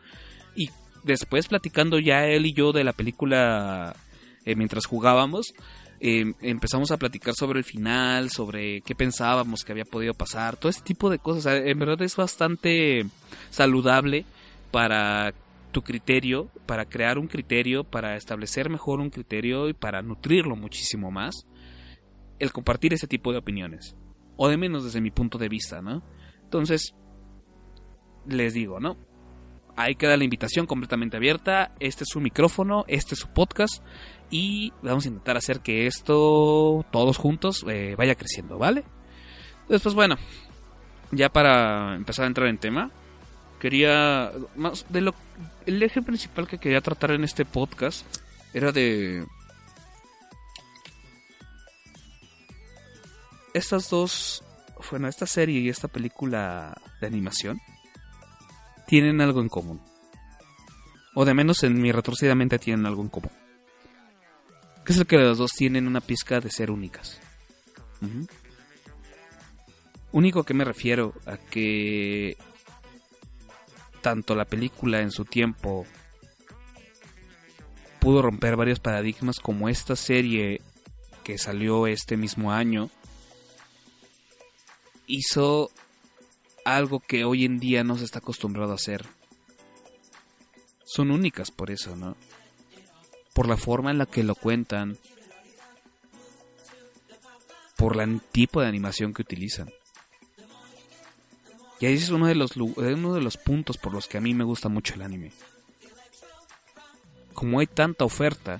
Y 0.56 0.70
después 1.04 1.48
platicando 1.48 1.98
ya 1.98 2.28
él 2.28 2.46
y 2.46 2.54
yo 2.54 2.74
de 2.74 2.84
la 2.84 2.94
película 2.94 3.96
eh, 4.46 4.56
mientras 4.56 4.86
jugábamos, 4.86 5.54
eh, 6.00 6.34
empezamos 6.42 6.92
a 6.92 6.98
platicar 6.98 7.34
sobre 7.34 7.60
el 7.60 7.66
final, 7.66 8.30
sobre 8.30 8.82
qué 8.82 8.96
pensábamos 8.96 9.64
que 9.64 9.72
había 9.74 9.86
podido 9.86 10.14
pasar, 10.14 10.56
todo 10.56 10.70
ese 10.70 10.82
tipo 10.82 11.10
de 11.10 11.20
cosas. 11.20 11.62
en 11.66 11.78
verdad 11.78 12.02
es 12.02 12.16
bastante 12.16 13.06
saludable 13.50 14.26
para 14.72 15.34
tu 15.72 15.82
criterio, 15.82 16.50
para 16.66 16.86
crear 16.86 17.18
un 17.18 17.28
criterio, 17.28 17.84
para 17.84 18.16
establecer 18.16 18.70
mejor 18.70 19.00
un 19.00 19.10
criterio 19.10 19.70
y 19.70 19.74
para 19.74 20.02
nutrirlo 20.02 20.56
muchísimo 20.56 21.12
más, 21.12 21.46
el 22.40 22.52
compartir 22.52 22.94
ese 22.94 23.08
tipo 23.08 23.32
de 23.32 23.40
opiniones. 23.40 23.96
O 24.38 24.48
de 24.48 24.58
menos 24.58 24.86
desde 24.86 25.02
mi 25.02 25.12
punto 25.12 25.38
de 25.38 25.50
vista, 25.50 25.82
¿no? 25.82 26.02
Entonces, 26.44 26.96
les 28.26 28.54
digo, 28.54 28.80
¿no? 28.80 28.98
Ahí 29.76 29.96
queda 29.96 30.18
la 30.18 30.24
invitación 30.24 30.66
completamente 30.66 31.18
abierta. 31.18 31.74
Este 31.80 32.04
es 32.04 32.10
su 32.12 32.20
micrófono, 32.20 32.86
este 32.88 33.16
es 33.16 33.20
su 33.20 33.28
podcast 33.30 33.84
y 34.30 34.72
vamos 34.82 35.06
a 35.06 35.08
intentar 35.10 35.38
hacer 35.38 35.62
que 35.62 35.88
esto 35.88 36.86
todos 36.92 37.18
juntos 37.18 37.66
eh, 37.68 37.96
vaya 37.98 38.16
creciendo, 38.16 38.58
¿vale? 38.58 38.84
Después, 39.68 39.96
bueno, 39.96 40.18
ya 41.12 41.30
para 41.30 41.96
empezar 41.96 42.26
a 42.26 42.28
entrar 42.28 42.48
en 42.48 42.58
tema, 42.58 42.92
quería 43.60 44.32
más 44.56 44.86
de 44.90 45.02
lo 45.02 45.16
el 45.66 45.82
eje 45.82 46.02
principal 46.02 46.48
que 46.48 46.58
quería 46.58 46.82
tratar 46.82 47.12
en 47.12 47.24
este 47.24 47.46
podcast 47.46 48.06
era 48.54 48.72
de 48.72 49.26
estas 53.54 53.90
dos, 53.90 54.44
bueno, 54.92 55.08
esta 55.08 55.26
serie 55.26 55.60
y 55.60 55.70
esta 55.70 55.88
película 55.88 56.76
de 57.02 57.08
animación 57.08 57.60
tienen 58.88 59.22
algo 59.22 59.42
en 59.42 59.50
común. 59.50 59.82
O 61.16 61.26
de 61.26 61.34
menos 61.34 61.64
en 61.64 61.82
mi 61.82 61.92
retorcida 61.92 62.36
mente 62.36 62.60
tienen 62.60 62.86
algo 62.86 63.02
en 63.02 63.10
común 63.10 63.32
es 64.86 64.98
el 64.98 65.06
que 65.06 65.18
las 65.18 65.38
dos 65.38 65.52
tienen 65.52 65.88
una 65.88 66.02
pizca 66.02 66.40
de 66.40 66.50
ser 66.50 66.72
únicas. 66.72 67.20
Único 70.12 70.44
que 70.44 70.54
me 70.54 70.64
refiero 70.66 71.14
a 71.26 71.38
que 71.38 72.38
tanto 74.02 74.36
la 74.36 74.46
película 74.46 75.02
en 75.02 75.12
su 75.12 75.26
tiempo 75.26 75.86
pudo 78.00 78.22
romper 78.22 78.56
varios 78.56 78.80
paradigmas 78.80 79.40
como 79.40 79.70
esta 79.70 79.96
serie 79.96 80.62
que 81.24 81.38
salió 81.38 81.86
este 81.86 82.18
mismo 82.18 82.52
año 82.52 82.90
hizo 85.06 85.70
algo 86.66 87.00
que 87.00 87.26
hoy 87.26 87.46
en 87.46 87.60
día 87.60 87.84
no 87.84 87.98
se 87.98 88.06
está 88.06 88.20
acostumbrado 88.20 88.72
a 88.72 88.76
hacer. 88.76 89.06
Son 90.86 91.12
únicas 91.12 91.52
por 91.52 91.72
eso, 91.72 91.96
¿no? 91.96 92.16
Por 93.40 93.48
la 93.48 93.56
forma 93.56 93.90
en 93.90 93.98
la 93.98 94.06
que 94.06 94.22
lo 94.22 94.36
cuentan, 94.36 94.98
por 97.78 98.02
el 98.02 98.20
tipo 98.20 98.60
de 98.60 98.68
animación 98.68 99.14
que 99.14 99.22
utilizan. 99.22 99.72
Y 101.80 101.86
ahí 101.86 101.94
es 101.94 102.10
uno 102.10 102.28
de 102.28 102.36
los 102.36 102.58
uno 102.58 103.14
de 103.14 103.22
los 103.22 103.38
puntos 103.38 103.78
por 103.78 103.94
los 103.94 104.08
que 104.08 104.18
a 104.18 104.22
mí 104.22 104.34
me 104.34 104.44
gusta 104.44 104.68
mucho 104.68 104.96
el 104.96 105.04
anime. 105.04 105.32
Como 107.34 107.62
hay 107.62 107.68
tanta 107.68 108.04
oferta, 108.04 108.60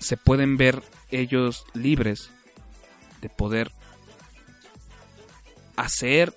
se 0.00 0.16
pueden 0.16 0.56
ver 0.56 0.82
ellos 1.12 1.66
libres 1.72 2.30
de 3.20 3.28
poder 3.28 3.70
hacer 5.76 6.34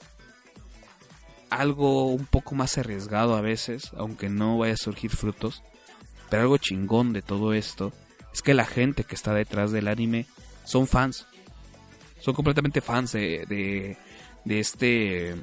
algo 1.49 2.05
un 2.05 2.27
poco 2.27 2.53
más 2.53 2.77
arriesgado 2.77 3.35
a 3.35 3.41
veces, 3.41 3.93
aunque 3.97 4.29
no 4.29 4.59
vaya 4.59 4.75
a 4.75 4.77
surgir 4.77 5.09
frutos, 5.09 5.63
pero 6.29 6.43
algo 6.43 6.57
chingón 6.57 7.13
de 7.13 7.21
todo 7.21 7.53
esto 7.53 7.91
es 8.33 8.41
que 8.41 8.53
la 8.53 8.65
gente 8.65 9.03
que 9.03 9.15
está 9.15 9.33
detrás 9.33 9.71
del 9.71 9.87
anime 9.87 10.25
son 10.63 10.87
fans. 10.87 11.25
Son 12.19 12.33
completamente 12.33 12.81
fans 12.81 13.13
de, 13.13 13.97
de, 14.45 14.59
este 14.59 15.35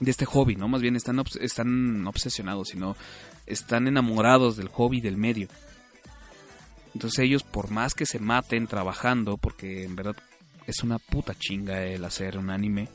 de 0.00 0.10
este 0.10 0.26
hobby, 0.26 0.56
¿no? 0.56 0.68
Más 0.68 0.82
bien 0.82 0.96
están, 0.96 1.22
están 1.40 2.06
obsesionados, 2.06 2.68
sino 2.68 2.96
están 3.46 3.86
enamorados 3.86 4.56
del 4.56 4.68
hobby 4.68 5.00
del 5.00 5.16
medio. 5.16 5.48
Entonces 6.92 7.20
ellos, 7.20 7.42
por 7.42 7.70
más 7.70 7.94
que 7.94 8.04
se 8.04 8.18
maten 8.18 8.66
trabajando, 8.66 9.36
porque 9.36 9.84
en 9.84 9.96
verdad 9.96 10.16
es 10.66 10.82
una 10.82 10.98
puta 10.98 11.34
chinga 11.38 11.84
el 11.84 12.04
hacer 12.04 12.36
un 12.36 12.50
anime, 12.50 12.88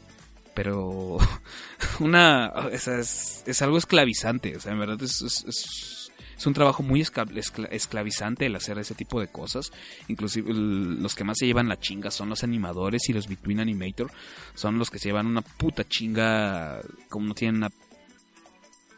pero 0.53 1.17
una 1.99 2.51
es, 2.71 3.43
es, 3.45 3.61
algo 3.61 3.77
esclavizante, 3.77 4.57
o 4.57 4.59
sea, 4.59 4.73
en 4.73 4.79
verdad 4.79 5.01
es 5.01 6.00
un 6.45 6.53
trabajo 6.53 6.83
muy 6.83 7.01
esclavizante 7.01 8.45
el 8.45 8.55
hacer 8.55 8.77
ese 8.79 8.95
tipo 8.95 9.19
de 9.19 9.27
cosas. 9.27 9.71
Inclusive 10.07 10.53
los 10.53 11.15
que 11.15 11.23
más 11.23 11.37
se 11.39 11.45
llevan 11.45 11.67
la 11.67 11.79
chinga 11.79 12.11
son 12.11 12.29
los 12.29 12.43
animadores 12.43 13.09
y 13.09 13.13
los 13.13 13.27
Between 13.27 13.59
Animator. 13.59 14.11
Son 14.53 14.77
los 14.77 14.89
que 14.89 14.99
se 14.99 15.09
llevan 15.09 15.27
una 15.27 15.41
puta 15.41 15.87
chinga 15.87 16.81
como 17.09 17.27
no 17.27 17.33
tienen 17.33 17.57
una 17.57 17.71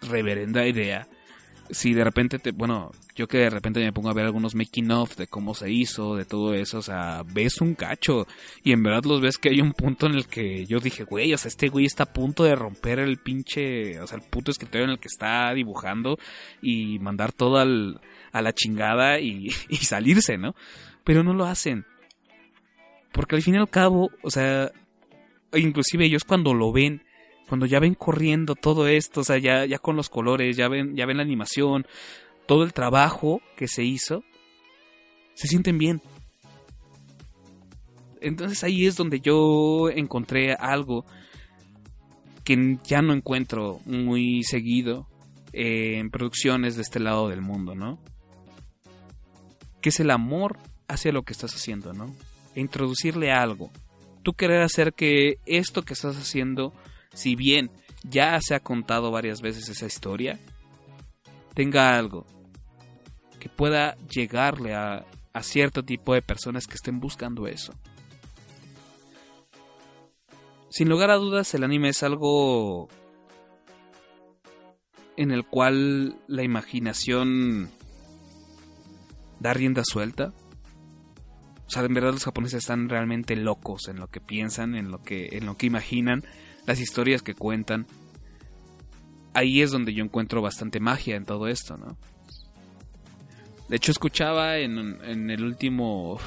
reverenda 0.01 0.67
idea 0.67 1.07
si 1.69 1.93
de 1.93 2.03
repente 2.03 2.39
te, 2.39 2.51
bueno, 2.51 2.91
yo 3.15 3.27
que 3.27 3.39
de 3.39 3.49
repente 3.49 3.79
me 3.79 3.93
pongo 3.93 4.09
a 4.09 4.13
ver 4.13 4.25
algunos 4.25 4.55
making 4.55 4.91
of 4.91 5.15
de 5.15 5.27
cómo 5.27 5.53
se 5.53 5.71
hizo, 5.71 6.15
de 6.15 6.25
todo 6.25 6.53
eso, 6.53 6.79
o 6.79 6.81
sea, 6.81 7.23
ves 7.25 7.61
un 7.61 7.75
cacho 7.75 8.27
y 8.63 8.71
en 8.71 8.83
verdad 8.83 9.03
los 9.05 9.21
ves 9.21 9.37
que 9.37 9.49
hay 9.49 9.61
un 9.61 9.73
punto 9.73 10.07
en 10.07 10.13
el 10.13 10.27
que 10.27 10.65
yo 10.65 10.79
dije, 10.79 11.03
güey, 11.03 11.33
o 11.33 11.37
sea, 11.37 11.49
este 11.49 11.69
güey 11.69 11.85
está 11.85 12.03
a 12.03 12.13
punto 12.13 12.43
de 12.43 12.55
romper 12.55 12.99
el 12.99 13.17
pinche, 13.17 13.99
o 13.99 14.07
sea, 14.07 14.17
el 14.17 14.23
puto 14.23 14.51
escritorio 14.51 14.85
en 14.85 14.91
el 14.91 14.99
que 14.99 15.07
está 15.07 15.53
dibujando 15.53 16.17
y 16.61 16.99
mandar 16.99 17.31
todo 17.31 17.57
al, 17.57 18.01
a 18.31 18.41
la 18.41 18.53
chingada 18.53 19.19
y, 19.19 19.49
y 19.69 19.77
salirse, 19.77 20.37
¿no? 20.37 20.55
Pero 21.03 21.23
no 21.23 21.33
lo 21.33 21.45
hacen. 21.45 21.85
Porque 23.11 23.35
al 23.35 23.41
fin 23.41 23.55
y 23.55 23.57
al 23.57 23.69
cabo, 23.69 24.09
o 24.23 24.31
sea, 24.31 24.71
inclusive 25.53 26.05
ellos 26.05 26.23
cuando 26.23 26.53
lo 26.53 26.71
ven, 26.71 27.03
cuando 27.47 27.65
ya 27.65 27.79
ven 27.79 27.95
corriendo 27.95 28.55
todo 28.55 28.87
esto, 28.87 29.21
o 29.21 29.23
sea, 29.23 29.37
ya, 29.37 29.65
ya 29.65 29.79
con 29.79 29.95
los 29.95 30.09
colores, 30.09 30.57
ya 30.57 30.67
ven, 30.67 30.95
ya 30.95 31.05
ven 31.05 31.17
la 31.17 31.23
animación, 31.23 31.85
todo 32.45 32.63
el 32.63 32.73
trabajo 32.73 33.41
que 33.55 33.67
se 33.67 33.83
hizo, 33.83 34.23
se 35.33 35.47
sienten 35.47 35.77
bien. 35.77 36.01
Entonces 38.21 38.63
ahí 38.63 38.85
es 38.85 38.95
donde 38.95 39.19
yo 39.19 39.89
encontré 39.89 40.53
algo 40.53 41.05
que 42.43 42.77
ya 42.85 43.01
no 43.01 43.13
encuentro 43.13 43.79
muy 43.85 44.43
seguido 44.43 45.07
en 45.51 46.09
producciones 46.09 46.75
de 46.75 46.81
este 46.81 46.99
lado 46.99 47.29
del 47.29 47.41
mundo, 47.41 47.75
¿no? 47.75 47.99
Que 49.81 49.89
es 49.89 49.99
el 49.99 50.09
amor 50.09 50.57
hacia 50.87 51.11
lo 51.11 51.23
que 51.23 51.33
estás 51.33 51.53
haciendo, 51.53 51.93
¿no? 51.93 52.13
E 52.55 52.61
introducirle 52.61 53.31
algo. 53.31 53.71
Tú 54.23 54.33
querer 54.33 54.61
hacer 54.61 54.93
que 54.93 55.37
esto 55.45 55.83
que 55.83 55.93
estás 55.93 56.15
haciendo 56.17 56.73
si 57.13 57.35
bien 57.35 57.71
ya 58.03 58.39
se 58.41 58.55
ha 58.55 58.59
contado 58.59 59.11
varias 59.11 59.41
veces 59.41 59.69
esa 59.69 59.85
historia, 59.85 60.39
tenga 61.53 61.97
algo 61.97 62.25
que 63.39 63.49
pueda 63.49 63.95
llegarle 64.07 64.73
a 64.73 65.05
a 65.33 65.41
cierto 65.41 65.83
tipo 65.83 66.13
de 66.13 66.21
personas 66.21 66.67
que 66.67 66.75
estén 66.75 66.99
buscando 66.99 67.47
eso. 67.47 67.73
Sin 70.69 70.89
lugar 70.89 71.09
a 71.09 71.15
dudas, 71.15 71.53
el 71.53 71.63
anime 71.63 71.89
es 71.89 72.03
algo 72.03 72.87
en 75.17 75.31
el 75.31 75.45
cual 75.45 76.17
la 76.27 76.43
imaginación 76.43 77.69
da 79.39 79.53
rienda 79.53 79.83
suelta. 79.85 80.33
O 81.67 81.69
sea, 81.69 81.83
en 81.83 81.93
verdad 81.93 82.13
los 82.13 82.25
japoneses 82.25 82.59
están 82.59 82.89
realmente 82.89 83.35
locos 83.35 83.87
en 83.87 83.97
lo 83.97 84.07
que 84.07 84.21
piensan, 84.21 84.75
en 84.75 84.91
lo 84.91 85.01
que, 85.01 85.37
en 85.37 85.45
lo 85.45 85.57
que 85.57 85.67
imaginan, 85.67 86.23
las 86.65 86.79
historias 86.79 87.21
que 87.21 87.33
cuentan. 87.33 87.85
Ahí 89.33 89.61
es 89.61 89.71
donde 89.71 89.93
yo 89.93 90.03
encuentro 90.03 90.41
bastante 90.41 90.79
magia 90.79 91.15
en 91.15 91.25
todo 91.25 91.47
esto, 91.47 91.77
¿no? 91.77 91.97
De 93.67 93.77
hecho, 93.77 93.91
escuchaba 93.91 94.57
en, 94.57 94.99
en 95.03 95.29
el 95.29 95.43
último. 95.43 96.19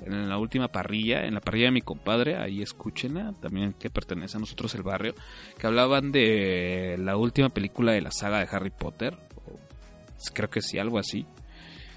En 0.00 0.28
la 0.28 0.36
última 0.36 0.68
parrilla, 0.68 1.24
en 1.24 1.32
la 1.32 1.40
parrilla 1.40 1.66
de 1.66 1.72
mi 1.72 1.80
compadre, 1.80 2.36
ahí 2.36 2.60
escúchenla, 2.60 3.32
también 3.40 3.72
que 3.72 3.88
pertenece 3.88 4.36
a 4.36 4.40
nosotros 4.40 4.74
el 4.74 4.82
barrio, 4.82 5.14
que 5.56 5.66
hablaban 5.66 6.12
de 6.12 6.96
la 6.98 7.16
última 7.16 7.48
película 7.48 7.92
de 7.92 8.02
la 8.02 8.10
saga 8.10 8.40
de 8.40 8.48
Harry 8.50 8.70
Potter, 8.70 9.16
creo 10.34 10.50
que 10.50 10.60
sí, 10.60 10.78
algo 10.78 10.98
así, 10.98 11.26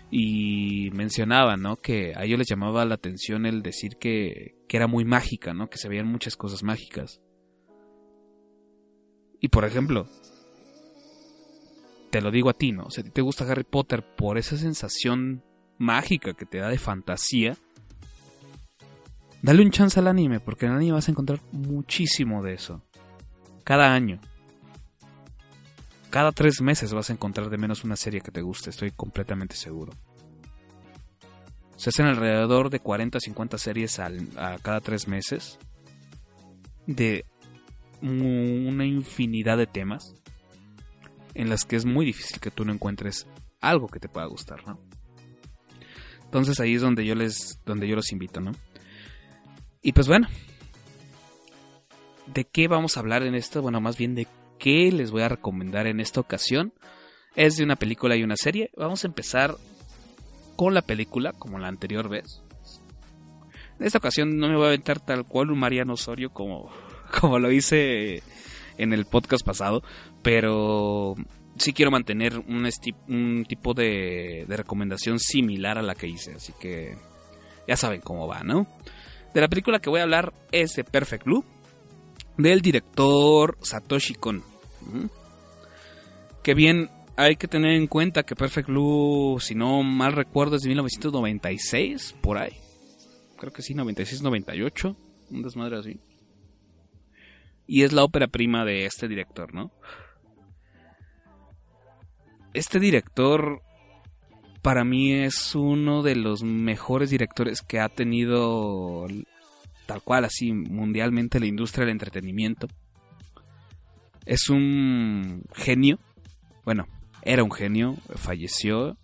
y 0.10 0.90
mencionaban, 0.92 1.62
¿no? 1.62 1.76
Que 1.76 2.14
a 2.16 2.24
ellos 2.24 2.40
les 2.40 2.48
llamaba 2.48 2.86
la 2.86 2.96
atención 2.96 3.46
el 3.46 3.62
decir 3.62 3.98
que, 3.98 4.56
que 4.70 4.78
era 4.78 4.88
muy 4.88 5.04
mágica, 5.04 5.54
¿no? 5.54 5.70
Que 5.70 5.78
se 5.78 5.90
veían 5.90 6.08
muchas 6.08 6.38
cosas 6.38 6.64
mágicas. 6.64 7.20
Y 9.40 9.50
por 9.50 9.66
ejemplo, 9.66 10.08
te 12.10 12.22
lo 12.22 12.32
digo 12.32 12.50
a 12.50 12.54
ti, 12.54 12.72
¿no? 12.72 12.90
Si 12.90 13.02
a 13.02 13.04
ti 13.04 13.10
te 13.12 13.22
gusta 13.22 13.46
Harry 13.50 13.64
Potter 13.64 14.04
por 14.04 14.38
esa 14.38 14.58
sensación 14.58 15.44
mágica 15.78 16.34
que 16.34 16.46
te 16.46 16.60
da 16.60 16.70
de 16.70 16.80
fantasía, 16.80 17.58
dale 19.42 19.64
un 19.64 19.72
chance 19.72 20.00
al 20.00 20.08
anime, 20.08 20.40
porque 20.40 20.66
en 20.66 20.72
el 20.72 20.78
anime 20.78 20.94
vas 20.94 21.08
a 21.08 21.12
encontrar 21.12 21.40
muchísimo 21.52 22.42
de 22.42 22.54
eso. 22.54 22.82
Cada 23.64 23.94
año. 23.94 24.20
Cada 26.10 26.32
tres 26.32 26.62
meses 26.62 26.94
vas 26.94 27.10
a 27.10 27.14
encontrar 27.14 27.50
de 27.50 27.58
menos 27.58 27.84
una 27.84 27.98
serie 27.98 28.22
que 28.22 28.32
te 28.32 28.42
guste, 28.42 28.70
estoy 28.70 28.92
completamente 28.92 29.56
seguro. 29.56 29.94
Se 31.76 31.90
hacen 31.90 32.08
alrededor 32.08 32.72
de 32.72 32.80
40 32.80 33.20
o 33.20 33.22
50 33.22 33.58
series 33.60 34.00
a 34.00 34.10
cada 34.64 34.82
tres 34.82 35.08
meses. 35.08 35.60
De 36.88 37.26
una 38.02 38.86
infinidad 38.86 39.58
de 39.58 39.68
temas 39.68 40.14
en 41.34 41.50
las 41.50 41.66
que 41.66 41.76
es 41.76 41.86
muy 41.86 42.06
difícil 42.06 42.40
que 42.40 42.52
tú 42.52 42.66
no 42.66 42.74
encuentres 42.74 43.28
algo 43.62 43.88
que 43.88 44.00
te 44.00 44.10
pueda 44.10 44.28
gustar, 44.28 44.66
¿no? 44.68 44.80
Entonces 46.24 46.60
ahí 46.60 46.76
es 46.76 46.82
donde 46.82 47.06
yo 47.06 47.16
les 47.16 47.60
donde 47.66 47.88
yo 47.88 47.96
los 47.96 48.12
invito, 48.12 48.42
¿no? 48.42 48.52
Y 49.82 49.94
pues 49.94 50.08
bueno, 50.08 50.28
¿de 52.34 52.44
qué 52.44 52.68
vamos 52.68 52.98
a 52.98 53.00
hablar 53.00 53.24
en 53.24 53.36
esto? 53.36 53.62
Bueno, 53.62 53.80
más 53.80 53.98
bien 53.98 54.16
de 54.16 54.28
qué 54.60 54.92
les 54.92 55.12
voy 55.12 55.22
a 55.22 55.30
recomendar 55.30 55.88
en 55.88 56.00
esta 56.00 56.20
ocasión. 56.20 56.74
Es 57.36 57.56
de 57.58 57.64
una 57.64 57.76
película 57.76 58.16
y 58.16 58.24
una 58.24 58.36
serie. 58.36 58.72
Vamos 58.76 59.04
a 59.04 59.08
empezar 59.08 59.56
con 60.56 60.74
la 60.74 60.82
película, 60.82 61.34
como 61.34 61.60
la 61.60 61.68
anterior 61.68 62.10
vez. 62.10 62.42
En 63.80 63.86
esta 63.86 64.00
ocasión 64.00 64.38
no 64.38 64.50
me 64.50 64.56
voy 64.56 64.66
a 64.66 64.70
aventar 64.70 65.00
tal 65.00 65.26
cual 65.26 65.52
un 65.52 65.60
Mariano 65.60 65.94
Osorio 65.94 66.32
como, 66.32 66.72
como 67.20 67.40
lo 67.40 67.52
hice 67.52 68.22
en 68.78 68.94
el 68.94 69.06
podcast 69.06 69.46
pasado, 69.46 69.84
pero 70.22 71.16
sí 71.58 71.74
quiero 71.74 71.92
mantener 71.92 72.38
un, 72.38 73.46
tipo 73.48 73.74
de, 73.74 74.46
de, 74.48 74.58
recomendación 74.58 75.20
similar 75.20 75.78
a 75.78 75.82
la 75.82 75.96
que 75.96 76.08
hice, 76.08 76.36
así 76.36 76.54
que 76.60 76.96
ya 77.68 77.76
saben 77.76 78.02
cómo 78.02 78.28
va, 78.28 78.44
¿no? 78.44 78.68
De 79.34 79.42
la 79.42 79.48
película 79.48 79.80
que 79.80 79.90
voy 79.90 80.00
a 80.00 80.04
hablar 80.04 80.34
es 80.52 80.76
de 80.76 80.84
Perfect 80.84 81.26
Blue, 81.26 81.44
del 82.38 82.62
director 82.62 83.58
Satoshi 83.62 84.16
Kon. 84.16 84.44
Que 86.44 86.54
bien, 86.54 86.90
hay 87.18 87.36
que 87.36 87.48
tener 87.48 87.74
en 87.74 87.88
cuenta 87.88 88.24
que 88.24 88.36
Perfect 88.36 88.70
Blue, 88.70 89.38
si 89.40 89.56
no 89.56 89.84
mal 89.84 90.14
recuerdo, 90.14 90.56
es 90.56 90.62
de 90.62 90.70
1996, 90.70 92.16
por 92.22 92.38
ahí. 92.38 92.54
Creo 93.38 93.52
que 93.52 93.62
sí, 93.62 93.74
96-98, 93.74 94.96
un 95.32 95.42
desmadre 95.42 95.78
así. 95.78 96.00
Y 97.68 97.84
es 97.84 97.92
la 97.92 98.04
ópera 98.04 98.28
prima 98.28 98.66
de 98.66 98.86
este 98.86 99.08
director, 99.08 99.54
¿no? 99.54 99.72
Este 102.54 102.80
director 102.80 103.62
para 104.62 104.84
mí 104.84 105.14
es 105.14 105.54
uno 105.54 106.02
de 106.02 106.16
los 106.16 106.44
mejores 106.44 107.10
directores 107.10 107.62
que 107.62 107.80
ha 107.80 107.90
tenido 107.90 109.06
tal 109.86 110.02
cual 110.02 110.26
así 110.26 110.52
mundialmente 110.54 111.40
la 111.40 111.46
industria 111.46 111.86
del 111.86 111.94
entretenimiento. 111.94 112.68
Es 114.26 114.50
un 114.50 115.44
genio. 115.56 116.00
Bueno, 116.66 116.88
era 117.22 117.44
un 117.44 117.52
genio, 117.52 117.96
falleció. 118.16 118.98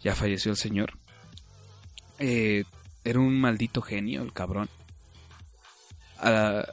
Ya 0.00 0.14
falleció 0.14 0.50
el 0.50 0.56
señor. 0.56 0.98
Eh, 2.18 2.64
era 3.04 3.20
un 3.20 3.38
maldito 3.38 3.82
genio, 3.82 4.22
el 4.22 4.32
cabrón. 4.32 4.68
Ah, 6.18 6.64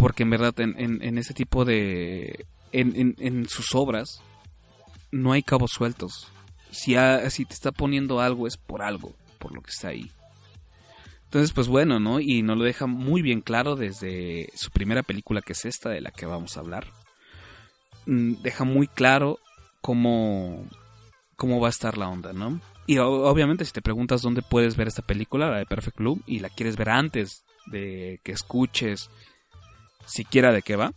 porque 0.00 0.22
en 0.22 0.30
verdad 0.30 0.58
en, 0.60 0.74
en, 1.02 1.18
ese 1.18 1.34
tipo 1.34 1.64
de... 1.64 2.46
En, 2.72 3.14
en, 3.18 3.48
sus 3.48 3.74
obras 3.74 4.22
no 5.12 5.32
hay 5.32 5.42
cabos 5.42 5.72
sueltos. 5.72 6.28
Si, 6.70 6.94
si 7.28 7.44
te 7.44 7.54
está 7.54 7.70
poniendo 7.70 8.20
algo 8.20 8.46
es 8.46 8.56
por 8.56 8.82
algo, 8.82 9.14
por 9.38 9.52
lo 9.52 9.60
que 9.60 9.70
está 9.70 9.88
ahí. 9.88 10.10
Entonces, 11.24 11.52
pues 11.52 11.68
bueno, 11.68 12.00
¿no? 12.00 12.18
Y 12.18 12.42
nos 12.42 12.56
lo 12.56 12.64
deja 12.64 12.86
muy 12.86 13.22
bien 13.22 13.40
claro 13.40 13.76
desde 13.76 14.48
su 14.54 14.70
primera 14.70 15.02
película, 15.02 15.42
que 15.42 15.52
es 15.52 15.64
esta 15.64 15.90
de 15.90 16.00
la 16.00 16.10
que 16.10 16.26
vamos 16.26 16.56
a 16.56 16.60
hablar. 16.60 16.86
Mm, 18.06 18.42
deja 18.42 18.64
muy 18.64 18.88
claro 18.88 19.38
cómo, 19.80 20.66
cómo 21.36 21.60
va 21.60 21.68
a 21.68 21.70
estar 21.70 21.98
la 21.98 22.08
onda, 22.08 22.32
¿no? 22.32 22.60
Y 22.86 22.98
obviamente 22.98 23.64
si 23.64 23.72
te 23.72 23.82
preguntas 23.82 24.22
dónde 24.22 24.42
puedes 24.42 24.76
ver 24.76 24.88
esta 24.88 25.02
película, 25.02 25.50
la 25.50 25.58
de 25.58 25.66
Perfect 25.66 25.98
Blue, 25.98 26.22
y 26.26 26.40
la 26.40 26.48
quieres 26.48 26.76
ver 26.76 26.88
antes 26.88 27.44
de 27.66 28.20
que 28.24 28.32
escuches 28.32 29.10
siquiera 30.10 30.52
de 30.52 30.62
qué 30.62 30.76
va. 30.76 30.92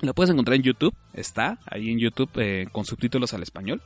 La 0.00 0.12
puedes 0.12 0.30
encontrar 0.30 0.56
en 0.56 0.62
YouTube, 0.62 0.94
está 1.12 1.58
ahí 1.64 1.90
en 1.90 1.98
YouTube 1.98 2.30
eh, 2.36 2.66
con 2.72 2.84
subtítulos 2.84 3.32
al 3.34 3.42
español. 3.42 3.80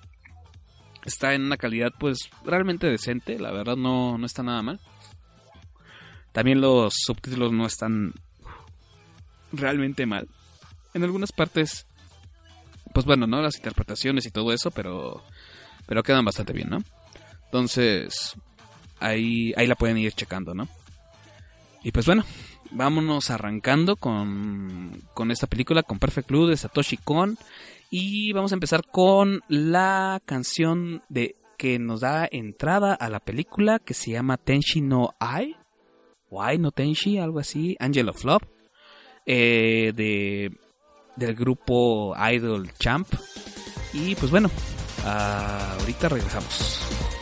Está 1.04 1.34
en 1.34 1.42
una 1.42 1.56
calidad 1.56 1.92
pues 1.98 2.30
realmente 2.44 2.86
decente, 2.86 3.38
la 3.38 3.52
verdad 3.52 3.76
no, 3.76 4.18
no 4.18 4.26
está 4.26 4.42
nada 4.42 4.62
mal. 4.62 4.80
También 6.32 6.60
los 6.60 6.94
subtítulos 6.94 7.52
no 7.52 7.66
están 7.66 8.12
realmente 9.52 10.06
mal. 10.06 10.28
En 10.94 11.04
algunas 11.04 11.32
partes, 11.32 11.86
pues 12.92 13.06
bueno, 13.06 13.26
¿no? 13.26 13.40
Las 13.42 13.56
interpretaciones 13.56 14.26
y 14.26 14.30
todo 14.30 14.52
eso, 14.52 14.70
pero, 14.70 15.22
pero 15.86 16.02
quedan 16.02 16.24
bastante 16.24 16.52
bien, 16.52 16.70
¿no? 16.70 16.78
Entonces, 17.44 18.34
ahí, 19.00 19.52
ahí 19.56 19.66
la 19.66 19.76
pueden 19.76 19.98
ir 19.98 20.12
checando, 20.12 20.54
¿no? 20.54 20.68
Y 21.82 21.92
pues 21.92 22.06
bueno, 22.06 22.24
vámonos 22.70 23.30
arrancando 23.30 23.96
con, 23.96 25.02
con 25.14 25.30
esta 25.30 25.46
película, 25.46 25.82
con 25.82 25.98
Perfect 25.98 26.28
Blue 26.28 26.46
de 26.46 26.56
Satoshi 26.56 26.96
Kon. 26.96 27.38
Y 27.90 28.32
vamos 28.32 28.52
a 28.52 28.56
empezar 28.56 28.84
con 28.90 29.42
la 29.48 30.20
canción 30.24 31.02
de 31.08 31.36
que 31.56 31.78
nos 31.78 32.00
da 32.00 32.28
entrada 32.30 32.94
a 32.94 33.08
la 33.08 33.20
película 33.20 33.78
que 33.78 33.94
se 33.94 34.12
llama 34.12 34.36
Tenshi 34.36 34.80
no 34.80 35.14
Ai. 35.18 35.56
Ai 36.38 36.58
no 36.58 36.70
Tenshi, 36.70 37.18
algo 37.18 37.38
así. 37.38 37.76
Angel 37.78 38.08
of 38.08 38.24
Love. 38.24 38.42
Eh, 39.24 39.92
de, 39.94 40.52
del 41.16 41.34
grupo 41.34 42.14
Idol 42.32 42.70
Champ. 42.78 43.08
Y 43.92 44.14
pues 44.14 44.30
bueno, 44.30 44.50
ahorita 45.04 46.08
regresamos. 46.08 47.15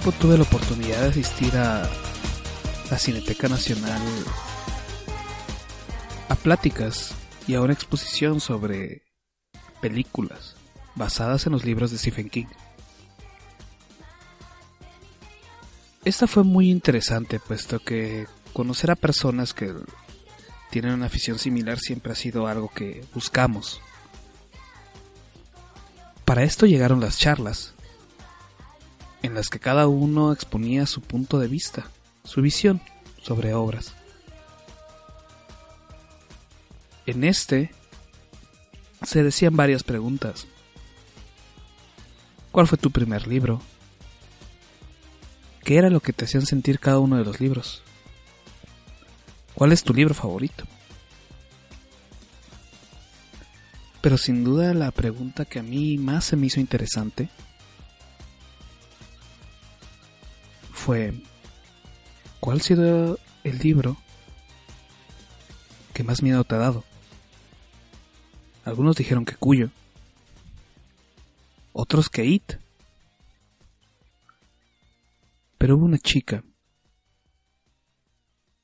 Tiempo 0.00 0.18
tuve 0.18 0.38
la 0.38 0.44
oportunidad 0.44 1.02
de 1.02 1.08
asistir 1.08 1.54
a 1.58 1.82
la 2.90 2.98
Cineteca 2.98 3.48
Nacional 3.48 4.00
a 6.28 6.34
pláticas 6.36 7.12
y 7.46 7.54
a 7.54 7.60
una 7.60 7.74
exposición 7.74 8.40
sobre 8.40 9.02
películas 9.82 10.56
basadas 10.94 11.44
en 11.44 11.52
los 11.52 11.66
libros 11.66 11.90
de 11.90 11.98
Stephen 11.98 12.30
King. 12.30 12.46
Esta 16.04 16.26
fue 16.26 16.44
muy 16.44 16.70
interesante 16.70 17.38
puesto 17.38 17.78
que 17.80 18.26
conocer 18.54 18.90
a 18.90 18.96
personas 18.96 19.52
que 19.52 19.74
tienen 20.70 20.94
una 20.94 21.06
afición 21.06 21.38
similar 21.38 21.78
siempre 21.78 22.12
ha 22.12 22.16
sido 22.16 22.46
algo 22.46 22.70
que 22.74 23.04
buscamos. 23.12 23.82
Para 26.24 26.44
esto 26.44 26.64
llegaron 26.64 27.00
las 27.00 27.18
charlas, 27.18 27.74
en 29.22 29.34
las 29.34 29.48
que 29.48 29.58
cada 29.58 29.86
uno 29.86 30.32
exponía 30.32 30.86
su 30.86 31.00
punto 31.00 31.38
de 31.38 31.48
vista, 31.48 31.90
su 32.24 32.40
visión 32.42 32.80
sobre 33.22 33.54
obras. 33.54 33.94
En 37.06 37.24
este 37.24 37.70
se 39.02 39.22
decían 39.22 39.56
varias 39.56 39.82
preguntas. 39.82 40.46
¿Cuál 42.52 42.66
fue 42.66 42.78
tu 42.78 42.90
primer 42.90 43.26
libro? 43.26 43.60
¿Qué 45.64 45.76
era 45.76 45.90
lo 45.90 46.00
que 46.00 46.12
te 46.12 46.24
hacían 46.24 46.46
sentir 46.46 46.80
cada 46.80 46.98
uno 46.98 47.16
de 47.16 47.24
los 47.24 47.40
libros? 47.40 47.82
¿Cuál 49.54 49.72
es 49.72 49.82
tu 49.82 49.94
libro 49.94 50.14
favorito? 50.14 50.64
Pero 54.00 54.16
sin 54.16 54.44
duda 54.44 54.72
la 54.72 54.90
pregunta 54.90 55.44
que 55.44 55.58
a 55.58 55.62
mí 55.62 55.98
más 55.98 56.24
se 56.24 56.36
me 56.36 56.46
hizo 56.46 56.60
interesante 56.60 57.28
fue 60.80 61.12
¿cuál 62.40 62.62
sido 62.62 63.18
el 63.44 63.58
libro 63.58 63.98
que 65.92 66.02
más 66.02 66.22
miedo 66.22 66.42
te 66.44 66.54
ha 66.54 66.58
dado? 66.58 66.84
Algunos 68.64 68.96
dijeron 68.96 69.26
que 69.26 69.34
Cuyo, 69.34 69.68
otros 71.74 72.08
que 72.08 72.24
It. 72.24 72.54
Pero 75.58 75.76
hubo 75.76 75.84
una 75.84 75.98
chica 75.98 76.42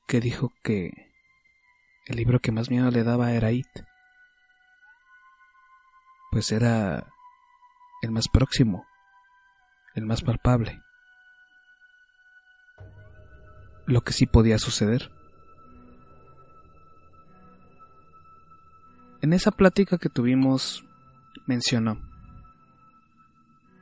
que 0.07 0.19
dijo 0.19 0.51
que 0.63 0.89
el 2.07 2.15
libro 2.15 2.39
que 2.39 2.51
más 2.51 2.71
miedo 2.71 2.89
le 2.89 3.03
daba 3.03 3.33
era 3.33 3.51
It. 3.51 3.67
Pues 6.31 6.51
era 6.51 7.13
el 8.01 8.11
más 8.11 8.27
próximo, 8.27 8.87
el 9.93 10.07
más 10.07 10.23
palpable. 10.23 10.81
Lo 13.87 14.01
que 14.01 14.13
sí 14.13 14.27
podía 14.27 14.59
suceder. 14.59 15.11
En 19.21 19.33
esa 19.33 19.49
plática 19.49 19.97
que 19.97 20.09
tuvimos 20.09 20.85
mencionó, 21.47 21.99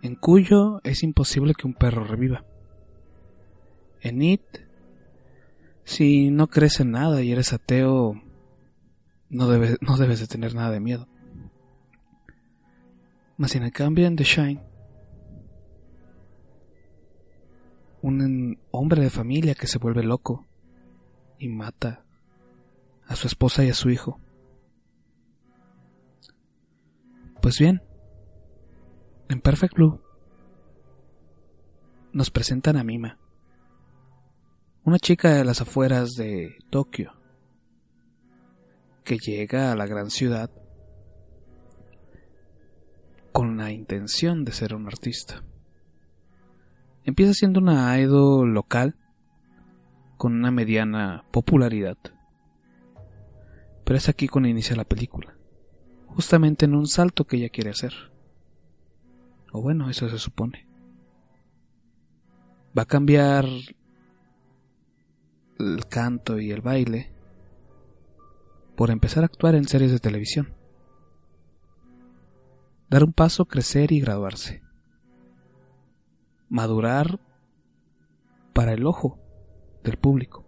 en 0.01 0.15
Cuyo 0.15 0.79
es 0.83 1.03
imposible 1.03 1.53
que 1.53 1.67
un 1.67 1.73
perro 1.73 2.05
reviva. 2.05 2.45
En 3.99 4.21
It 4.21 4.65
si 5.85 6.31
no 6.31 6.47
crees 6.47 6.79
en 6.79 6.91
nada 6.91 7.21
y 7.21 7.31
eres 7.31 7.53
ateo, 7.53 8.21
no 9.29 9.47
debes, 9.47 9.77
no 9.81 9.97
debes 9.97 10.19
de 10.19 10.27
tener 10.27 10.55
nada 10.55 10.71
de 10.71 10.79
miedo. 10.79 11.07
Mas 13.37 13.55
en 13.55 13.63
el 13.63 13.71
cambio 13.71 14.07
en 14.07 14.15
The 14.15 14.23
Shine, 14.23 14.63
un 18.05 18.59
hombre 18.69 19.01
de 19.01 19.09
familia 19.09 19.55
que 19.55 19.65
se 19.65 19.79
vuelve 19.79 20.03
loco 20.03 20.45
y 21.39 21.49
mata 21.49 22.05
a 23.07 23.15
su 23.15 23.25
esposa 23.25 23.63
y 23.63 23.71
a 23.71 23.73
su 23.73 23.89
hijo. 23.89 24.19
Pues 27.41 27.57
bien, 27.57 27.81
en 29.27 29.41
Perfect 29.41 29.73
Blue 29.73 30.03
nos 32.13 32.29
presentan 32.29 32.77
a 32.77 32.83
Mima 32.83 33.17
una 34.83 34.99
chica 34.99 35.33
de 35.33 35.43
las 35.43 35.61
afueras 35.61 36.11
de 36.11 36.59
Tokio 36.69 37.11
que 39.03 39.17
llega 39.17 39.71
a 39.71 39.75
la 39.75 39.87
gran 39.87 40.11
ciudad 40.11 40.51
con 43.31 43.57
la 43.57 43.71
intención 43.71 44.45
de 44.45 44.51
ser 44.51 44.75
un 44.75 44.85
artista. 44.85 45.43
Empieza 47.05 47.33
siendo 47.33 47.59
una 47.59 47.99
idol 47.99 48.51
local 48.51 48.95
con 50.17 50.33
una 50.33 50.49
mediana 50.49 51.23
popularidad. 51.31 51.97
Pero 53.83 53.97
es 53.97 54.09
aquí 54.09 54.27
cuando 54.27 54.49
inicia 54.49 54.75
la 54.75 54.85
película, 54.85 55.37
justamente 56.07 56.65
en 56.65 56.73
un 56.73 56.87
salto 56.87 57.25
que 57.25 57.37
ella 57.37 57.49
quiere 57.49 57.69
hacer. 57.69 57.93
O 59.51 59.61
bueno, 59.61 59.91
eso 59.91 60.09
se 60.09 60.17
supone. 60.17 60.67
Va 62.77 62.81
a 62.81 62.87
cambiar 62.87 63.45
el 65.59 65.85
canto 65.87 66.39
y 66.39 66.51
el 66.51 66.61
baile 66.61 67.13
por 68.75 68.89
empezar 68.89 69.21
a 69.21 69.27
actuar 69.27 69.53
en 69.53 69.67
series 69.67 69.91
de 69.91 69.99
televisión. 69.99 70.55
Dar 72.89 73.03
un 73.03 73.13
paso, 73.13 73.45
crecer 73.45 73.91
y 73.91 73.99
graduarse. 73.99 74.64
Madurar 76.55 77.19
para 78.53 78.71
el 78.71 78.87
ojo 78.87 79.19
del 79.83 79.97
público. 79.97 80.45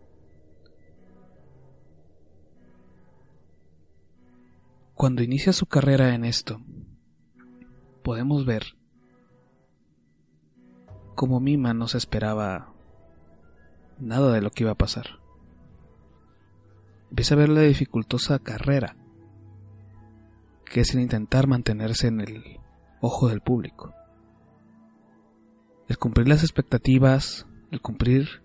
Cuando 4.94 5.22
inicia 5.22 5.52
su 5.52 5.66
carrera 5.66 6.16
en 6.16 6.24
esto, 6.24 6.62
podemos 8.06 8.46
ver 8.46 8.64
cómo 11.16 11.42
Mima 11.42 11.74
no 11.74 11.90
se 11.90 11.98
esperaba 11.98 12.74
nada 14.00 14.32
de 14.32 14.40
lo 14.40 14.50
que 14.50 14.64
iba 14.64 14.72
a 14.72 14.76
pasar. 14.76 15.20
Empieza 17.10 17.36
a 17.36 17.38
ver 17.40 17.50
la 17.50 17.64
dificultosa 17.64 18.40
carrera, 18.40 18.96
que 20.64 20.80
es 20.80 20.94
el 20.94 21.02
intentar 21.02 21.48
mantenerse 21.48 22.08
en 22.08 22.22
el 22.22 22.62
ojo 23.02 23.28
del 23.28 23.42
público. 23.42 23.97
El 25.88 25.98
cumplir 25.98 26.28
las 26.28 26.44
expectativas, 26.44 27.48
el 27.72 27.82
cumplir 27.82 28.44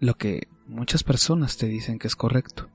lo 0.00 0.14
que 0.14 0.48
muchas 0.66 1.04
personas 1.04 1.56
te 1.56 1.66
dicen 1.66 1.98
que 1.98 2.08
es 2.08 2.16
correcto. 2.16 2.68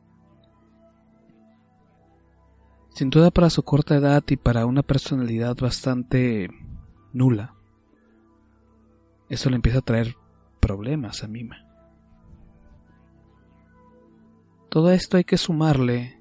Sin 2.94 3.10
duda 3.10 3.30
para 3.30 3.50
su 3.50 3.64
corta 3.64 3.96
edad 3.96 4.24
y 4.28 4.38
para 4.38 4.66
una 4.66 4.82
personalidad 4.82 5.56
bastante 5.58 6.50
nula, 7.14 7.54
eso 9.30 9.50
le 9.50 9.58
empieza 9.58 9.80
a 9.80 9.84
traer 9.84 10.16
problemas 10.60 11.24
a 11.24 11.28
Mima. 11.28 11.68
Todo 14.70 14.92
esto 14.92 15.18
hay 15.18 15.24
que 15.24 15.38
sumarle 15.38 16.20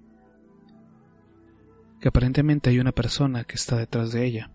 que 2.00 2.08
aparentemente 2.08 2.70
hay 2.70 2.78
una 2.78 2.92
persona 2.92 3.44
que 3.44 3.54
está 3.54 3.76
detrás 3.76 4.12
de 4.12 4.24
ella. 4.24 4.50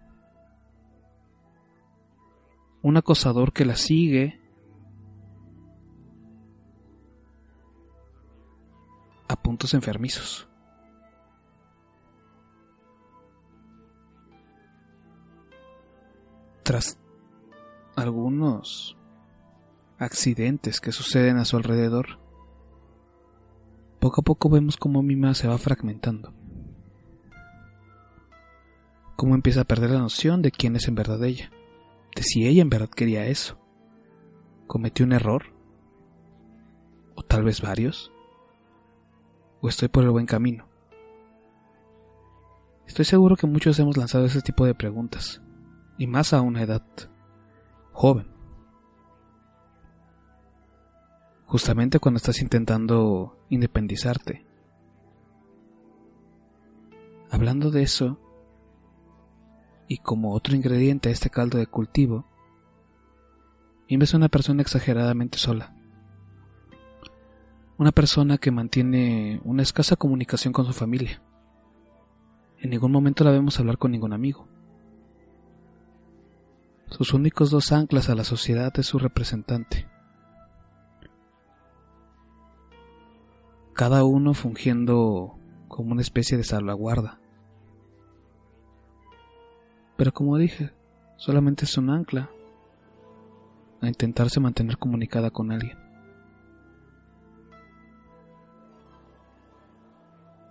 Un 2.81 2.97
acosador 2.97 3.53
que 3.53 3.65
la 3.65 3.75
sigue 3.75 4.41
a 9.27 9.41
puntos 9.41 9.73
enfermizos. 9.73 10.47
Tras 16.63 16.97
algunos 17.95 18.97
accidentes 19.99 20.81
que 20.81 20.91
suceden 20.91 21.37
a 21.37 21.45
su 21.45 21.57
alrededor, 21.57 22.19
poco 23.99 24.21
a 24.21 24.23
poco 24.23 24.49
vemos 24.49 24.77
cómo 24.77 25.03
Mima 25.03 25.33
se 25.33 25.47
va 25.47 25.57
fragmentando. 25.57 26.33
Cómo 29.15 29.35
empieza 29.35 29.61
a 29.61 29.65
perder 29.65 29.91
la 29.91 29.99
noción 29.99 30.41
de 30.41 30.51
quién 30.51 30.75
es 30.75 30.87
en 30.87 30.95
verdad 30.95 31.23
ella. 31.23 31.51
De 32.15 32.23
si 32.23 32.47
ella 32.47 32.61
en 32.61 32.69
verdad 32.69 32.89
quería 32.89 33.25
eso. 33.25 33.57
¿Cometió 34.67 35.05
un 35.05 35.13
error? 35.13 35.53
¿O 37.15 37.23
tal 37.23 37.43
vez 37.43 37.61
varios? 37.61 38.11
¿O 39.61 39.69
estoy 39.69 39.87
por 39.87 40.03
el 40.03 40.11
buen 40.11 40.25
camino? 40.25 40.67
Estoy 42.87 43.05
seguro 43.05 43.35
que 43.35 43.47
muchos 43.47 43.79
hemos 43.79 43.97
lanzado 43.97 44.25
ese 44.25 44.41
tipo 44.41 44.65
de 44.65 44.75
preguntas. 44.75 45.41
Y 45.97 46.07
más 46.07 46.33
a 46.33 46.41
una 46.41 46.63
edad 46.63 46.83
joven. 47.91 48.31
justamente 51.51 51.99
cuando 51.99 52.15
estás 52.15 52.41
intentando 52.41 53.37
independizarte. 53.49 54.45
Hablando 57.29 57.71
de 57.71 57.83
eso, 57.83 58.17
y 59.91 59.97
como 59.97 60.31
otro 60.31 60.55
ingrediente 60.55 61.09
a 61.09 61.11
este 61.11 61.29
caldo 61.29 61.57
de 61.57 61.67
cultivo, 61.67 62.25
Mima 63.89 64.05
es 64.05 64.13
una 64.13 64.29
persona 64.29 64.61
exageradamente 64.61 65.37
sola. 65.37 65.75
Una 67.77 67.91
persona 67.91 68.37
que 68.37 68.51
mantiene 68.51 69.41
una 69.43 69.63
escasa 69.63 69.97
comunicación 69.97 70.53
con 70.53 70.65
su 70.65 70.71
familia. 70.71 71.21
En 72.59 72.69
ningún 72.69 72.93
momento 72.93 73.25
la 73.25 73.31
vemos 73.31 73.59
hablar 73.59 73.77
con 73.77 73.91
ningún 73.91 74.13
amigo. 74.13 74.47
Sus 76.87 77.13
únicos 77.13 77.51
dos 77.51 77.73
anclas 77.73 78.07
a 78.07 78.15
la 78.15 78.23
sociedad 78.23 78.71
es 78.79 78.85
su 78.85 78.97
representante. 78.97 79.89
Cada 83.73 84.05
uno 84.05 84.33
fungiendo 84.33 85.37
como 85.67 85.91
una 85.91 86.01
especie 86.01 86.37
de 86.37 86.45
salvaguarda. 86.45 87.20
Pero 90.01 90.15
como 90.15 90.35
dije, 90.39 90.71
solamente 91.15 91.65
es 91.65 91.77
un 91.77 91.91
ancla 91.91 92.31
a 93.81 93.87
intentarse 93.87 94.39
mantener 94.39 94.79
comunicada 94.79 95.29
con 95.29 95.51
alguien. 95.51 95.77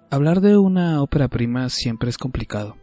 Hablar 0.09 0.41
de 0.41 0.57
una 0.57 1.03
ópera 1.03 1.27
prima 1.27 1.69
siempre 1.69 2.11
es 2.11 2.17
complicado. 2.17 2.77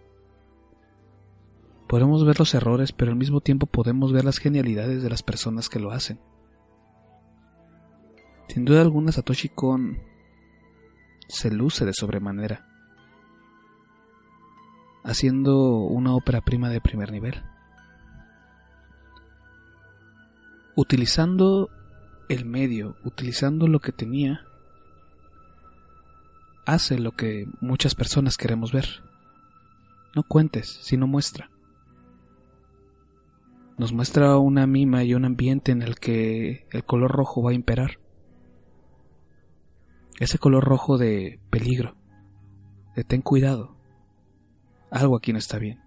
Podemos 1.88 2.26
ver 2.26 2.38
los 2.38 2.54
errores, 2.54 2.92
pero 2.92 3.12
al 3.12 3.18
mismo 3.18 3.40
tiempo 3.40 3.66
podemos 3.66 4.12
ver 4.12 4.26
las 4.26 4.38
genialidades 4.38 5.02
de 5.02 5.10
las 5.10 5.24
personas 5.24 5.70
que 5.70 5.80
lo 5.80 5.92
hacen. 5.92 6.20
Sin 8.50 8.66
duda 8.66 8.82
alguna 8.82 9.14
Satoshi 9.14 9.48
Kon 9.48 10.00
se 11.30 11.50
luce 11.50 11.86
de 11.86 11.94
sobremanera, 11.94 12.67
haciendo 15.08 15.78
una 15.78 16.14
ópera 16.14 16.42
prima 16.42 16.70
de 16.70 16.82
primer 16.82 17.12
nivel. 17.14 17.42
Utilizando 20.76 21.70
el 22.28 22.46
medio, 22.46 22.98
utilizando 23.06 23.68
lo 23.68 23.80
que 23.80 23.94
tenía, 23.94 24.42
hace 26.66 27.00
lo 27.00 27.14
que 27.14 27.48
muchas 27.62 27.96
personas 27.96 28.36
queremos 28.36 28.74
ver. 28.74 28.86
No 30.14 30.24
cuentes, 30.24 30.78
sino 30.82 31.08
muestra. 31.08 31.50
Nos 33.78 33.94
muestra 33.94 34.38
una 34.38 34.68
mima 34.68 35.06
y 35.06 35.14
un 35.14 35.24
ambiente 35.24 35.72
en 35.72 35.84
el 35.84 35.96
que 35.96 36.68
el 36.72 36.84
color 36.84 37.12
rojo 37.12 37.42
va 37.42 37.52
a 37.52 37.56
imperar. 37.56 38.00
Ese 40.20 40.38
color 40.38 40.66
rojo 40.66 40.98
de 40.98 41.40
peligro, 41.50 41.96
de 42.96 43.06
ten 43.06 43.22
cuidado. 43.22 43.77
Algo 44.90 45.18
aquí 45.18 45.34
no 45.34 45.40
está 45.40 45.58
bien. 45.58 45.82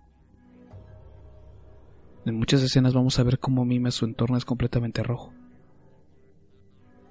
En 2.26 2.36
muchas 2.36 2.62
escenas 2.62 2.94
vamos 2.94 3.18
a 3.18 3.22
ver 3.22 3.38
cómo 3.38 3.64
mima 3.64 3.90
su 3.90 4.04
entorno 4.04 4.36
es 4.36 4.44
completamente 4.44 5.02
rojo. 5.02 5.32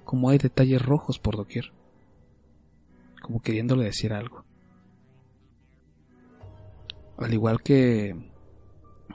Como 0.04 0.30
hay 0.30 0.38
detalles 0.38 0.82
rojos 0.82 1.18
por 1.18 1.36
doquier 1.36 1.72
como 3.20 3.40
queriéndole 3.40 3.84
decir 3.84 4.12
algo. 4.12 4.44
Al 7.18 7.32
igual 7.32 7.62
que 7.62 8.16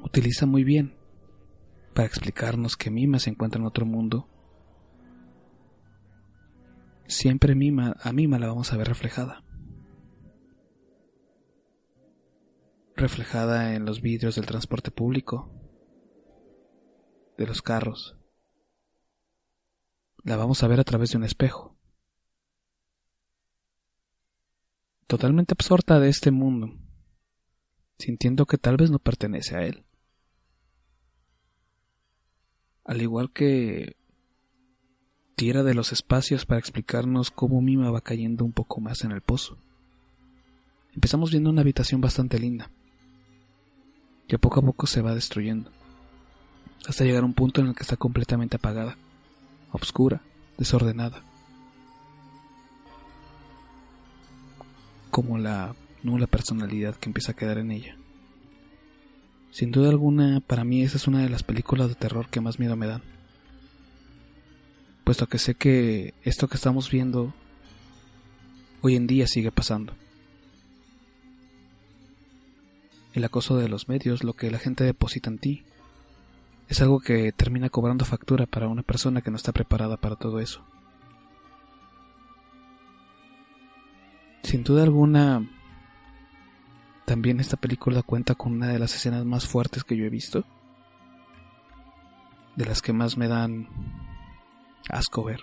utiliza 0.04 0.46
muy 0.46 0.64
bien 0.64 0.96
para 1.94 2.08
explicarnos 2.08 2.78
que 2.78 2.92
Mima 2.92 3.20
se 3.20 3.32
encuentra 3.32 3.60
en 3.60 3.68
otro 3.68 3.86
mundo, 3.86 4.28
siempre 7.08 7.56
Mima, 7.56 7.96
a 8.02 8.12
Mima 8.14 8.38
la 8.38 8.48
vamos 8.48 8.72
a 8.72 8.78
ver 8.78 8.88
reflejada. 8.88 9.44
Reflejada 12.96 13.76
en 13.76 13.86
los 13.86 14.02
vidrios 14.02 14.36
del 14.36 14.46
transporte 14.46 14.92
público, 14.92 15.52
de 17.38 17.46
los 17.46 17.62
carros. 17.62 18.16
La 20.24 20.38
vamos 20.38 20.64
a 20.64 20.68
ver 20.68 20.80
a 20.80 20.84
través 20.84 21.12
de 21.12 21.18
un 21.18 21.24
espejo. 21.24 21.76
totalmente 25.08 25.54
absorta 25.54 26.00
de 26.00 26.10
este 26.10 26.32
mundo, 26.32 26.74
sintiendo 27.98 28.46
que 28.46 28.58
tal 28.58 28.78
vez 28.78 28.92
no 28.92 29.00
pertenece 29.00 29.56
a 29.56 29.66
él. 29.66 29.84
Al 32.84 33.02
igual 33.02 33.32
que 33.32 33.96
tira 35.36 35.64
de 35.64 35.74
los 35.74 35.92
espacios 35.92 36.46
para 36.46 36.60
explicarnos 36.60 37.32
cómo 37.32 37.62
Mima 37.62 37.92
va 37.92 38.02
cayendo 38.02 38.46
un 38.46 38.52
poco 38.52 38.80
más 38.80 39.04
en 39.04 39.12
el 39.12 39.22
pozo. 39.22 39.58
Empezamos 40.94 41.32
viendo 41.32 41.50
una 41.50 41.62
habitación 41.62 42.00
bastante 42.00 42.40
linda, 42.40 42.72
que 44.28 44.40
poco 44.40 44.60
a 44.60 44.64
poco 44.64 44.88
se 44.88 45.02
va 45.02 45.16
destruyendo, 45.16 45.72
hasta 46.88 47.04
llegar 47.04 47.24
a 47.24 47.26
un 47.26 47.34
punto 47.34 47.62
en 47.62 47.68
el 47.68 47.76
que 47.76 47.84
está 47.84 47.98
completamente 47.98 48.58
apagada, 48.58 48.98
oscura, 49.72 50.22
desordenada. 50.58 51.24
como 55.16 55.38
la 55.38 55.74
nula 56.04 56.28
personalidad 56.28 56.98
que 56.98 57.08
empieza 57.08 57.32
a 57.32 57.36
quedar 57.38 57.58
en 57.58 57.72
ella. 57.72 57.96
Sin 59.50 59.72
duda 59.72 59.88
alguna, 59.88 60.42
para 60.42 60.66
mí 60.66 60.82
esa 60.82 60.98
es 60.98 61.08
una 61.08 61.22
de 61.22 61.30
las 61.30 61.42
películas 61.42 61.88
de 61.88 61.96
terror 61.96 62.28
que 62.28 62.42
más 62.42 62.60
miedo 62.60 62.76
me 62.76 62.86
dan. 62.86 63.02
Puesto 65.06 65.28
que 65.28 65.38
sé 65.38 65.56
que 65.56 66.14
esto 66.24 66.50
que 66.50 66.58
estamos 66.58 66.92
viendo 66.92 67.34
hoy 68.82 68.98
en 68.98 69.08
día 69.08 69.26
sigue 69.26 69.54
pasando. 69.54 69.94
El 73.16 73.24
acoso 73.24 73.56
de 73.56 73.70
los 73.70 73.88
medios, 73.88 74.26
lo 74.26 74.34
que 74.34 74.52
la 74.52 74.60
gente 74.60 74.84
deposita 74.84 75.30
en 75.30 75.40
ti, 75.40 75.64
es 76.68 76.82
algo 76.82 77.00
que 77.00 77.32
termina 77.32 77.70
cobrando 77.70 78.04
factura 78.04 78.46
para 78.46 78.68
una 78.68 78.84
persona 78.84 79.22
que 79.22 79.32
no 79.32 79.38
está 79.38 79.54
preparada 79.54 79.96
para 79.96 80.18
todo 80.18 80.42
eso. 80.42 80.66
Sin 84.44 84.66
duda 84.66 84.84
alguna, 84.84 85.50
también 87.06 87.40
esta 87.40 87.56
película 87.56 88.04
cuenta 88.04 88.36
con 88.36 88.52
una 88.52 88.68
de 88.68 88.80
las 88.80 88.94
escenas 88.94 89.24
más 89.24 89.48
fuertes 89.48 89.86
que 89.86 89.96
yo 89.96 90.04
he 90.04 90.10
visto. 90.10 90.44
De 92.58 92.66
las 92.66 92.82
que 92.82 92.92
más 92.92 93.16
me 93.16 93.30
dan 93.30 93.70
asco 94.90 95.24
ver. 95.24 95.40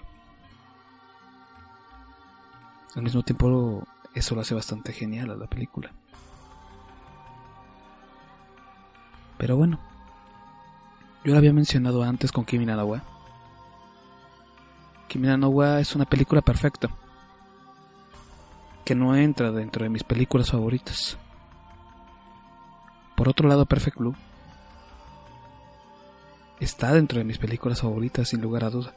Al 2.95 3.03
mismo 3.03 3.23
tiempo, 3.23 3.89
eso 4.14 4.35
lo 4.35 4.43
hace 4.43 4.55
bastante 4.55 4.93
genial 4.93 5.31
a 5.31 5.37
la 5.37 5.47
película. 5.47 5.91
Pero 9.43 9.57
bueno, 9.57 9.76
yo 11.24 11.32
lo 11.32 11.38
había 11.38 11.53
mencionado 11.53 12.05
antes 12.05 12.30
con 12.30 12.45
Kimi 12.45 12.64
Nawa. 12.64 13.03
Kimi 15.09 15.26
Nawa 15.26 15.80
es 15.80 15.97
una 15.97 16.05
película 16.05 16.43
perfecta 16.43 16.88
que 18.84 18.95
no 18.95 19.16
entra 19.16 19.51
dentro 19.51 19.82
de 19.82 19.90
mis 19.90 20.05
películas 20.05 20.53
favoritas. 20.53 21.18
Por 23.16 23.28
otro 23.28 23.49
lado, 23.49 23.66
Perfect 23.66 23.99
Blue 23.99 24.14
está 26.61 26.93
dentro 26.93 27.18
de 27.18 27.24
mis 27.24 27.38
películas 27.38 27.80
favoritas 27.80 28.28
sin 28.28 28.43
lugar 28.43 28.62
a 28.62 28.70
duda. 28.70 28.95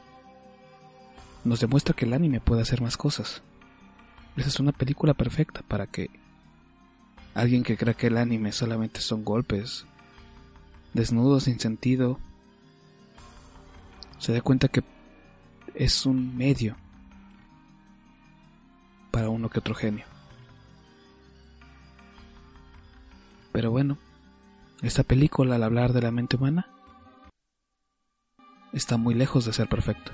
Nos 1.42 1.58
demuestra 1.58 1.92
que 1.92 2.04
el 2.04 2.12
anime 2.12 2.38
puede 2.38 2.62
hacer 2.62 2.80
más 2.80 2.96
cosas. 2.96 3.42
Esa 4.36 4.48
es 4.48 4.60
una 4.60 4.70
película 4.70 5.12
perfecta 5.12 5.62
para 5.66 5.88
que 5.88 6.08
alguien 7.34 7.64
que 7.64 7.76
crea 7.76 7.94
que 7.94 8.06
el 8.06 8.16
anime 8.16 8.52
solamente 8.52 9.00
son 9.00 9.24
golpes, 9.24 9.84
desnudos 10.96 11.44
sin 11.44 11.60
sentido, 11.60 12.18
se 14.18 14.32
dé 14.32 14.40
cuenta 14.40 14.68
que 14.68 14.82
es 15.74 16.06
un 16.06 16.36
medio 16.36 16.74
para 19.10 19.28
uno 19.28 19.48
que 19.48 19.60
otro 19.60 19.74
genio. 19.74 20.06
Pero 23.52 23.70
bueno, 23.70 23.98
esta 24.82 25.02
película 25.02 25.56
al 25.56 25.62
hablar 25.62 25.92
de 25.92 26.02
la 26.02 26.10
mente 26.10 26.36
humana 26.36 26.68
está 28.72 28.96
muy 28.96 29.14
lejos 29.14 29.44
de 29.44 29.52
ser 29.52 29.68
perfecto. 29.68 30.12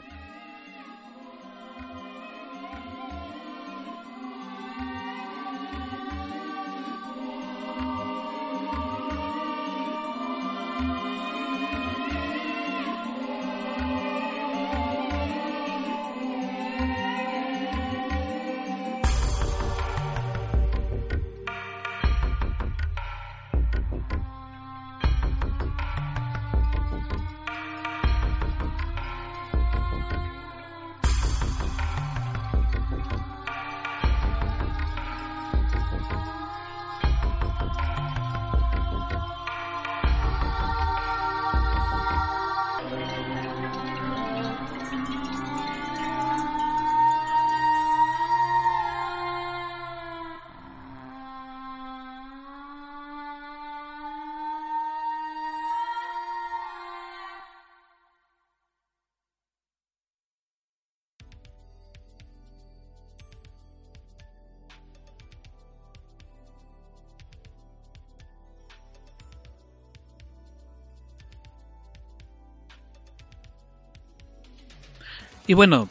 Y 75.53 75.55
bueno, 75.55 75.91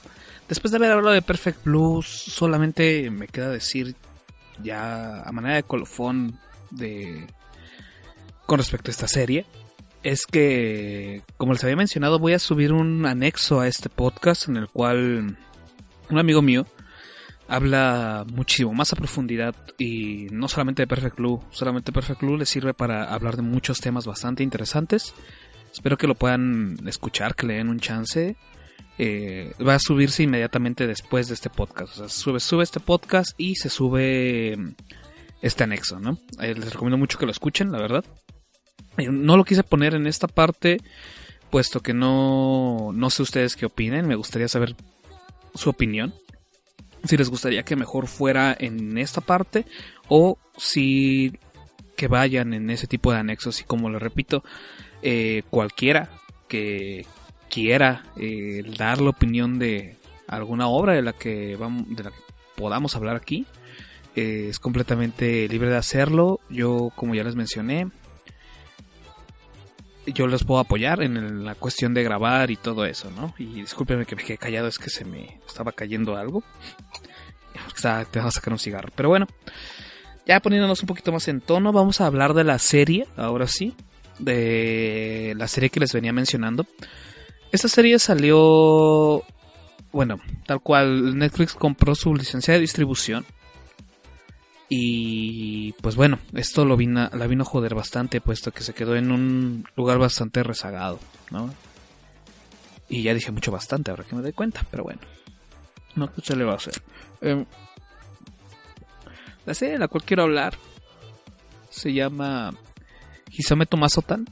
después 0.49 0.72
de 0.72 0.78
haber 0.78 0.91
hablado 0.91 1.14
de 1.14 1.22
Perfect 1.22 1.66
Blue, 1.66 2.01
solamente 2.01 3.12
me 3.12 3.28
queda 3.28 3.51
decir 3.51 3.93
ya 4.64 5.22
a 5.22 5.32
manera 5.32 5.57
de 5.57 5.62
colofón 5.62 6.39
de 6.72 7.28
con 8.47 8.57
respecto 8.57 8.89
a 8.89 8.93
esta 8.93 9.07
serie 9.07 9.45
es 10.01 10.26
que 10.26 11.22
como 11.38 11.53
les 11.53 11.64
había 11.64 11.76
mencionado 11.76 12.18
voy 12.18 12.34
a 12.34 12.39
subir 12.39 12.74
un 12.74 13.05
anexo 13.05 13.59
a 13.59 13.68
este 13.68 13.89
podcast 13.89 14.49
en 14.49 14.57
el 14.57 14.68
cual 14.68 15.38
un 16.09 16.18
amigo 16.18 16.41
mío 16.41 16.66
habla 17.47 18.26
muchísimo 18.34 18.74
más 18.74 18.93
a 18.93 18.95
profundidad 18.95 19.53
y 19.78 20.26
no 20.32 20.47
solamente 20.47 20.82
de 20.82 20.88
Perfect 20.88 21.18
Blue, 21.18 21.43
solamente 21.51 21.91
Perfect 21.91 22.22
Blue 22.22 22.36
le 22.36 22.47
sirve 22.47 22.74
para 22.74 23.14
hablar 23.14 23.36
de 23.36 23.43
muchos 23.43 23.80
temas 23.80 24.07
bastante 24.07 24.41
interesantes. 24.41 25.14
Espero 25.72 25.99
que 25.99 26.07
lo 26.07 26.16
puedan 26.16 26.80
escuchar, 26.88 27.36
que 27.36 27.45
le 27.45 27.57
den 27.57 27.70
un 27.70 27.80
chance. 27.80 28.36
Eh, 29.03 29.53
va 29.67 29.75
a 29.75 29.79
subirse 29.79 30.21
inmediatamente 30.21 30.86
después 30.86 31.27
de 31.27 31.34
este 31.34 31.49
podcast. 31.49 31.97
O 31.97 32.07
sea, 32.07 32.39
sube, 32.39 32.63
este 32.63 32.79
podcast 32.79 33.32
y 33.38 33.55
se 33.55 33.69
sube 33.69 34.55
mm, 34.57 34.75
este 35.41 35.63
anexo, 35.63 35.99
¿no? 35.99 36.19
Eh, 36.39 36.53
les 36.53 36.73
recomiendo 36.73 36.99
mucho 36.99 37.17
que 37.17 37.25
lo 37.25 37.32
escuchen, 37.32 37.71
la 37.71 37.79
verdad. 37.79 38.05
Eh, 38.97 39.07
no 39.09 39.38
lo 39.38 39.43
quise 39.43 39.63
poner 39.63 39.95
en 39.95 40.05
esta 40.05 40.27
parte, 40.27 40.82
puesto 41.49 41.79
que 41.79 41.95
no, 41.95 42.91
no 42.93 43.09
sé 43.09 43.23
ustedes 43.23 43.55
qué 43.55 43.65
opinen. 43.65 44.07
Me 44.07 44.15
gustaría 44.15 44.47
saber 44.47 44.75
su 45.55 45.71
opinión 45.71 46.13
si 47.03 47.17
les 47.17 47.29
gustaría 47.29 47.63
que 47.63 47.75
mejor 47.75 48.05
fuera 48.05 48.55
en 48.59 48.99
esta 48.99 49.21
parte 49.21 49.65
o 50.07 50.38
si 50.55 51.39
que 51.95 52.07
vayan 52.07 52.53
en 52.53 52.69
ese 52.69 52.86
tipo 52.86 53.11
de 53.11 53.17
anexos 53.17 53.61
y 53.61 53.63
como 53.63 53.89
les 53.89 53.99
repito 53.99 54.43
cualquiera 55.49 56.11
que 56.47 57.07
quiera 57.51 58.03
eh, 58.15 58.63
dar 58.77 59.01
la 59.01 59.09
opinión 59.09 59.59
de 59.59 59.97
alguna 60.27 60.67
obra 60.67 60.93
de 60.93 61.01
la 61.01 61.13
que 61.13 61.55
vamos 61.57 61.83
de 61.89 62.03
la 62.03 62.11
que 62.11 62.17
podamos 62.55 62.95
hablar 62.95 63.15
aquí 63.15 63.45
eh, 64.15 64.47
es 64.49 64.59
completamente 64.59 65.47
libre 65.47 65.69
de 65.69 65.77
hacerlo 65.77 66.39
yo 66.49 66.91
como 66.95 67.13
ya 67.13 67.23
les 67.23 67.35
mencioné 67.35 67.87
yo 70.05 70.27
les 70.27 70.43
puedo 70.43 70.59
apoyar 70.59 71.03
en 71.03 71.45
la 71.45 71.55
cuestión 71.55 71.93
de 71.93 72.03
grabar 72.03 72.49
y 72.49 72.55
todo 72.55 72.85
eso, 72.85 73.11
¿no? 73.11 73.33
Y 73.37 73.45
discúlpenme 73.61 74.05
que 74.05 74.15
me 74.15 74.23
quedé 74.23 74.37
callado, 74.37 74.67
es 74.67 74.79
que 74.79 74.89
se 74.89 75.05
me 75.05 75.39
estaba 75.47 75.71
cayendo 75.71 76.17
algo. 76.17 76.43
te 78.11 78.19
vas 78.19 78.27
a 78.27 78.31
sacar 78.31 78.51
un 78.51 78.59
cigarro. 78.59 78.89
Pero 78.95 79.09
bueno, 79.09 79.27
ya 80.25 80.39
poniéndonos 80.39 80.81
un 80.81 80.87
poquito 80.87 81.11
más 81.11 81.27
en 81.27 81.41
tono, 81.41 81.71
vamos 81.71 82.01
a 82.01 82.07
hablar 82.07 82.33
de 82.33 82.43
la 82.43 82.59
serie, 82.59 83.07
ahora 83.15 83.47
sí. 83.47 83.75
De 84.17 85.33
la 85.37 85.47
serie 85.47 85.69
que 85.69 85.79
les 85.79 85.93
venía 85.93 86.13
mencionando. 86.13 86.65
Esta 87.51 87.67
serie 87.67 87.99
salió. 87.99 89.23
Bueno, 89.91 90.19
tal 90.45 90.61
cual 90.61 91.17
Netflix 91.17 91.53
compró 91.53 91.95
su 91.95 92.15
licencia 92.15 92.53
de 92.53 92.61
distribución 92.61 93.25
y 94.73 95.73
pues 95.81 95.97
bueno, 95.97 96.17
esto 96.33 96.63
lo 96.63 96.77
vino, 96.77 97.09
la 97.11 97.27
vino 97.27 97.43
a 97.43 97.45
joder 97.45 97.75
bastante, 97.75 98.21
puesto 98.21 98.53
que 98.53 98.63
se 98.63 98.73
quedó 98.73 98.95
en 98.95 99.11
un 99.11 99.65
lugar 99.75 99.97
bastante 99.97 100.43
rezagado, 100.43 100.97
¿no? 101.29 101.53
Y 102.87 103.03
ya 103.03 103.13
dije 103.13 103.31
mucho 103.31 103.51
bastante, 103.51 103.91
ahora 103.91 104.05
que 104.05 104.15
me 104.15 104.21
doy 104.21 104.31
cuenta, 104.31 104.65
pero 104.71 104.83
bueno. 104.83 105.01
No, 105.97 106.09
¿qué 106.13 106.21
se 106.21 106.37
le 106.37 106.45
va 106.45 106.53
a 106.53 106.55
hacer? 106.55 106.81
Em, 107.19 107.45
la 109.45 109.53
serie 109.53 109.73
de 109.73 109.79
la 109.79 109.89
cual 109.89 110.05
quiero 110.05 110.23
hablar 110.23 110.57
se 111.69 111.91
llama 111.91 112.53
Hisame 113.29 113.65
Tomasotan. 113.65 114.25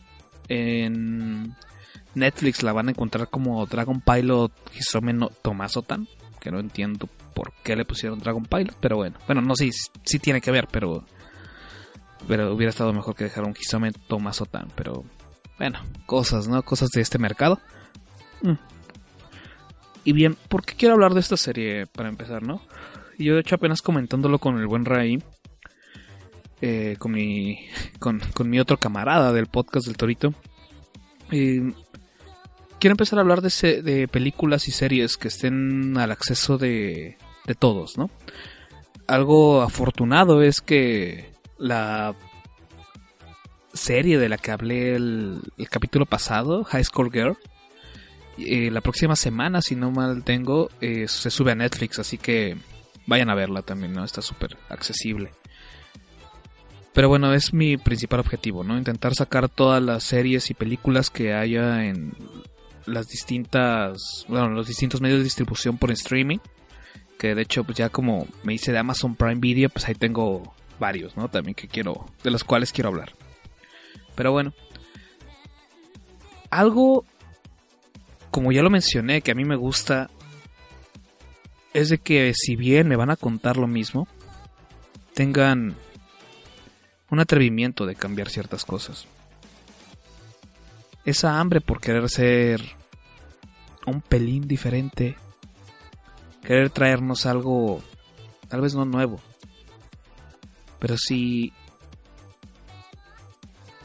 En 0.47 1.53
Netflix 2.15 2.63
la 2.63 2.73
van 2.73 2.87
a 2.87 2.91
encontrar 2.91 3.29
como 3.29 3.65
Dragon 3.65 4.01
Pilot 4.01 4.51
Hisame 4.75 5.13
no 5.13 5.29
Tomasotan, 5.29 6.07
que 6.39 6.51
no 6.51 6.59
entiendo 6.59 7.07
por 7.33 7.53
qué 7.63 7.75
le 7.75 7.85
pusieron 7.85 8.19
Dragon 8.19 8.43
Pilot, 8.43 8.75
pero 8.79 8.97
bueno. 8.97 9.17
Bueno, 9.25 9.41
no 9.41 9.55
sé, 9.55 9.69
sí, 10.03 10.19
tiene 10.19 10.41
que 10.41 10.51
ver, 10.51 10.67
pero. 10.71 11.05
Pero 12.27 12.53
hubiera 12.53 12.69
estado 12.69 12.91
mejor 12.91 13.15
que 13.15 13.23
dejar 13.25 13.45
un 13.45 13.55
Hisame 13.59 13.91
Tomasotan, 13.91 14.67
pero. 14.75 15.03
Bueno, 15.57 15.79
cosas, 16.05 16.47
¿no? 16.47 16.61
Cosas 16.63 16.89
de 16.89 17.01
este 17.01 17.17
mercado. 17.17 17.59
Mm. 18.41 18.53
Y 20.05 20.13
bien, 20.13 20.37
¿por 20.47 20.63
qué 20.63 20.75
quiero 20.75 20.95
hablar 20.95 21.13
de 21.13 21.19
esta 21.19 21.37
serie 21.37 21.85
para 21.85 22.09
empezar, 22.09 22.41
no? 22.41 22.61
Yo 23.17 23.35
de 23.35 23.41
hecho 23.41 23.55
apenas 23.55 23.81
comentándolo 23.81 24.39
con 24.39 24.57
el 24.57 24.67
buen 24.67 24.85
Ray, 24.85 25.21
eh, 26.61 26.95
con, 26.97 27.11
mi, 27.11 27.59
con, 27.99 28.19
con, 28.33 28.49
mi 28.49 28.59
otro 28.59 28.77
camarada 28.77 29.33
del 29.33 29.47
podcast 29.47 29.87
del 29.87 29.97
Torito, 29.97 30.33
quiero 31.29 32.93
empezar 32.93 33.19
a 33.19 33.21
hablar 33.21 33.41
de, 33.41 34.07
películas 34.11 34.67
y 34.67 34.71
series 34.71 35.17
que 35.17 35.27
estén 35.27 35.97
al 35.97 36.11
acceso 36.11 36.57
de, 36.57 37.17
de 37.45 37.55
todos, 37.55 37.97
¿no? 37.97 38.09
Algo 39.07 39.61
afortunado 39.61 40.41
es 40.41 40.61
que 40.61 41.31
la 41.57 42.15
serie 43.73 44.17
de 44.17 44.29
la 44.29 44.37
que 44.37 44.51
hablé 44.51 44.95
el, 44.95 45.41
capítulo 45.69 46.05
pasado, 46.05 46.63
High 46.63 46.83
School 46.83 47.11
Girl, 47.11 47.37
eh, 48.37 48.71
la 48.71 48.81
próxima 48.81 49.15
semana, 49.15 49.61
si 49.61 49.75
no 49.75 49.91
mal 49.91 50.23
tengo, 50.23 50.69
eh, 50.81 51.07
se 51.07 51.29
sube 51.29 51.51
a 51.51 51.55
Netflix, 51.55 51.99
así 51.99 52.17
que 52.17 52.57
vayan 53.05 53.29
a 53.29 53.35
verla 53.35 53.61
también, 53.61 53.93
¿no? 53.93 54.03
Está 54.03 54.21
súper 54.21 54.57
accesible. 54.69 55.31
Pero 56.93 57.07
bueno, 57.07 57.33
es 57.33 57.53
mi 57.53 57.77
principal 57.77 58.19
objetivo, 58.19 58.63
¿no? 58.63 58.77
Intentar 58.77 59.13
sacar 59.13 59.47
todas 59.47 59.81
las 59.81 60.03
series 60.03 60.49
y 60.49 60.53
películas 60.53 61.09
que 61.09 61.33
haya 61.33 61.85
en 61.85 62.13
las 62.85 63.07
distintas, 63.07 64.25
bueno, 64.27 64.49
los 64.49 64.67
distintos 64.67 64.99
medios 64.99 65.19
de 65.19 65.25
distribución 65.25 65.77
por 65.77 65.91
streaming 65.91 66.39
que 67.19 67.35
de 67.35 67.41
hecho 67.43 67.65
pues 67.65 67.77
ya 67.77 67.89
como 67.89 68.25
me 68.43 68.53
hice 68.53 68.71
de 68.71 68.79
Amazon 68.79 69.13
Prime 69.13 69.35
Video, 69.35 69.69
pues 69.69 69.87
ahí 69.87 69.93
tengo 69.93 70.55
varios, 70.79 71.15
¿no? 71.17 71.27
También 71.27 71.53
que 71.53 71.67
quiero, 71.67 72.05
de 72.23 72.31
los 72.31 72.45
cuales 72.45 72.71
quiero 72.71 72.89
hablar. 72.89 73.11
Pero 74.15 74.31
bueno, 74.31 74.53
algo, 76.49 77.05
como 78.31 78.53
ya 78.53 78.63
lo 78.63 78.69
mencioné, 78.69 79.21
que 79.21 79.31
a 79.31 79.35
mí 79.35 79.43
me 79.43 79.57
gusta, 79.57 80.09
es 81.73 81.89
de 81.89 81.97
que 81.97 82.31
si 82.33 82.55
bien 82.55 82.87
me 82.87 82.95
van 82.95 83.11
a 83.11 83.17
contar 83.17 83.57
lo 83.57 83.67
mismo, 83.67 84.07
tengan 85.13 85.75
un 87.09 87.19
atrevimiento 87.19 87.85
de 87.85 87.95
cambiar 87.95 88.29
ciertas 88.29 88.65
cosas. 88.65 89.07
Esa 91.05 91.39
hambre 91.39 91.61
por 91.61 91.79
querer 91.79 92.09
ser 92.09 92.61
un 93.85 94.01
pelín 94.01 94.47
diferente 94.47 95.15
querer 96.49 96.71
traernos 96.71 97.27
algo, 97.27 97.81
tal 98.47 98.61
vez 98.61 98.73
no 98.73 98.83
nuevo, 98.83 99.19
pero 100.79 100.97
sí 100.97 101.53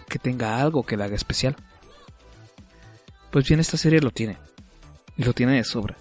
que 0.09 0.19
tenga 0.19 0.61
algo 0.63 0.83
que 0.83 0.97
la 0.97 1.05
haga 1.05 1.17
especial. 1.17 1.57
Pues 3.31 3.47
bien, 3.47 3.61
esta 3.61 3.77
serie 3.77 4.01
lo 4.01 4.11
tiene, 4.11 4.39
y 5.17 5.25
lo 5.25 5.33
tiene 5.33 5.57
de 5.57 5.65
sobra. 5.65 5.97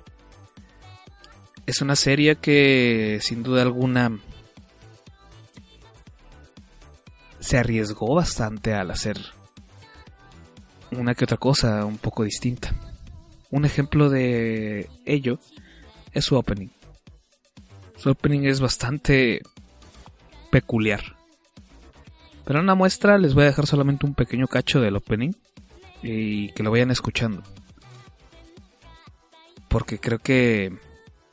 Es 1.65 1.81
una 1.81 1.97
serie 1.97 2.35
que 2.35 3.19
sin 3.21 3.43
duda 3.43 3.61
alguna 3.61 4.19
se 7.43 7.57
arriesgó 7.57 8.15
bastante 8.15 8.73
al 8.73 8.89
hacer 8.89 9.17
una 10.91 11.13
que 11.13 11.25
otra 11.25 11.35
cosa 11.35 11.83
un 11.83 11.97
poco 11.97 12.23
distinta. 12.23 12.73
Un 13.51 13.65
ejemplo 13.65 14.09
de 14.09 14.89
ello 15.05 15.39
es 16.13 16.23
su 16.23 16.37
opening. 16.37 16.69
Su 17.97 18.11
opening 18.11 18.43
es 18.43 18.61
bastante 18.61 19.41
peculiar. 20.51 21.17
Pero 22.45 22.59
en 22.59 22.63
una 22.63 22.75
muestra 22.75 23.17
les 23.17 23.33
voy 23.33 23.43
a 23.43 23.47
dejar 23.47 23.67
solamente 23.67 24.05
un 24.05 24.15
pequeño 24.15 24.47
cacho 24.47 24.79
del 24.79 24.95
opening 24.95 25.33
y 26.01 26.49
que 26.53 26.63
lo 26.63 26.71
vayan 26.71 26.91
escuchando. 26.91 27.43
Porque 29.67 29.99
creo 29.99 30.19
que, 30.19 30.77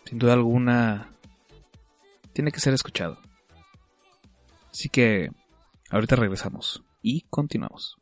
sin 0.07 0.19
duda 0.19 0.33
alguna, 0.33 1.13
tiene 2.33 2.51
que 2.51 2.61
ser 2.61 2.75
escuchado. 2.75 3.19
Así 4.73 4.89
que, 4.89 5.31
ahorita 5.91 6.16
regresamos 6.16 6.82
y 7.03 7.22
continuamos.「 7.30 7.99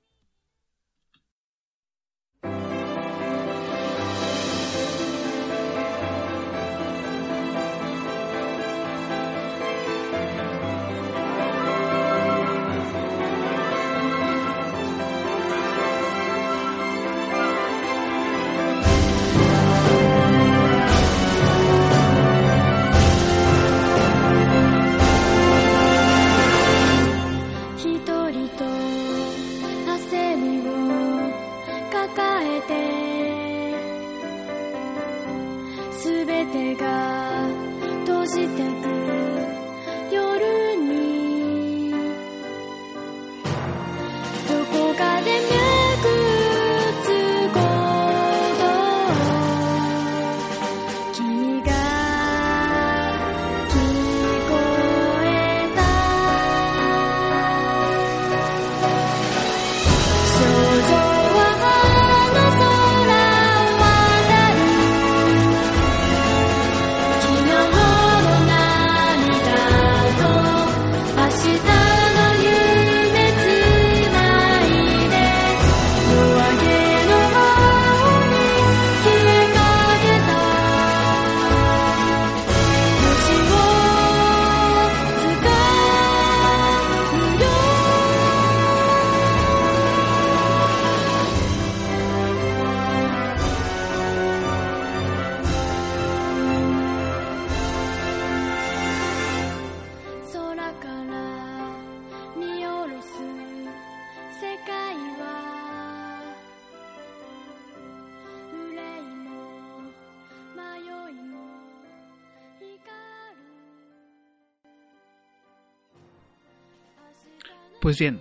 Pues 117.89 117.99
bien, 117.99 118.21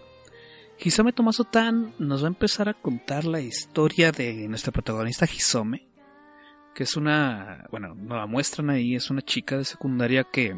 Hisome 0.79 1.11
Tomaso 1.11 1.43
Tan 1.43 1.93
nos 1.99 2.23
va 2.23 2.27
a 2.27 2.29
empezar 2.29 2.69
a 2.69 2.73
contar 2.73 3.25
la 3.25 3.41
historia 3.41 4.13
de 4.13 4.47
nuestra 4.47 4.71
protagonista 4.71 5.25
Hisome, 5.25 5.89
que 6.73 6.83
es 6.83 6.95
una, 6.95 7.65
bueno, 7.69 7.93
nos 7.93 8.17
la 8.17 8.27
muestran 8.27 8.69
ahí, 8.69 8.95
es 8.95 9.09
una 9.09 9.21
chica 9.21 9.57
de 9.57 9.65
secundaria 9.65 10.23
que 10.23 10.55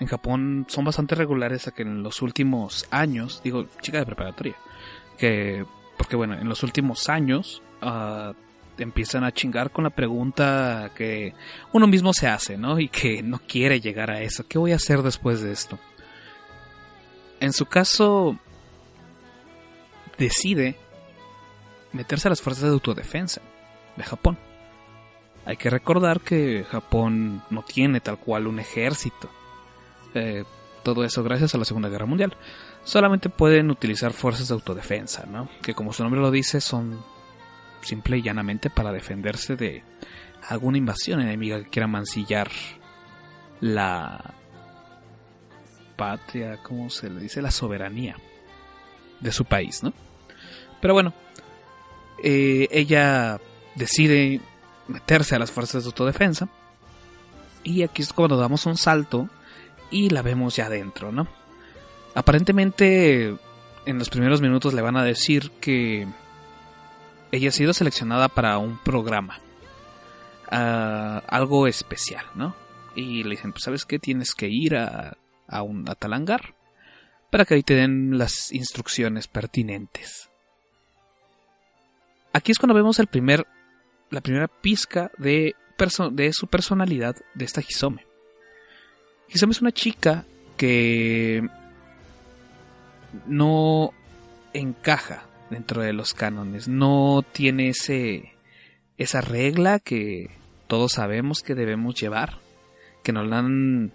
en 0.00 0.06
Japón 0.06 0.64
son 0.68 0.86
bastante 0.86 1.14
regulares 1.14 1.68
a 1.68 1.72
que 1.72 1.82
en 1.82 2.02
los 2.02 2.22
últimos 2.22 2.88
años, 2.90 3.42
digo, 3.44 3.66
chica 3.82 3.98
de 3.98 4.06
preparatoria, 4.06 4.56
que, 5.18 5.66
porque 5.98 6.16
bueno, 6.16 6.32
en 6.32 6.48
los 6.48 6.62
últimos 6.62 7.10
años 7.10 7.62
ah, 7.82 8.32
empiezan 8.78 9.24
a 9.24 9.32
chingar 9.32 9.70
con 9.70 9.84
la 9.84 9.90
pregunta 9.90 10.92
que 10.96 11.34
uno 11.74 11.86
mismo 11.86 12.14
se 12.14 12.26
hace, 12.26 12.56
¿no? 12.56 12.80
Y 12.80 12.88
que 12.88 13.22
no 13.22 13.38
quiere 13.46 13.82
llegar 13.82 14.10
a 14.10 14.22
eso. 14.22 14.48
¿Qué 14.48 14.56
voy 14.56 14.72
a 14.72 14.76
hacer 14.76 15.02
después 15.02 15.42
de 15.42 15.52
esto? 15.52 15.78
En 17.40 17.52
su 17.52 17.66
caso, 17.66 18.38
decide 20.18 20.76
meterse 21.92 22.28
a 22.28 22.30
las 22.30 22.42
fuerzas 22.42 22.64
de 22.64 22.70
autodefensa 22.70 23.40
de 23.96 24.02
Japón. 24.02 24.38
Hay 25.46 25.56
que 25.56 25.70
recordar 25.70 26.20
que 26.20 26.64
Japón 26.70 27.42
no 27.50 27.62
tiene 27.62 28.00
tal 28.00 28.18
cual 28.18 28.46
un 28.46 28.58
ejército. 28.58 29.28
Eh, 30.14 30.44
todo 30.82 31.04
eso 31.04 31.22
gracias 31.22 31.54
a 31.54 31.58
la 31.58 31.64
Segunda 31.64 31.88
Guerra 31.88 32.06
Mundial. 32.06 32.36
Solamente 32.82 33.28
pueden 33.28 33.70
utilizar 33.70 34.12
fuerzas 34.12 34.48
de 34.48 34.54
autodefensa, 34.54 35.26
¿no? 35.26 35.48
Que 35.62 35.74
como 35.74 35.92
su 35.92 36.02
nombre 36.02 36.20
lo 36.20 36.30
dice, 36.30 36.60
son 36.60 37.02
simple 37.82 38.18
y 38.18 38.22
llanamente 38.22 38.70
para 38.70 38.92
defenderse 38.92 39.56
de 39.56 39.82
alguna 40.48 40.78
invasión 40.78 41.20
enemiga 41.20 41.62
que 41.62 41.70
quiera 41.70 41.86
mancillar 41.86 42.50
la 43.60 44.34
patria, 45.96 46.58
¿cómo 46.62 46.90
se 46.90 47.10
le 47.10 47.20
dice? 47.20 47.42
La 47.42 47.50
soberanía 47.50 48.16
de 49.20 49.32
su 49.32 49.44
país, 49.44 49.82
¿no? 49.82 49.92
Pero 50.80 50.94
bueno, 50.94 51.14
eh, 52.22 52.68
ella 52.70 53.40
decide 53.74 54.40
meterse 54.88 55.34
a 55.34 55.38
las 55.38 55.50
fuerzas 55.50 55.84
de 55.84 55.88
autodefensa. 55.88 56.48
Y 57.62 57.82
aquí 57.82 58.02
es 58.02 58.12
cuando 58.12 58.36
damos 58.36 58.66
un 58.66 58.76
salto 58.76 59.28
y 59.90 60.10
la 60.10 60.22
vemos 60.22 60.56
ya 60.56 60.66
adentro, 60.66 61.12
¿no? 61.12 61.26
Aparentemente 62.14 63.34
en 63.86 63.98
los 63.98 64.10
primeros 64.10 64.40
minutos 64.40 64.74
le 64.74 64.82
van 64.82 64.96
a 64.96 65.04
decir 65.04 65.50
que 65.60 66.06
ella 67.32 67.48
ha 67.48 67.52
sido 67.52 67.72
seleccionada 67.72 68.28
para 68.28 68.58
un 68.58 68.78
programa. 68.78 69.40
ah, 70.50 71.22
algo 71.28 71.66
especial, 71.66 72.26
¿no? 72.34 72.54
Y 72.94 73.24
le 73.24 73.30
dicen, 73.30 73.52
pues 73.52 73.64
sabes 73.64 73.84
qué, 73.84 73.98
tienes 73.98 74.34
que 74.34 74.48
ir 74.48 74.76
a, 74.76 75.16
a 75.46 75.62
un 75.62 75.88
a 75.88 75.94
tal 75.94 76.12
hangar 76.12 76.54
para 77.30 77.44
que 77.44 77.54
ahí 77.54 77.62
te 77.62 77.74
den 77.74 78.16
las 78.16 78.52
instrucciones 78.52 79.26
pertinentes. 79.26 80.30
Aquí 82.32 82.52
es 82.52 82.58
cuando 82.58 82.74
vemos 82.74 82.98
el 82.98 83.06
primer, 83.06 83.46
la 84.10 84.20
primera 84.20 84.48
pizca 84.48 85.10
de 85.18 85.54
su 86.32 86.46
personalidad 86.46 87.16
de 87.34 87.44
esta 87.44 87.60
Hisome. 87.60 88.06
Hisome 89.28 89.52
es 89.52 89.60
una 89.60 89.72
chica 89.72 90.24
que 90.56 91.48
no 93.26 93.92
encaja 94.52 95.26
dentro 95.50 95.82
de 95.82 95.92
los 95.92 96.14
cánones, 96.14 96.68
no 96.68 97.24
tiene 97.32 97.68
ese 97.68 98.32
esa 98.96 99.20
regla 99.20 99.80
que 99.80 100.30
todos 100.68 100.92
sabemos 100.92 101.42
que 101.42 101.54
debemos 101.54 102.00
llevar, 102.00 102.38
que 103.02 103.12
nos 103.12 103.26
la 103.26 103.38
han 103.40 103.92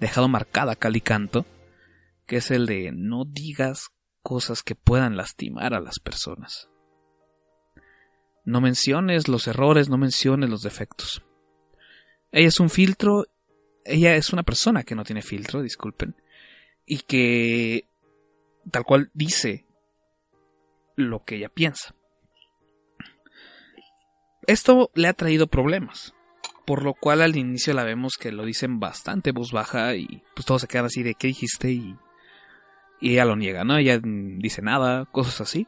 dejado 0.00 0.28
marcada 0.28 0.76
cal 0.76 0.96
y 0.96 1.00
canto, 1.00 1.46
que 2.26 2.36
es 2.36 2.50
el 2.50 2.66
de 2.66 2.90
no 2.92 3.24
digas 3.24 3.90
cosas 4.22 4.62
que 4.62 4.74
puedan 4.74 5.16
lastimar 5.16 5.74
a 5.74 5.80
las 5.80 6.00
personas. 6.00 6.68
No 8.44 8.60
menciones 8.60 9.28
los 9.28 9.46
errores, 9.46 9.88
no 9.88 9.98
menciones 9.98 10.50
los 10.50 10.62
defectos. 10.62 11.22
Ella 12.32 12.48
es 12.48 12.60
un 12.60 12.70
filtro, 12.70 13.26
ella 13.84 14.16
es 14.16 14.32
una 14.32 14.42
persona 14.42 14.82
que 14.82 14.94
no 14.94 15.04
tiene 15.04 15.22
filtro, 15.22 15.62
disculpen, 15.62 16.16
y 16.86 17.00
que 17.00 17.88
tal 18.70 18.84
cual 18.84 19.10
dice 19.14 19.66
lo 20.96 21.24
que 21.24 21.36
ella 21.36 21.48
piensa. 21.48 21.94
Esto 24.46 24.90
le 24.94 25.08
ha 25.08 25.12
traído 25.12 25.46
problemas, 25.46 26.14
por 26.70 26.84
lo 26.84 26.94
cual 26.94 27.20
al 27.20 27.34
inicio 27.34 27.74
la 27.74 27.82
vemos 27.82 28.12
que 28.16 28.30
lo 28.30 28.44
dicen 28.44 28.78
bastante 28.78 29.32
voz 29.32 29.50
baja 29.50 29.96
y 29.96 30.22
pues 30.36 30.46
todo 30.46 30.60
se 30.60 30.68
queda 30.68 30.84
así 30.84 31.02
de 31.02 31.16
¿qué 31.16 31.26
dijiste? 31.26 31.72
y, 31.72 31.96
y 33.00 33.14
ella 33.14 33.24
lo 33.24 33.34
niega, 33.34 33.64
¿no? 33.64 33.76
Ella 33.76 33.98
dice 34.00 34.62
nada, 34.62 35.06
cosas 35.06 35.40
así. 35.40 35.66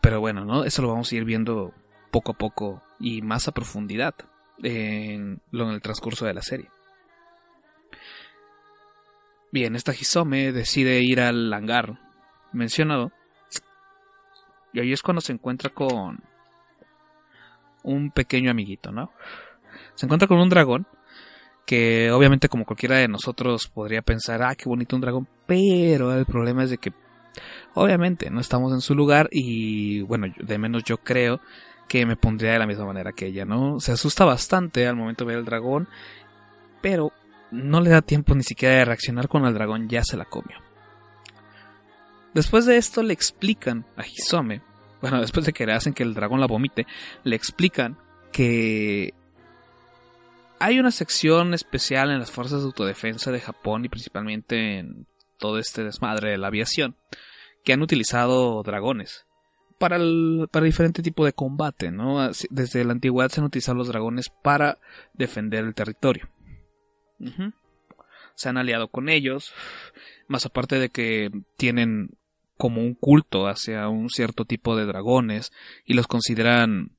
Pero 0.00 0.20
bueno, 0.20 0.44
¿no? 0.44 0.62
Eso 0.62 0.80
lo 0.82 0.90
vamos 0.90 1.10
a 1.10 1.16
ir 1.16 1.24
viendo 1.24 1.74
poco 2.12 2.30
a 2.30 2.38
poco 2.38 2.84
y 3.00 3.20
más 3.22 3.48
a 3.48 3.52
profundidad 3.52 4.14
en, 4.62 5.40
en 5.52 5.68
el 5.70 5.82
transcurso 5.82 6.24
de 6.24 6.34
la 6.34 6.42
serie. 6.42 6.70
Bien, 9.50 9.74
esta 9.74 9.90
Hisome 9.90 10.52
decide 10.52 11.00
ir 11.00 11.20
al 11.20 11.52
hangar 11.52 11.98
mencionado. 12.52 13.10
Y 14.72 14.78
ahí 14.78 14.92
es 14.92 15.02
cuando 15.02 15.20
se 15.20 15.32
encuentra 15.32 15.70
con 15.70 16.22
un 17.82 18.10
pequeño 18.10 18.50
amiguito, 18.50 18.92
¿no? 18.92 19.10
Se 19.94 20.06
encuentra 20.06 20.28
con 20.28 20.38
un 20.38 20.48
dragón 20.48 20.86
que 21.66 22.10
obviamente 22.10 22.48
como 22.48 22.64
cualquiera 22.64 22.96
de 22.96 23.08
nosotros 23.08 23.68
podría 23.68 24.02
pensar, 24.02 24.42
ah, 24.42 24.54
qué 24.54 24.68
bonito 24.68 24.96
un 24.96 25.02
dragón, 25.02 25.28
pero 25.46 26.16
el 26.16 26.26
problema 26.26 26.64
es 26.64 26.70
de 26.70 26.78
que 26.78 26.92
obviamente 27.74 28.30
no 28.30 28.40
estamos 28.40 28.72
en 28.72 28.80
su 28.80 28.94
lugar 28.94 29.28
y 29.30 30.02
bueno, 30.02 30.26
de 30.38 30.58
menos 30.58 30.84
yo 30.84 30.98
creo 30.98 31.40
que 31.88 32.06
me 32.06 32.16
pondría 32.16 32.52
de 32.52 32.58
la 32.58 32.66
misma 32.66 32.86
manera 32.86 33.12
que 33.12 33.26
ella, 33.26 33.44
¿no? 33.44 33.78
Se 33.80 33.92
asusta 33.92 34.24
bastante 34.24 34.86
al 34.86 34.96
momento 34.96 35.24
de 35.24 35.28
ver 35.28 35.38
el 35.38 35.44
dragón, 35.44 35.88
pero 36.80 37.12
no 37.50 37.80
le 37.80 37.90
da 37.90 38.02
tiempo 38.02 38.34
ni 38.34 38.42
siquiera 38.42 38.76
de 38.76 38.84
reaccionar 38.86 39.28
cuando 39.28 39.48
el 39.48 39.54
dragón 39.54 39.88
ya 39.88 40.02
se 40.02 40.16
la 40.16 40.24
comió. 40.24 40.56
Después 42.34 42.64
de 42.64 42.78
esto 42.78 43.02
le 43.02 43.12
explican 43.12 43.84
a 43.96 44.06
Hisome, 44.06 44.62
bueno, 45.02 45.20
después 45.20 45.44
de 45.44 45.52
que 45.52 45.66
le 45.66 45.74
hacen 45.74 45.92
que 45.92 46.04
el 46.04 46.14
dragón 46.14 46.40
la 46.40 46.46
vomite, 46.46 46.86
le 47.24 47.36
explican 47.36 47.98
que 48.32 49.12
hay 50.58 50.78
una 50.78 50.92
sección 50.92 51.54
especial 51.54 52.10
en 52.10 52.20
las 52.20 52.30
fuerzas 52.30 52.60
de 52.60 52.66
autodefensa 52.66 53.32
de 53.32 53.40
Japón 53.40 53.84
y 53.84 53.88
principalmente 53.88 54.78
en 54.78 55.06
todo 55.38 55.58
este 55.58 55.82
desmadre 55.82 56.30
de 56.30 56.38
la 56.38 56.46
aviación 56.46 56.96
que 57.64 57.72
han 57.72 57.82
utilizado 57.82 58.62
dragones 58.62 59.26
para, 59.78 59.96
el, 59.96 60.46
para 60.52 60.64
diferente 60.64 61.02
tipo 61.02 61.24
de 61.24 61.32
combate, 61.32 61.90
¿no? 61.90 62.30
Desde 62.50 62.84
la 62.84 62.92
antigüedad 62.92 63.30
se 63.30 63.40
han 63.40 63.46
utilizado 63.46 63.78
los 63.78 63.88
dragones 63.88 64.28
para 64.28 64.78
defender 65.14 65.64
el 65.64 65.74
territorio. 65.74 66.28
Se 68.36 68.48
han 68.48 68.56
aliado 68.56 68.86
con 68.86 69.08
ellos, 69.08 69.52
más 70.28 70.46
aparte 70.46 70.78
de 70.78 70.90
que 70.90 71.30
tienen 71.56 72.10
como 72.62 72.80
un 72.80 72.94
culto 72.94 73.48
hacia 73.48 73.88
un 73.88 74.08
cierto 74.08 74.44
tipo 74.44 74.76
de 74.76 74.86
dragones 74.86 75.50
y 75.84 75.94
los 75.94 76.06
consideran 76.06 76.96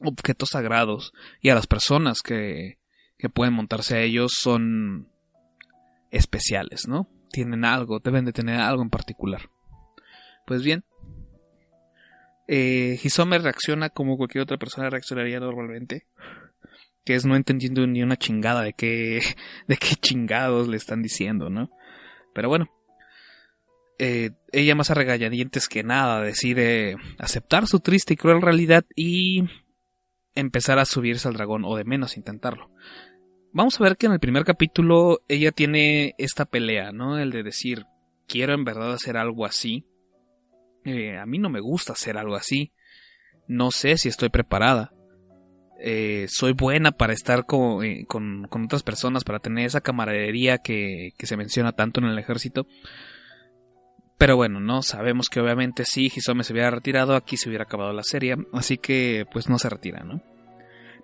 objetos 0.00 0.50
sagrados 0.50 1.14
y 1.40 1.48
a 1.48 1.54
las 1.54 1.66
personas 1.66 2.20
que, 2.20 2.76
que 3.16 3.30
pueden 3.30 3.54
montarse 3.54 3.96
a 3.96 4.02
ellos 4.02 4.32
son 4.38 5.08
especiales, 6.10 6.88
¿no? 6.88 7.08
Tienen 7.30 7.64
algo, 7.64 8.00
deben 8.00 8.26
de 8.26 8.34
tener 8.34 8.60
algo 8.60 8.82
en 8.82 8.90
particular. 8.90 9.48
Pues 10.46 10.62
bien, 10.62 10.84
eh, 12.46 13.00
Hisome 13.02 13.38
reacciona 13.38 13.88
como 13.88 14.18
cualquier 14.18 14.42
otra 14.42 14.58
persona 14.58 14.90
reaccionaría 14.90 15.40
normalmente, 15.40 16.06
que 17.02 17.14
es 17.14 17.24
no 17.24 17.34
entendiendo 17.34 17.86
ni 17.86 18.02
una 18.02 18.18
chingada 18.18 18.60
de 18.60 18.74
qué, 18.74 19.22
de 19.68 19.76
qué 19.78 19.94
chingados 19.94 20.68
le 20.68 20.76
están 20.76 21.00
diciendo, 21.00 21.48
¿no? 21.48 21.70
Pero 22.34 22.50
bueno, 22.50 22.70
eh, 24.04 24.32
ella 24.50 24.74
más 24.74 24.90
a 24.90 24.94
regañadientes 24.94 25.68
que 25.68 25.84
nada 25.84 26.20
decide 26.20 26.96
aceptar 27.20 27.68
su 27.68 27.78
triste 27.78 28.14
y 28.14 28.16
cruel 28.16 28.42
realidad 28.42 28.84
y 28.96 29.44
empezar 30.34 30.80
a 30.80 30.86
subirse 30.86 31.28
al 31.28 31.34
dragón, 31.34 31.64
o 31.64 31.76
de 31.76 31.84
menos 31.84 32.16
intentarlo. 32.16 32.68
Vamos 33.52 33.80
a 33.80 33.84
ver 33.84 33.96
que 33.96 34.06
en 34.06 34.12
el 34.12 34.18
primer 34.18 34.44
capítulo 34.44 35.20
ella 35.28 35.52
tiene 35.52 36.16
esta 36.18 36.46
pelea, 36.46 36.90
¿no? 36.90 37.16
El 37.16 37.30
de 37.30 37.44
decir, 37.44 37.84
quiero 38.26 38.54
en 38.54 38.64
verdad 38.64 38.92
hacer 38.92 39.16
algo 39.16 39.46
así. 39.46 39.86
Eh, 40.84 41.16
a 41.16 41.24
mí 41.24 41.38
no 41.38 41.48
me 41.48 41.60
gusta 41.60 41.92
hacer 41.92 42.18
algo 42.18 42.34
así. 42.34 42.72
No 43.46 43.70
sé 43.70 43.98
si 43.98 44.08
estoy 44.08 44.30
preparada. 44.30 44.92
Eh, 45.78 46.26
soy 46.28 46.54
buena 46.54 46.90
para 46.90 47.12
estar 47.12 47.46
con, 47.46 47.84
con, 48.06 48.48
con 48.48 48.64
otras 48.64 48.82
personas, 48.82 49.22
para 49.22 49.38
tener 49.38 49.64
esa 49.64 49.80
camaradería 49.80 50.58
que, 50.58 51.12
que 51.16 51.26
se 51.28 51.36
menciona 51.36 51.70
tanto 51.70 52.00
en 52.00 52.06
el 52.06 52.18
ejército. 52.18 52.66
Pero 54.22 54.36
bueno, 54.36 54.60
no 54.60 54.82
sabemos 54.82 55.28
que 55.28 55.40
obviamente 55.40 55.84
si 55.84 56.06
Hisome 56.06 56.44
se 56.44 56.52
hubiera 56.52 56.70
retirado, 56.70 57.16
aquí 57.16 57.36
se 57.36 57.48
hubiera 57.48 57.64
acabado 57.64 57.92
la 57.92 58.04
serie. 58.04 58.36
Así 58.52 58.78
que 58.78 59.26
pues 59.32 59.48
no 59.48 59.58
se 59.58 59.68
retira, 59.68 60.04
¿no? 60.04 60.22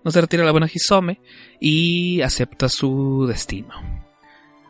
No 0.05 0.13
se 0.13 0.21
retira 0.21 0.45
la 0.45 0.53
buena 0.53 0.69
Hisome 0.73 1.21
y 1.59 2.21
acepta 2.21 2.69
su 2.69 3.27
destino. 3.27 3.75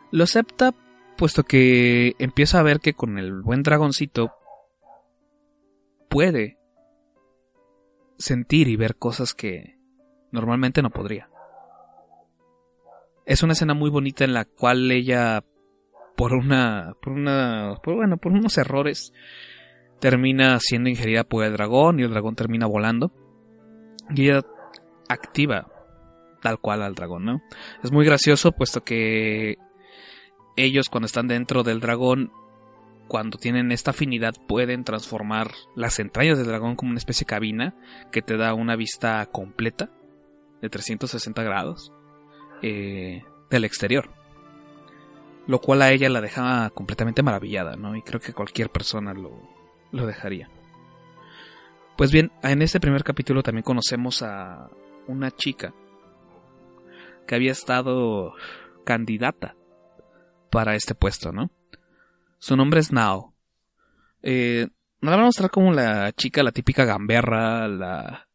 Lo 0.09 0.23
acepta 0.23 0.73
puesto 1.15 1.43
que 1.43 2.15
empieza 2.17 2.59
a 2.59 2.63
ver 2.63 2.79
que 2.79 2.95
con 2.95 3.19
el 3.19 3.39
buen 3.43 3.61
dragoncito 3.61 4.33
puede 6.09 6.57
sentir 8.17 8.67
y 8.67 8.77
ver 8.77 8.95
cosas 8.95 9.35
que 9.35 9.77
normalmente 10.31 10.81
no 10.81 10.89
podría. 10.89 11.29
Es 13.27 13.43
una 13.43 13.53
escena 13.53 13.75
muy 13.75 13.91
bonita 13.91 14.23
en 14.23 14.33
la 14.33 14.45
cual 14.45 14.89
ella 14.89 15.43
por 16.19 16.33
una 16.33 16.97
por 17.01 17.13
una 17.13 17.75
por 17.81 17.95
bueno, 17.95 18.17
por 18.17 18.33
unos 18.33 18.57
errores 18.57 19.13
termina 20.01 20.59
siendo 20.59 20.89
ingerida 20.89 21.23
por 21.23 21.45
el 21.45 21.53
dragón 21.53 21.97
y 21.97 22.03
el 22.03 22.11
dragón 22.11 22.35
termina 22.35 22.65
volando. 22.65 23.13
Y 24.13 24.25
ella 24.25 24.41
activa 25.07 25.71
tal 26.41 26.59
cual 26.59 26.81
al 26.81 26.93
dragón, 26.93 27.23
¿no? 27.23 27.41
Es 27.85 27.93
muy 27.93 28.05
gracioso 28.05 28.51
puesto 28.51 28.83
que 28.83 29.55
ellos 30.57 30.89
cuando 30.89 31.05
están 31.05 31.29
dentro 31.29 31.63
del 31.63 31.79
dragón, 31.79 32.33
cuando 33.07 33.37
tienen 33.37 33.71
esta 33.71 33.91
afinidad, 33.91 34.33
pueden 34.45 34.83
transformar 34.83 35.51
las 35.73 35.99
entrañas 35.99 36.37
del 36.37 36.47
dragón 36.47 36.75
como 36.75 36.89
una 36.89 36.99
especie 36.99 37.23
de 37.23 37.29
cabina 37.29 37.75
que 38.11 38.21
te 38.21 38.35
da 38.35 38.53
una 38.53 38.75
vista 38.75 39.25
completa 39.27 39.89
de 40.61 40.69
360 40.69 41.43
grados 41.43 41.93
eh, 42.61 43.23
del 43.49 43.63
exterior. 43.63 44.18
Lo 45.49 45.59
cual 45.59 45.81
a 45.81 45.91
ella 45.91 46.09
la 46.09 46.21
deja 46.21 46.69
completamente 46.75 47.23
maravillada, 47.23 47.75
¿no? 47.75 47.95
Y 47.95 48.03
creo 48.03 48.19
que 48.19 48.33
cualquier 48.33 48.69
persona 48.69 49.15
lo, 49.15 49.49
lo 49.91 50.05
dejaría. 50.05 50.47
Pues 51.97 52.11
bien, 52.11 52.31
en 52.43 52.61
este 52.61 52.79
primer 52.79 53.03
capítulo 53.03 53.41
también 53.41 53.63
conocemos 53.63 54.21
a 54.21 54.69
una 55.07 55.31
chica 55.31 55.73
que 57.25 57.33
había 57.33 57.51
estado 57.51 58.35
candidata 58.85 59.55
para 60.51 60.75
este 60.75 60.93
puesto, 60.93 61.31
¿no? 61.31 61.49
Su 62.37 62.55
nombre 62.55 62.79
es 62.79 62.91
Nao. 62.91 63.33
Eh, 64.21 64.67
nos 65.01 65.09
la 65.09 65.15
van 65.15 65.21
a 65.23 65.29
mostrar 65.29 65.49
como 65.49 65.73
la 65.73 66.11
chica, 66.11 66.43
la 66.43 66.51
típica 66.51 66.85
gamberra, 66.85 67.67
la, 67.67 68.28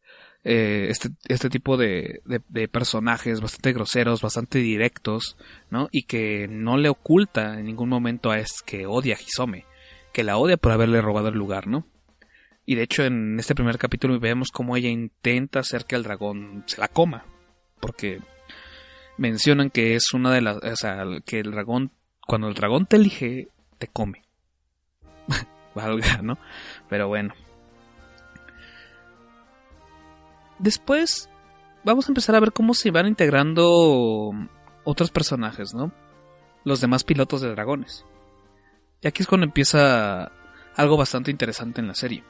eh, 0.47 0.89
este, 0.91 1.09
este 1.27 1.49
tipo 1.49 1.75
de, 1.75 2.21
de, 2.23 2.67
personajes 2.67 3.41
bastante 3.41 3.73
groseros, 3.73 4.21
bastante 4.21 4.59
directos, 4.59 5.37
¿no? 5.71 5.89
Y 5.91 6.03
que 6.03 6.47
no 6.47 6.77
le 6.77 6.87
oculta 6.87 7.59
en 7.59 7.65
ningún 7.65 7.89
momento 7.89 8.29
a 8.29 8.37
es 8.37 8.61
que 8.63 8.85
odia 8.85 9.15
a 9.15 9.19
Hisome, 9.19 9.65
que 10.13 10.23
la 10.23 10.37
odia 10.37 10.57
por 10.57 10.71
haberle 10.71 11.01
robado 11.01 11.29
el 11.29 11.33
lugar, 11.33 11.65
¿no? 11.65 11.87
Y 12.63 12.75
de 12.75 12.83
hecho 12.83 13.03
en 13.03 13.39
este 13.39 13.55
primer 13.55 13.79
capítulo 13.79 14.19
vemos 14.19 14.51
cómo 14.51 14.77
ella 14.77 14.89
intenta 14.89 15.61
hacer 15.61 15.85
que 15.85 15.95
el 15.95 16.03
dragón 16.03 16.63
se 16.67 16.79
la 16.79 16.89
coma, 16.89 17.25
porque 17.79 18.21
mencionan 19.17 19.71
que 19.71 19.95
es 19.95 20.13
una 20.13 20.31
de 20.31 20.41
las, 20.41 20.57
o 20.57 20.75
sea, 20.75 21.05
que 21.25 21.39
el 21.39 21.51
dragón, 21.53 21.91
cuando 22.27 22.49
el 22.49 22.53
dragón 22.53 22.85
te 22.85 22.97
elige, 22.97 23.47
te 23.79 23.87
come. 23.87 24.21
Valga, 25.73 26.21
¿no? 26.21 26.37
Pero 26.87 27.07
bueno. 27.07 27.33
Después 30.59 31.29
vamos 31.83 32.07
a 32.07 32.11
empezar 32.11 32.35
a 32.35 32.39
ver 32.39 32.51
cómo 32.51 32.73
se 32.73 32.91
van 32.91 33.07
integrando 33.07 34.31
otros 34.83 35.11
personajes, 35.11 35.73
¿no? 35.73 35.91
Los 36.63 36.81
demás 36.81 37.03
pilotos 37.03 37.41
de 37.41 37.49
dragones. 37.49 38.05
Y 39.01 39.07
aquí 39.07 39.21
es 39.21 39.27
cuando 39.27 39.45
empieza 39.45 40.31
algo 40.75 40.97
bastante 40.97 41.31
interesante 41.31 41.81
en 41.81 41.87
la 41.87 41.95
serie. 41.95 42.23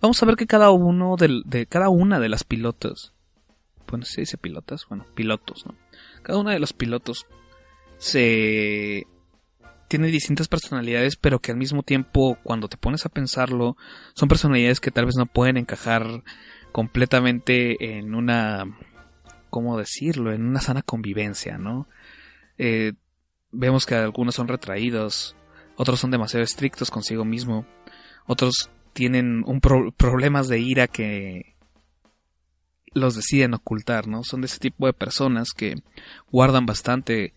Vamos 0.00 0.22
a 0.22 0.26
ver 0.26 0.36
que 0.36 0.46
cada 0.46 0.70
uno 0.70 1.16
de, 1.16 1.66
cada 1.66 1.88
una 1.88 2.20
de 2.20 2.28
las 2.28 2.44
pilotos, 2.44 3.14
bueno, 3.88 4.04
se 4.04 4.20
dice 4.20 4.36
pilotas, 4.36 4.86
bueno, 4.88 5.06
pilotos, 5.14 5.66
¿no? 5.66 5.74
Cada 6.22 6.38
una 6.38 6.52
de 6.52 6.58
los 6.58 6.72
pilotos 6.72 7.26
se 7.96 9.06
tiene 9.88 10.08
distintas 10.08 10.48
personalidades, 10.48 11.16
pero 11.16 11.38
que 11.38 11.52
al 11.52 11.56
mismo 11.56 11.82
tiempo, 11.82 12.38
cuando 12.42 12.68
te 12.68 12.76
pones 12.76 13.06
a 13.06 13.08
pensarlo, 13.08 13.76
son 14.14 14.28
personalidades 14.28 14.80
que 14.80 14.90
tal 14.90 15.06
vez 15.06 15.16
no 15.16 15.26
pueden 15.26 15.56
encajar 15.56 16.22
completamente 16.76 17.96
en 17.96 18.14
una, 18.14 18.66
¿cómo 19.48 19.78
decirlo? 19.78 20.30
En 20.34 20.44
una 20.44 20.60
sana 20.60 20.82
convivencia, 20.82 21.56
¿no? 21.56 21.88
Eh, 22.58 22.92
vemos 23.50 23.86
que 23.86 23.94
algunos 23.94 24.34
son 24.34 24.46
retraídos, 24.46 25.36
otros 25.76 25.98
son 25.98 26.10
demasiado 26.10 26.44
estrictos 26.44 26.90
consigo 26.90 27.24
mismo, 27.24 27.64
otros 28.26 28.70
tienen 28.92 29.42
un 29.46 29.62
pro- 29.62 29.90
problemas 29.92 30.48
de 30.48 30.58
ira 30.58 30.86
que 30.86 31.56
los 32.92 33.16
deciden 33.16 33.54
ocultar, 33.54 34.06
¿no? 34.06 34.22
Son 34.22 34.42
de 34.42 34.46
ese 34.46 34.58
tipo 34.58 34.84
de 34.84 34.92
personas 34.92 35.54
que 35.54 35.76
guardan 36.30 36.66
bastante 36.66 37.32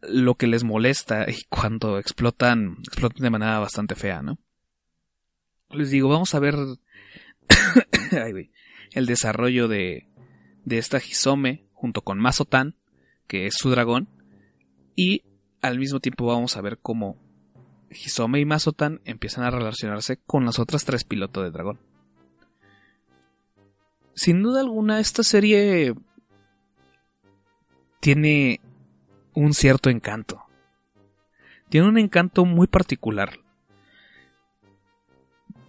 lo 0.00 0.34
que 0.34 0.48
les 0.48 0.64
molesta 0.64 1.30
y 1.30 1.44
cuando 1.48 1.96
explotan, 1.96 2.78
explotan 2.88 3.22
de 3.22 3.30
manera 3.30 3.60
bastante 3.60 3.94
fea, 3.94 4.20
¿no? 4.20 4.36
Les 5.70 5.92
digo, 5.92 6.08
vamos 6.08 6.34
a 6.34 6.40
ver. 6.40 6.56
el 8.92 9.06
desarrollo 9.06 9.68
de, 9.68 10.08
de 10.64 10.78
esta 10.78 10.98
Hisome 10.98 11.64
junto 11.72 12.02
con 12.02 12.18
Mazotan, 12.18 12.76
que 13.26 13.46
es 13.46 13.54
su 13.56 13.70
dragón, 13.70 14.08
y 14.94 15.24
al 15.60 15.78
mismo 15.78 16.00
tiempo 16.00 16.26
vamos 16.26 16.56
a 16.56 16.60
ver 16.60 16.78
cómo 16.78 17.16
Hisome 17.90 18.40
y 18.40 18.44
Mazotan 18.44 19.00
empiezan 19.04 19.44
a 19.44 19.50
relacionarse 19.50 20.18
con 20.18 20.44
las 20.44 20.58
otras 20.58 20.84
tres 20.84 21.04
pilotos 21.04 21.44
de 21.44 21.50
dragón. 21.50 21.78
Sin 24.14 24.42
duda 24.42 24.60
alguna, 24.60 25.00
esta 25.00 25.22
serie 25.22 25.94
tiene 28.00 28.60
un 29.34 29.54
cierto 29.54 29.90
encanto. 29.90 30.42
Tiene 31.68 31.88
un 31.88 31.98
encanto 31.98 32.44
muy 32.44 32.66
particular. 32.66 33.41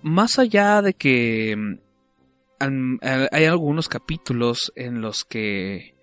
Más 0.04 0.38
allá 0.38 0.82
de 0.82 0.94
que 0.94 1.56
mm, 1.58 3.00
al- 3.02 3.30
hay 3.32 3.46
algunos 3.46 3.90
capítulos 3.90 4.72
en 4.76 5.02
los 5.02 5.26
que 5.26 5.96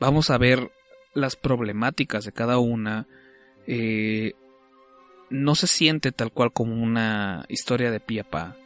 vamos 0.00 0.30
a 0.30 0.38
ver 0.38 0.70
las 1.14 1.36
problemáticas 1.36 2.24
de 2.24 2.32
cada 2.32 2.58
una, 2.58 3.06
eh, 3.66 4.34
no 5.30 5.54
se 5.54 5.66
siente 5.66 6.12
tal 6.12 6.32
cual 6.32 6.52
como 6.52 6.74
una 6.82 7.44
historia 7.48 7.90
de 7.90 8.00
pie 8.00 8.20
a 8.20 8.24
pa. 8.24 8.56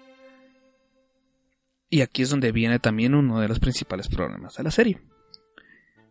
Y 1.89 2.01
aquí 2.03 2.23
es 2.23 2.31
donde 2.31 2.53
viene 2.53 2.79
también 2.79 3.15
uno 3.15 3.41
de 3.41 3.49
los 3.49 3.59
principales 3.61 4.09
problemas 4.09 4.57
de 4.57 4.63
la 4.63 4.71
serie. 4.71 5.01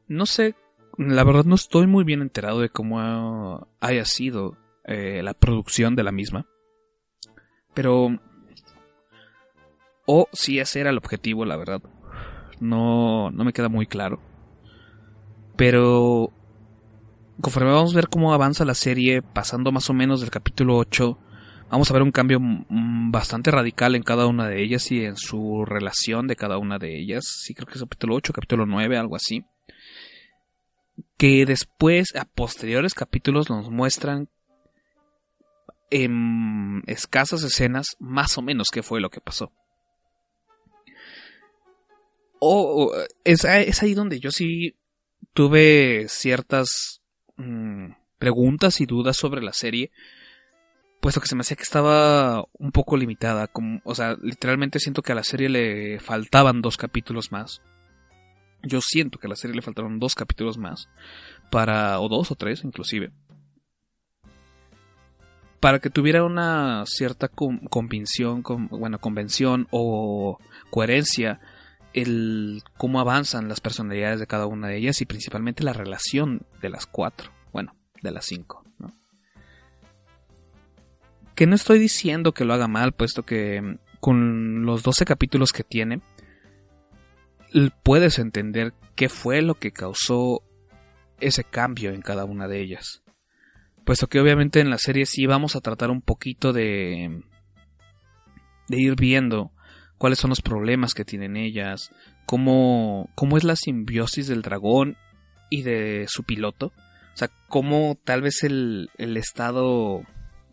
No 0.07 0.25
sé, 0.25 0.55
la 0.97 1.23
verdad 1.23 1.45
no 1.45 1.55
estoy 1.55 1.87
muy 1.87 2.03
bien 2.03 2.21
enterado 2.21 2.59
de 2.59 2.69
cómo 2.69 3.67
haya 3.79 4.05
sido 4.05 4.57
eh, 4.85 5.21
la 5.23 5.33
producción 5.33 5.95
de 5.95 6.03
la 6.03 6.11
misma. 6.11 6.45
Pero 7.73 8.19
O 10.13 10.27
si 10.33 10.59
ese 10.59 10.81
era 10.81 10.89
el 10.89 10.97
objetivo, 10.97 11.45
la 11.45 11.55
verdad. 11.55 11.81
No, 12.59 13.31
no 13.31 13.45
me 13.45 13.53
queda 13.53 13.69
muy 13.69 13.85
claro. 13.87 14.19
Pero 15.55 16.33
conforme 17.39 17.71
vamos 17.71 17.93
a 17.93 17.95
ver 17.95 18.09
cómo 18.09 18.33
avanza 18.33 18.65
la 18.65 18.73
serie, 18.73 19.21
pasando 19.21 19.71
más 19.71 19.89
o 19.89 19.93
menos 19.93 20.19
del 20.19 20.29
capítulo 20.29 20.75
8, 20.75 21.17
vamos 21.69 21.89
a 21.89 21.93
ver 21.93 22.03
un 22.03 22.11
cambio 22.11 22.41
mm, 22.41 23.11
bastante 23.11 23.51
radical 23.51 23.95
en 23.95 24.03
cada 24.03 24.27
una 24.27 24.49
de 24.49 24.61
ellas 24.61 24.91
y 24.91 25.05
en 25.05 25.15
su 25.15 25.63
relación 25.63 26.27
de 26.27 26.35
cada 26.35 26.57
una 26.57 26.77
de 26.77 26.99
ellas. 26.99 27.23
Sí, 27.25 27.53
creo 27.53 27.67
que 27.67 27.75
es 27.75 27.79
capítulo 27.79 28.15
8, 28.15 28.33
capítulo 28.33 28.65
9, 28.65 28.97
algo 28.97 29.15
así. 29.15 29.45
Que 31.15 31.45
después, 31.45 32.13
a 32.17 32.25
posteriores 32.25 32.95
capítulos, 32.95 33.49
nos 33.49 33.69
muestran 33.69 34.27
en 35.89 36.83
escasas 36.87 37.43
escenas 37.43 37.95
más 37.97 38.37
o 38.37 38.41
menos 38.41 38.67
qué 38.73 38.83
fue 38.83 38.99
lo 38.99 39.09
que 39.09 39.21
pasó. 39.21 39.53
O 42.43 42.91
es, 43.23 43.45
ahí 43.45 43.93
donde 43.93 44.19
yo 44.19 44.31
sí 44.31 44.75
tuve 45.35 46.07
ciertas 46.09 47.03
mm, 47.37 47.91
preguntas 48.17 48.81
y 48.81 48.87
dudas 48.87 49.15
sobre 49.15 49.43
la 49.43 49.53
serie, 49.53 49.91
puesto 51.01 51.21
que 51.21 51.27
se 51.27 51.35
me 51.35 51.41
hacía 51.41 51.55
que 51.55 51.61
estaba 51.61 52.43
un 52.53 52.71
poco 52.71 52.97
limitada. 52.97 53.51
O 53.83 53.93
sea, 53.93 54.17
literalmente 54.19 54.79
siento 54.79 55.03
que 55.03 55.11
a 55.11 55.15
la 55.15 55.23
serie 55.23 55.49
le 55.49 55.99
faltaban 55.99 56.63
dos 56.63 56.77
capítulos 56.77 57.31
más. 57.31 57.61
Yo 58.63 58.79
siento 58.81 59.19
que 59.19 59.27
a 59.27 59.29
la 59.29 59.35
serie 59.35 59.55
le 59.55 59.61
faltaron 59.61 59.99
dos 59.99 60.15
capítulos 60.15 60.57
más. 60.57 60.89
Para. 61.51 61.99
o 61.99 62.09
dos 62.09 62.31
o 62.31 62.35
tres 62.35 62.63
inclusive. 62.63 63.11
Para 65.59 65.77
que 65.77 65.91
tuviera 65.91 66.23
una 66.23 66.85
cierta 66.87 67.27
convención, 67.27 68.41
bueno, 68.71 68.97
convención 68.97 69.67
o 69.69 70.39
coherencia 70.71 71.39
el 71.93 72.63
cómo 72.77 72.99
avanzan 72.99 73.47
las 73.49 73.59
personalidades 73.59 74.19
de 74.19 74.27
cada 74.27 74.45
una 74.45 74.67
de 74.67 74.77
ellas 74.77 75.01
y 75.01 75.05
principalmente 75.05 75.63
la 75.63 75.73
relación 75.73 76.45
de 76.61 76.69
las 76.69 76.85
cuatro, 76.85 77.31
bueno, 77.51 77.75
de 78.01 78.11
las 78.11 78.25
cinco. 78.25 78.63
Que 81.35 81.47
no 81.47 81.55
estoy 81.55 81.79
diciendo 81.79 82.33
que 82.33 82.45
lo 82.45 82.53
haga 82.53 82.67
mal, 82.67 82.91
puesto 82.91 83.23
que 83.23 83.61
mm, 83.61 83.77
con 83.99 84.65
los 84.65 84.83
12 84.83 85.05
capítulos 85.05 85.51
que 85.51 85.63
tiene, 85.63 86.01
puedes 87.83 88.19
entender 88.19 88.73
qué 88.95 89.09
fue 89.09 89.41
lo 89.41 89.55
que 89.55 89.71
causó 89.71 90.43
ese 91.19 91.43
cambio 91.43 91.91
en 91.91 92.01
cada 92.01 92.25
una 92.25 92.47
de 92.47 92.61
ellas. 92.61 93.03
Puesto 93.85 94.07
que 94.07 94.19
obviamente 94.19 94.59
en 94.59 94.69
la 94.69 94.77
serie 94.77 95.05
sí 95.05 95.25
vamos 95.25 95.55
a 95.55 95.61
tratar 95.61 95.89
un 95.89 96.01
poquito 96.01 96.53
de, 96.53 97.23
de 98.67 98.81
ir 98.81 98.95
viendo 98.95 99.51
cuáles 100.01 100.17
son 100.17 100.29
los 100.29 100.41
problemas 100.41 100.95
que 100.95 101.05
tienen 101.05 101.37
ellas, 101.37 101.91
cómo, 102.25 103.11
cómo 103.13 103.37
es 103.37 103.43
la 103.43 103.55
simbiosis 103.55 104.25
del 104.25 104.41
dragón 104.41 104.97
y 105.51 105.61
de 105.61 106.07
su 106.07 106.23
piloto. 106.23 106.73
O 107.13 107.17
sea, 107.17 107.29
cómo 107.47 107.99
tal 108.03 108.23
vez 108.23 108.43
el, 108.43 108.89
el 108.97 109.15
estado, 109.15 110.01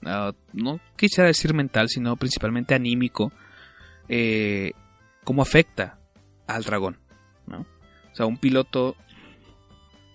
ah, 0.04 0.32
no 0.52 0.80
quisiera 0.98 1.28
decir 1.28 1.54
mental, 1.54 1.88
sino 1.88 2.16
principalmente 2.16 2.74
anímico, 2.74 3.32
eh, 4.10 4.72
cómo 5.24 5.40
afecta 5.40 5.98
al 6.46 6.64
dragón. 6.64 6.98
¿no? 7.46 7.60
O 7.60 8.14
sea, 8.14 8.26
un 8.26 8.36
piloto 8.36 8.96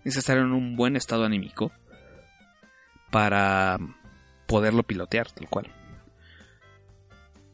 necesita 0.06 0.20
estar 0.20 0.38
en 0.38 0.52
un 0.52 0.76
buen 0.76 0.96
estado 0.96 1.26
anímico 1.26 1.72
para 3.10 3.80
poderlo 4.46 4.84
pilotear, 4.84 5.32
tal 5.32 5.50
cual. 5.50 5.72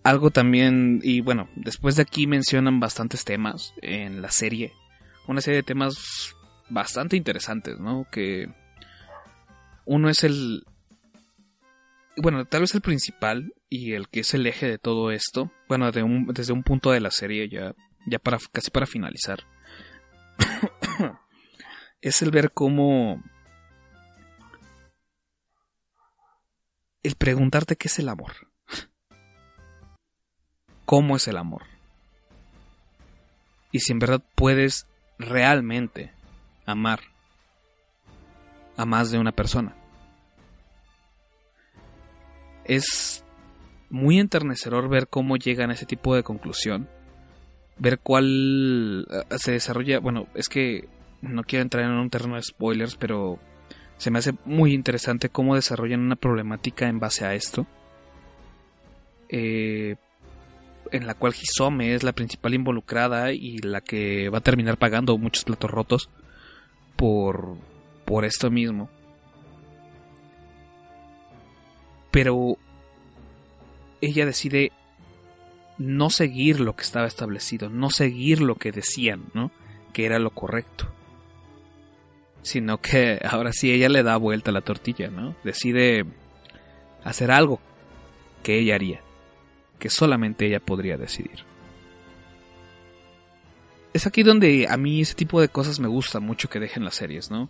Algo 0.04 0.32
también, 0.32 1.02
y 1.04 1.22
bueno, 1.22 1.50
después 1.56 1.96
de 1.96 2.04
aquí 2.04 2.26
mencionan 2.26 2.80
bastantes 2.80 3.26
temas 3.26 3.74
en 3.82 4.22
la 4.22 4.32
serie. 4.32 4.74
Una 5.28 5.42
serie 5.42 5.58
de 5.58 5.64
temas 5.64 6.36
bastante 6.70 7.18
interesantes, 7.18 7.80
¿no? 7.80 8.08
Que 8.10 8.50
uno 9.86 10.10
es 10.10 10.24
el... 10.24 10.64
Bueno, 12.16 12.46
tal 12.46 12.62
vez 12.62 12.74
el 12.76 12.82
principal 12.82 13.54
y 13.70 13.94
el 13.94 14.10
que 14.10 14.22
es 14.22 14.34
el 14.34 14.48
eje 14.48 14.68
de 14.68 14.78
todo 14.78 15.12
esto. 15.12 15.52
Bueno, 15.68 15.92
desde 15.92 16.54
un 16.54 16.64
punto 16.64 16.92
de 16.92 17.02
la 17.02 17.12
serie 17.12 17.50
ya, 17.50 17.76
ya 18.06 18.20
para, 18.20 18.38
casi 18.52 18.72
para 18.72 18.86
finalizar. 18.86 19.46
es 22.02 22.22
el 22.22 22.32
ver 22.32 22.52
cómo... 22.52 23.22
El 27.04 27.16
preguntarte 27.16 27.76
qué 27.76 27.88
es 27.90 28.00
el 28.00 28.10
amor 28.10 28.50
cómo 30.90 31.18
es 31.18 31.28
el 31.28 31.38
amor. 31.38 31.62
Y 33.72 33.82
si 33.82 33.92
en 33.92 34.00
verdad 34.00 34.24
puedes 34.34 34.88
realmente 35.20 36.12
amar 36.66 37.02
a 38.76 38.86
más 38.88 39.12
de 39.12 39.20
una 39.20 39.32
persona. 39.32 39.76
Es 42.64 43.24
muy 43.92 44.18
enternecedor 44.18 44.90
ver 44.90 45.08
cómo 45.08 45.38
llegan 45.38 45.70
a 45.70 45.74
ese 45.74 45.86
tipo 45.86 46.16
de 46.16 46.24
conclusión. 46.24 46.90
Ver 47.78 48.00
cuál 48.00 49.06
eh, 49.12 49.38
se 49.38 49.52
desarrolla. 49.52 50.00
Bueno, 50.00 50.26
es 50.34 50.50
que 50.50 50.90
no 51.22 51.44
quiero 51.44 51.62
entrar 51.62 51.84
en 51.84 51.92
un 51.92 52.10
terreno 52.10 52.34
de 52.34 52.42
spoilers, 52.42 52.96
pero 52.96 53.38
se 53.98 54.10
me 54.10 54.18
hace 54.18 54.34
muy 54.44 54.74
interesante 54.74 55.30
cómo 55.30 55.54
desarrollan 55.54 56.00
una 56.00 56.16
problemática 56.16 56.88
en 56.88 57.00
base 57.00 57.28
a 57.28 57.36
esto. 57.36 57.68
Eh, 59.30 59.96
en 60.92 61.08
la 61.08 61.14
cual 61.14 61.34
Hisome 61.40 61.94
es 61.94 62.04
la 62.04 62.14
principal 62.14 62.54
involucrada 62.54 63.32
y 63.32 63.58
la 63.60 63.82
que 63.82 64.30
va 64.30 64.40
a 64.40 64.44
terminar 64.44 64.78
pagando 64.78 65.18
muchos 65.18 65.44
platos 65.44 65.70
rotos 65.70 66.10
por, 66.96 67.58
por 68.06 68.26
esto 68.26 68.50
mismo. 68.50 68.90
Pero 72.12 72.58
ella 74.02 74.26
decide 74.26 74.72
no 75.78 76.10
seguir 76.10 76.60
lo 76.60 76.76
que 76.76 76.84
estaba 76.84 77.08
establecido, 77.08 77.70
no 77.70 77.90
seguir 77.90 78.42
lo 78.42 78.56
que 78.56 78.72
decían, 78.72 79.26
¿no? 79.34 79.52
Que 79.94 80.06
era 80.06 80.20
lo 80.20 80.32
correcto. 80.32 80.92
Sino 82.42 82.80
que 82.80 83.20
ahora 83.24 83.52
sí 83.54 83.72
ella 83.72 83.90
le 83.90 84.04
da 84.04 84.18
vuelta 84.18 84.52
a 84.52 84.54
la 84.54 84.62
tortilla, 84.62 85.10
¿no? 85.10 85.36
Decide 85.44 86.06
hacer 87.04 87.32
algo 87.32 87.60
que 88.44 88.60
ella 88.60 88.76
haría 88.76 89.02
que 89.80 89.90
solamente 89.90 90.46
ella 90.46 90.60
podría 90.60 90.98
decidir. 90.98 91.46
Es 93.94 94.06
aquí 94.06 94.22
donde 94.22 94.68
a 94.70 94.78
mí 94.78 95.02
ese 95.02 95.16
tipo 95.16 95.42
de 95.42 95.50
cosas 95.50 95.80
me 95.80 95.88
gusta 95.88 96.20
mucho 96.20 96.50
que 96.50 96.60
dejen 96.60 96.84
las 96.84 96.96
series, 96.96 97.32
¿no? 97.32 97.50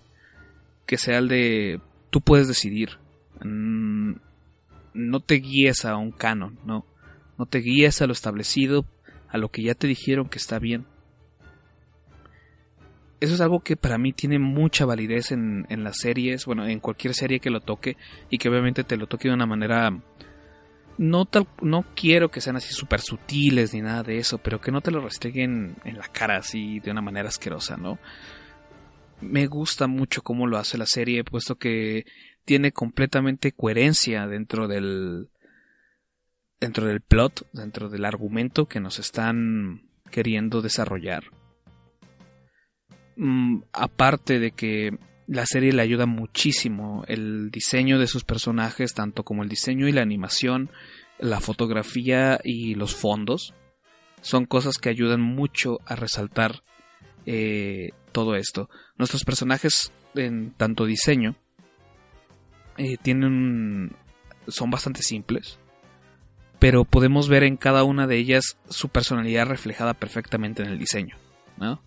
Que 0.86 0.98
sea 0.98 1.18
el 1.18 1.28
de 1.28 1.82
tú 2.10 2.22
puedes 2.22 2.48
decidir. 2.48 2.98
Mm, 3.44 4.14
no 4.94 5.20
te 5.20 5.36
guíes 5.36 5.84
a 5.86 5.98
un 5.98 6.12
canon, 6.12 6.58
¿no? 6.66 6.86
No 7.38 7.46
te 7.46 7.60
guíes 7.60 8.02
a 8.02 8.08
lo 8.08 8.14
establecido, 8.14 8.86
a 9.28 9.38
lo 9.38 9.50
que 9.50 9.64
ya 9.64 9.76
te 9.76 9.88
dijeron 9.88 10.30
que 10.30 10.38
está 10.38 10.60
bien. 10.60 10.86
Eso 13.20 13.34
es 13.34 13.42
algo 13.42 13.60
que 13.60 13.76
para 13.76 13.98
mí 13.98 14.14
tiene 14.14 14.40
mucha 14.40 14.86
validez 14.86 15.32
en, 15.32 15.66
en 15.70 15.84
las 15.84 15.98
series, 15.98 16.46
bueno, 16.46 16.66
en 16.66 16.80
cualquier 16.80 17.14
serie 17.14 17.42
que 17.42 17.50
lo 17.50 17.60
toque 17.60 17.98
y 18.30 18.38
que 18.38 18.48
obviamente 18.48 18.86
te 18.86 18.96
lo 18.96 19.08
toque 19.08 19.28
de 19.28 19.34
una 19.34 19.46
manera 19.46 19.92
no, 21.00 21.24
tal, 21.24 21.48
no 21.62 21.86
quiero 21.96 22.30
que 22.30 22.42
sean 22.42 22.58
así 22.58 22.74
súper 22.74 23.00
sutiles 23.00 23.74
ni 23.74 23.82
nada 23.82 24.04
de 24.04 24.18
eso, 24.18 24.38
pero 24.38 24.60
que 24.60 24.70
no 24.70 24.82
te 24.82 24.92
lo 24.92 25.00
restreguen 25.00 25.78
en 25.86 25.98
la 25.98 26.10
cara 26.10 26.36
así 26.36 26.82
de 26.82 26.92
una 26.92 27.02
manera 27.02 27.30
asquerosa, 27.30 27.78
¿no? 27.78 28.00
Me 29.22 29.48
gusta 29.48 29.88
mucho 29.88 30.22
cómo 30.24 30.46
lo 30.46 30.58
hace 30.58 30.78
la 30.78 30.86
serie, 30.86 31.24
puesto 31.24 31.56
que 31.56 32.06
tiene 32.44 32.74
completamente 32.74 33.54
coherencia 33.54 34.28
dentro 34.28 34.68
del 34.68 35.30
dentro 36.60 36.86
del 36.86 37.00
plot, 37.00 37.48
dentro 37.54 37.88
del 37.88 38.04
argumento 38.04 38.66
que 38.66 38.82
nos 38.82 39.00
están 39.00 39.90
queriendo 40.12 40.62
desarrollar. 40.62 41.24
Mm, 43.16 43.62
aparte 43.72 44.40
de 44.40 44.52
que 44.52 44.98
la 45.30 45.46
serie 45.46 45.72
le 45.72 45.84
ayuda 45.84 46.08
muchísimo 46.08 47.04
el 47.08 47.52
diseño 47.52 48.00
de 48.00 48.08
sus 48.08 48.24
personajes, 48.24 48.96
tanto 48.96 49.24
como 49.24 49.44
el 49.44 49.50
diseño 49.50 49.88
y 49.88 49.92
la 49.92 50.02
animación, 50.02 50.72
la 51.20 51.40
fotografía 51.40 52.40
y 52.44 52.74
los 52.74 52.96
fondos. 52.96 53.54
Son 54.22 54.46
cosas 54.46 54.80
que 54.80 54.90
ayudan 54.90 55.22
mucho 55.22 55.78
a 55.86 55.96
resaltar 55.96 56.64
eh, 57.28 57.92
todo 58.12 58.36
esto. 58.36 58.72
Nuestros 58.98 59.24
personajes 59.24 59.94
en 60.16 60.52
tanto 60.52 60.86
diseño 60.86 61.36
eh, 62.78 62.98
tienen 62.98 63.96
son 64.48 64.72
bastante 64.72 65.04
simples, 65.04 65.60
pero 66.58 66.86
podemos 66.86 67.30
ver 67.30 67.44
en 67.44 67.56
cada 67.56 67.84
una 67.84 68.08
de 68.08 68.18
ellas 68.18 68.58
su 68.68 68.90
personalidad 68.90 69.46
reflejada 69.46 69.94
perfectamente 69.94 70.64
en 70.64 70.70
el 70.70 70.80
diseño, 70.80 71.18
¿no? 71.58 71.84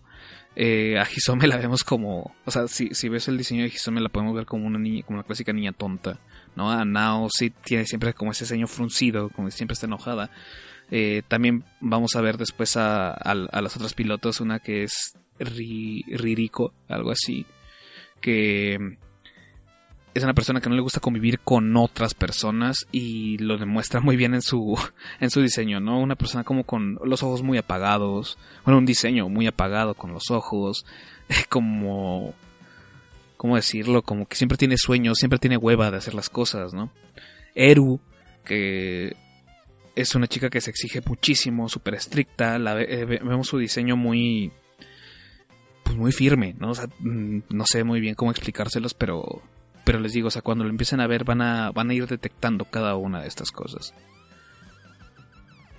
Eh, 0.55 0.99
a 0.99 1.03
Hisome 1.09 1.47
la 1.47 1.57
vemos 1.57 1.83
como, 1.83 2.35
o 2.45 2.51
sea, 2.51 2.67
si, 2.67 2.89
ves 3.09 3.27
el 3.27 3.37
diseño 3.37 3.63
de 3.63 3.69
Hisome 3.69 4.01
la 4.01 4.09
podemos 4.09 4.35
ver 4.35 4.45
como 4.45 4.67
una 4.67 4.77
niña, 4.77 5.03
como 5.03 5.17
una 5.17 5.25
clásica 5.25 5.51
niña 5.51 5.71
tonta, 5.71 6.19
¿no? 6.55 6.69
A 6.71 6.85
Nao 6.85 7.27
sí 7.31 7.49
tiene 7.49 7.85
siempre 7.85 8.13
como 8.13 8.31
ese 8.31 8.45
ceño 8.45 8.67
fruncido, 8.67 9.29
como 9.29 9.49
siempre 9.49 9.73
está 9.73 9.87
enojada. 9.87 10.29
Eh, 10.91 11.23
también 11.27 11.63
vamos 11.79 12.15
a 12.15 12.21
ver 12.21 12.37
después 12.37 12.77
a, 12.77 13.11
a, 13.13 13.33
las 13.61 13.75
otras 13.75 13.93
pilotos, 13.95 14.41
una 14.41 14.59
que 14.59 14.83
es 14.83 15.17
Ri- 15.39 16.05
Ririko, 16.07 16.73
algo 16.87 17.09
así, 17.09 17.47
que 18.21 18.97
es 20.13 20.23
una 20.23 20.33
persona 20.33 20.61
que 20.61 20.69
no 20.69 20.75
le 20.75 20.81
gusta 20.81 20.99
convivir 20.99 21.39
con 21.39 21.75
otras 21.75 22.13
personas 22.13 22.85
y 22.91 23.37
lo 23.39 23.57
demuestra 23.57 23.99
muy 23.99 24.15
bien 24.15 24.33
en 24.33 24.41
su 24.41 24.77
en 25.19 25.29
su 25.29 25.41
diseño, 25.41 25.79
¿no? 25.79 25.99
Una 25.99 26.15
persona 26.15 26.43
como 26.43 26.63
con 26.65 26.99
los 27.03 27.23
ojos 27.23 27.41
muy 27.43 27.57
apagados, 27.57 28.37
bueno, 28.65 28.77
un 28.77 28.85
diseño 28.85 29.27
muy 29.29 29.47
apagado 29.47 29.93
con 29.95 30.13
los 30.13 30.29
ojos, 30.31 30.85
como 31.49 32.33
¿cómo 33.37 33.55
decirlo? 33.55 34.01
Como 34.03 34.25
que 34.27 34.35
siempre 34.35 34.57
tiene 34.57 34.77
sueños, 34.77 35.17
siempre 35.17 35.39
tiene 35.39 35.57
hueva 35.57 35.91
de 35.91 35.97
hacer 35.97 36.13
las 36.13 36.29
cosas, 36.29 36.73
¿no? 36.73 36.91
Eru, 37.55 37.99
que 38.45 39.15
es 39.95 40.15
una 40.15 40.27
chica 40.27 40.49
que 40.49 40.61
se 40.61 40.69
exige 40.71 41.01
muchísimo, 41.05 41.69
súper 41.69 41.95
estricta, 41.95 42.57
la 42.57 42.81
eh, 42.81 43.05
ve- 43.05 43.19
vemos 43.23 43.47
su 43.47 43.57
diseño 43.57 43.95
muy 43.95 44.51
pues 45.83 45.97
muy 45.97 46.11
firme, 46.11 46.55
¿no? 46.57 46.69
O 46.71 46.75
sea, 46.75 46.87
mm, 46.99 47.39
no 47.49 47.65
sé 47.65 47.83
muy 47.83 47.99
bien 47.99 48.15
cómo 48.15 48.31
explicárselos, 48.31 48.93
pero 48.93 49.41
pero 49.83 49.99
les 49.99 50.13
digo, 50.13 50.27
o 50.27 50.31
sea, 50.31 50.41
cuando 50.41 50.63
lo 50.63 50.69
empiecen 50.69 50.99
a 51.01 51.07
ver 51.07 51.23
van 51.23 51.41
a 51.41 51.71
van 51.71 51.89
a 51.89 51.93
ir 51.93 52.07
detectando 52.07 52.65
cada 52.65 52.95
una 52.95 53.21
de 53.21 53.27
estas 53.27 53.51
cosas. 53.51 53.93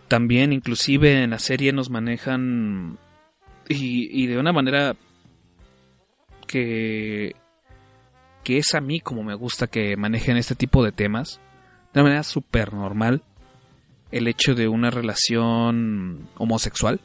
También 0.08 0.52
inclusive 0.52 1.22
en 1.22 1.30
la 1.30 1.38
serie 1.38 1.72
nos 1.72 1.90
manejan 1.90 2.98
y, 3.68 4.22
y 4.22 4.26
de 4.26 4.38
una 4.38 4.52
manera 4.52 4.94
que 6.46 7.34
que 8.42 8.58
es 8.58 8.74
a 8.74 8.80
mí 8.80 9.00
como 9.00 9.22
me 9.24 9.34
gusta 9.34 9.66
que 9.66 9.96
manejen 9.96 10.36
este 10.36 10.54
tipo 10.54 10.84
de 10.84 10.92
temas 10.92 11.40
de 11.92 12.00
una 12.00 12.10
manera 12.10 12.22
súper 12.22 12.74
normal 12.74 13.22
el 14.12 14.28
hecho 14.28 14.54
de 14.54 14.68
una 14.68 14.90
relación 14.90 16.28
homosexual 16.36 17.00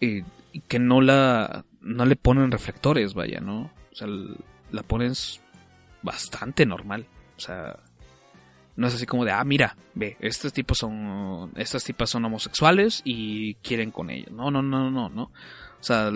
y, 0.00 0.22
y 0.52 0.60
que 0.66 0.78
no 0.78 1.02
la 1.02 1.64
no 1.82 2.06
le 2.06 2.16
ponen 2.16 2.50
reflectores 2.50 3.12
vaya 3.12 3.40
no 3.40 3.70
o 3.92 3.94
sea 3.94 4.06
l- 4.08 4.34
la 4.72 4.82
ponen 4.82 5.12
s- 5.12 5.40
bastante 6.02 6.64
normal. 6.66 7.06
O 7.36 7.40
sea 7.40 7.76
no 8.76 8.86
es 8.86 8.94
así 8.94 9.06
como 9.06 9.24
de 9.24 9.32
ah 9.32 9.42
mira 9.42 9.76
ve 9.94 10.16
estos 10.20 10.52
tipos 10.52 10.78
son 10.78 11.50
estas 11.56 11.82
tipas 11.82 12.10
son 12.10 12.24
homosexuales 12.24 13.02
y 13.04 13.54
quieren 13.56 13.90
con 13.90 14.10
ellos. 14.10 14.30
No 14.30 14.50
no 14.50 14.62
no 14.62 14.90
no 14.90 15.08
no. 15.08 15.22
O 15.24 15.82
sea 15.82 16.10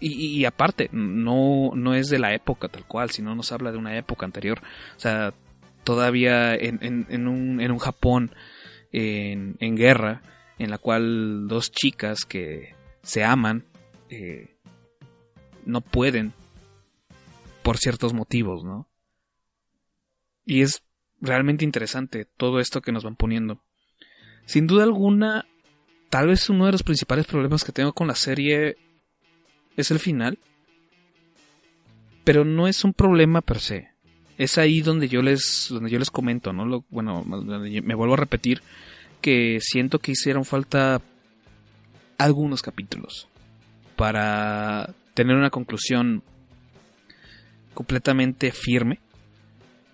y, 0.00 0.44
aparte, 0.44 0.88
no, 0.92 1.72
no 1.74 1.92
es 1.92 2.08
de 2.08 2.20
la 2.20 2.32
época 2.32 2.68
tal 2.68 2.84
cual, 2.86 3.10
sino 3.10 3.34
nos 3.34 3.50
habla 3.50 3.72
de 3.72 3.78
una 3.78 3.96
época 3.98 4.26
anterior. 4.26 4.60
O 4.96 5.00
sea, 5.00 5.34
todavía 5.82 6.54
en, 6.54 6.78
en, 6.82 7.06
en 7.08 7.26
un, 7.26 7.60
en 7.60 7.72
un 7.72 7.78
Japón 7.80 8.30
en, 8.92 9.56
en 9.58 9.74
guerra, 9.76 10.22
en 10.56 10.70
la 10.70 10.78
cual 10.78 11.48
dos 11.48 11.72
chicas 11.72 12.24
que 12.24 12.76
se 13.02 13.24
aman 13.24 13.64
eh, 14.08 14.54
no 15.66 15.80
pueden 15.80 16.32
por 17.68 17.76
ciertos 17.76 18.14
motivos, 18.14 18.64
¿no? 18.64 18.88
Y 20.46 20.62
es 20.62 20.80
realmente 21.20 21.66
interesante 21.66 22.24
todo 22.24 22.60
esto 22.60 22.80
que 22.80 22.92
nos 22.92 23.04
van 23.04 23.14
poniendo. 23.14 23.62
Sin 24.46 24.66
duda 24.66 24.84
alguna, 24.84 25.44
tal 26.08 26.28
vez 26.28 26.48
uno 26.48 26.64
de 26.64 26.72
los 26.72 26.82
principales 26.82 27.26
problemas 27.26 27.64
que 27.64 27.72
tengo 27.72 27.92
con 27.92 28.08
la 28.08 28.14
serie 28.14 28.78
es 29.76 29.90
el 29.90 29.98
final. 29.98 30.38
Pero 32.24 32.46
no 32.46 32.68
es 32.68 32.84
un 32.84 32.94
problema 32.94 33.42
per 33.42 33.60
se. 33.60 33.90
Es 34.38 34.56
ahí 34.56 34.80
donde 34.80 35.08
yo 35.08 35.20
les, 35.20 35.66
donde 35.68 35.90
yo 35.90 35.98
les 35.98 36.10
comento, 36.10 36.54
¿no? 36.54 36.64
Lo, 36.64 36.86
bueno, 36.88 37.22
me 37.22 37.94
vuelvo 37.94 38.14
a 38.14 38.16
repetir 38.16 38.62
que 39.20 39.58
siento 39.60 39.98
que 39.98 40.12
hicieron 40.12 40.46
falta 40.46 41.02
algunos 42.16 42.62
capítulos 42.62 43.28
para 43.94 44.94
tener 45.12 45.36
una 45.36 45.50
conclusión 45.50 46.22
completamente 47.78 48.50
firme 48.50 48.98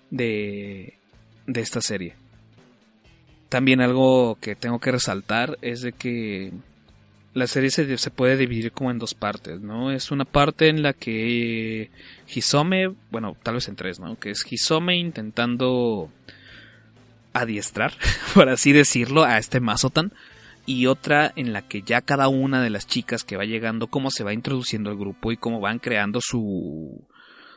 de, 0.09 0.95
de 1.47 1.61
esta 1.61 1.83
serie. 1.83 2.15
También 3.51 3.83
algo 3.83 4.39
que 4.41 4.57
tengo 4.57 4.79
que 4.79 4.91
resaltar 4.91 5.59
es 5.61 5.83
de 5.83 5.93
que 5.93 6.51
la 7.35 7.47
serie 7.47 7.69
se, 7.69 7.99
se 7.99 8.11
puede 8.11 8.39
dividir 8.39 8.73
como 8.73 8.91
en 8.91 8.99
dos 8.99 9.13
partes, 9.13 9.61
¿no? 9.61 9.93
Es 9.93 10.11
una 10.11 10.25
parte 10.25 10.71
en 10.71 10.83
la 10.83 10.95
que 10.95 11.91
Hisome, 12.35 12.95
bueno, 13.11 13.37
tal 13.43 13.57
vez 13.57 13.69
en 13.69 13.77
tres, 13.77 14.01
¿no? 14.01 14.19
Que 14.19 14.31
es 14.31 14.51
Hisome 14.51 14.97
intentando 14.97 16.11
adiestrar, 17.35 17.93
por 18.33 18.49
así 18.49 18.73
decirlo, 18.73 19.25
a 19.25 19.37
este 19.37 19.61
Mazotan. 19.61 20.11
Y 20.65 20.87
otra 20.87 21.35
en 21.37 21.53
la 21.53 21.61
que 21.61 21.83
ya 21.83 22.01
cada 22.01 22.29
una 22.29 22.63
de 22.63 22.71
las 22.71 22.87
chicas 22.87 23.25
que 23.25 23.37
va 23.37 23.45
llegando, 23.45 23.89
cómo 23.89 24.11
se 24.11 24.25
va 24.25 24.33
introduciendo 24.33 24.89
al 24.89 24.97
grupo 24.97 25.33
y 25.33 25.37
cómo 25.37 25.61
van 25.61 25.79
creando 25.81 26.21
su, 26.23 27.05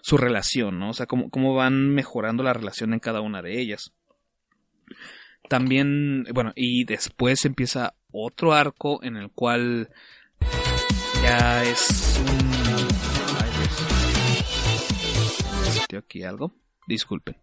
su 0.07 0.15
relación, 0.15 0.79
¿no? 0.79 0.91
O 0.91 0.93
sea, 0.93 1.05
cómo, 1.05 1.29
cómo 1.29 1.53
van 1.53 1.89
mejorando 1.89 2.41
la 2.41 2.53
relación 2.53 2.93
en 2.93 3.01
cada 3.01 3.19
una 3.19 3.41
de 3.41 3.59
ellas. 3.59 3.91
También, 5.49 6.23
bueno, 6.33 6.53
y 6.55 6.85
después 6.85 7.43
empieza 7.43 7.93
otro 8.09 8.53
arco 8.53 9.03
en 9.03 9.17
el 9.17 9.31
cual 9.31 9.89
ya 11.21 11.61
es 11.65 12.21
un... 12.25 12.37
Aquí 15.97 16.23
algo. 16.23 16.53
Disculpen. 16.87 17.35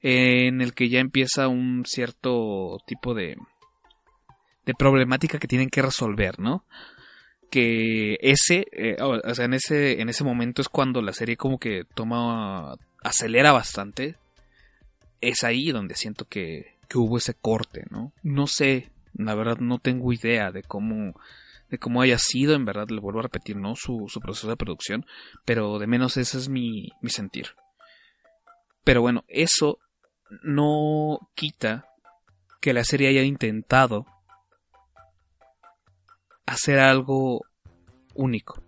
En 0.00 0.62
el 0.62 0.74
que 0.74 0.88
ya 0.88 0.98
empieza 0.98 1.46
un 1.46 1.84
cierto 1.86 2.78
tipo 2.88 3.14
de 3.14 3.36
de 4.66 4.74
problemática 4.74 5.38
que 5.38 5.46
tienen 5.46 5.70
que 5.70 5.82
resolver, 5.82 6.40
¿no? 6.40 6.64
Que 7.54 8.18
ese, 8.20 8.66
eh, 8.72 8.96
o 9.00 9.32
sea, 9.32 9.44
en 9.44 9.54
ese, 9.54 10.00
en 10.00 10.08
ese 10.08 10.24
momento 10.24 10.60
es 10.60 10.68
cuando 10.68 11.00
la 11.02 11.12
serie 11.12 11.36
como 11.36 11.58
que 11.58 11.84
toma, 11.94 12.74
acelera 13.04 13.52
bastante. 13.52 14.16
Es 15.20 15.44
ahí 15.44 15.70
donde 15.70 15.94
siento 15.94 16.24
que, 16.24 16.74
que 16.88 16.98
hubo 16.98 17.16
ese 17.16 17.34
corte, 17.34 17.84
¿no? 17.90 18.12
No 18.24 18.48
sé, 18.48 18.90
la 19.12 19.36
verdad 19.36 19.58
no 19.58 19.78
tengo 19.78 20.12
idea 20.12 20.50
de 20.50 20.64
cómo, 20.64 21.14
de 21.70 21.78
cómo 21.78 22.02
haya 22.02 22.18
sido, 22.18 22.54
en 22.56 22.64
verdad 22.64 22.88
le 22.88 23.00
vuelvo 23.00 23.20
a 23.20 23.22
repetir, 23.22 23.54
¿no? 23.56 23.76
Su, 23.76 24.06
su 24.08 24.18
proceso 24.18 24.48
de 24.48 24.56
producción, 24.56 25.06
pero 25.44 25.78
de 25.78 25.86
menos 25.86 26.16
ese 26.16 26.38
es 26.38 26.48
mi, 26.48 26.88
mi 27.02 27.10
sentir. 27.10 27.50
Pero 28.82 29.00
bueno, 29.00 29.24
eso 29.28 29.78
no 30.42 31.20
quita 31.36 31.86
que 32.60 32.72
la 32.72 32.82
serie 32.82 33.10
haya 33.10 33.22
intentado 33.22 34.06
hacer 36.46 36.78
algo 36.78 37.44
único. 38.14 38.62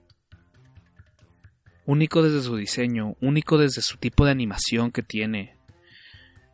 Único 1.85 2.23
desde 2.23 2.43
su 2.43 2.57
diseño, 2.57 3.17
único 3.21 3.59
desde 3.59 3.83
su 3.83 3.97
tipo 3.97 4.25
de 4.25 4.33
animación 4.33 4.91
que 4.91 5.03
tiene. 5.03 5.57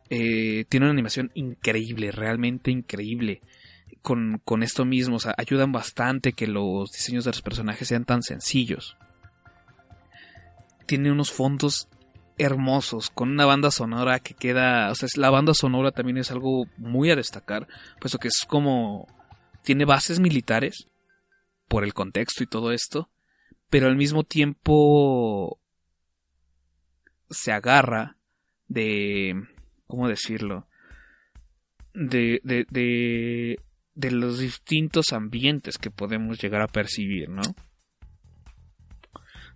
Eh, 0.09 0.65
tiene 0.69 0.85
una 0.85 0.93
animación 0.93 1.31
increíble, 1.33 2.11
realmente 2.11 2.71
increíble. 2.71 3.41
Con, 4.01 4.41
con 4.43 4.63
esto 4.63 4.85
mismo, 4.85 5.15
o 5.15 5.19
sea, 5.19 5.33
ayudan 5.37 5.71
bastante 5.71 6.33
que 6.33 6.45
los 6.45 6.91
diseños 6.91 7.23
de 7.23 7.31
los 7.31 7.41
personajes 7.41 7.87
sean 7.87 8.05
tan 8.05 8.21
sencillos. 8.21 8.97
Tiene 10.85 11.11
unos 11.11 11.31
fondos 11.31 11.87
hermosos, 12.37 13.09
con 13.09 13.29
una 13.29 13.45
banda 13.45 13.71
sonora 13.71 14.19
que 14.19 14.33
queda, 14.33 14.91
o 14.91 14.95
sea, 14.95 15.07
la 15.15 15.29
banda 15.29 15.53
sonora 15.53 15.91
también 15.91 16.17
es 16.17 16.31
algo 16.31 16.65
muy 16.77 17.11
a 17.11 17.15
destacar, 17.15 17.67
puesto 17.99 18.17
que 18.17 18.27
es 18.27 18.45
como, 18.47 19.07
tiene 19.63 19.85
bases 19.85 20.19
militares, 20.19 20.87
por 21.73 21.83
el 21.83 21.95
contexto 21.95 22.43
y 22.43 22.45
todo 22.45 22.71
esto, 22.71 23.09
pero 23.71 23.87
al 23.87 23.95
mismo 23.95 24.23
tiempo 24.23 25.59
se 27.31 27.51
agarra 27.51 28.15
de, 28.67 29.33
¿cómo 29.87 30.07
decirlo? 30.07 30.67
De, 31.95 32.41
de, 32.43 32.67
de, 32.69 33.59
de 33.95 34.11
los 34.11 34.37
distintos 34.37 35.13
ambientes 35.13 35.79
que 35.79 35.89
podemos 35.89 36.39
llegar 36.39 36.61
a 36.61 36.67
percibir, 36.67 37.27
¿no? 37.29 37.41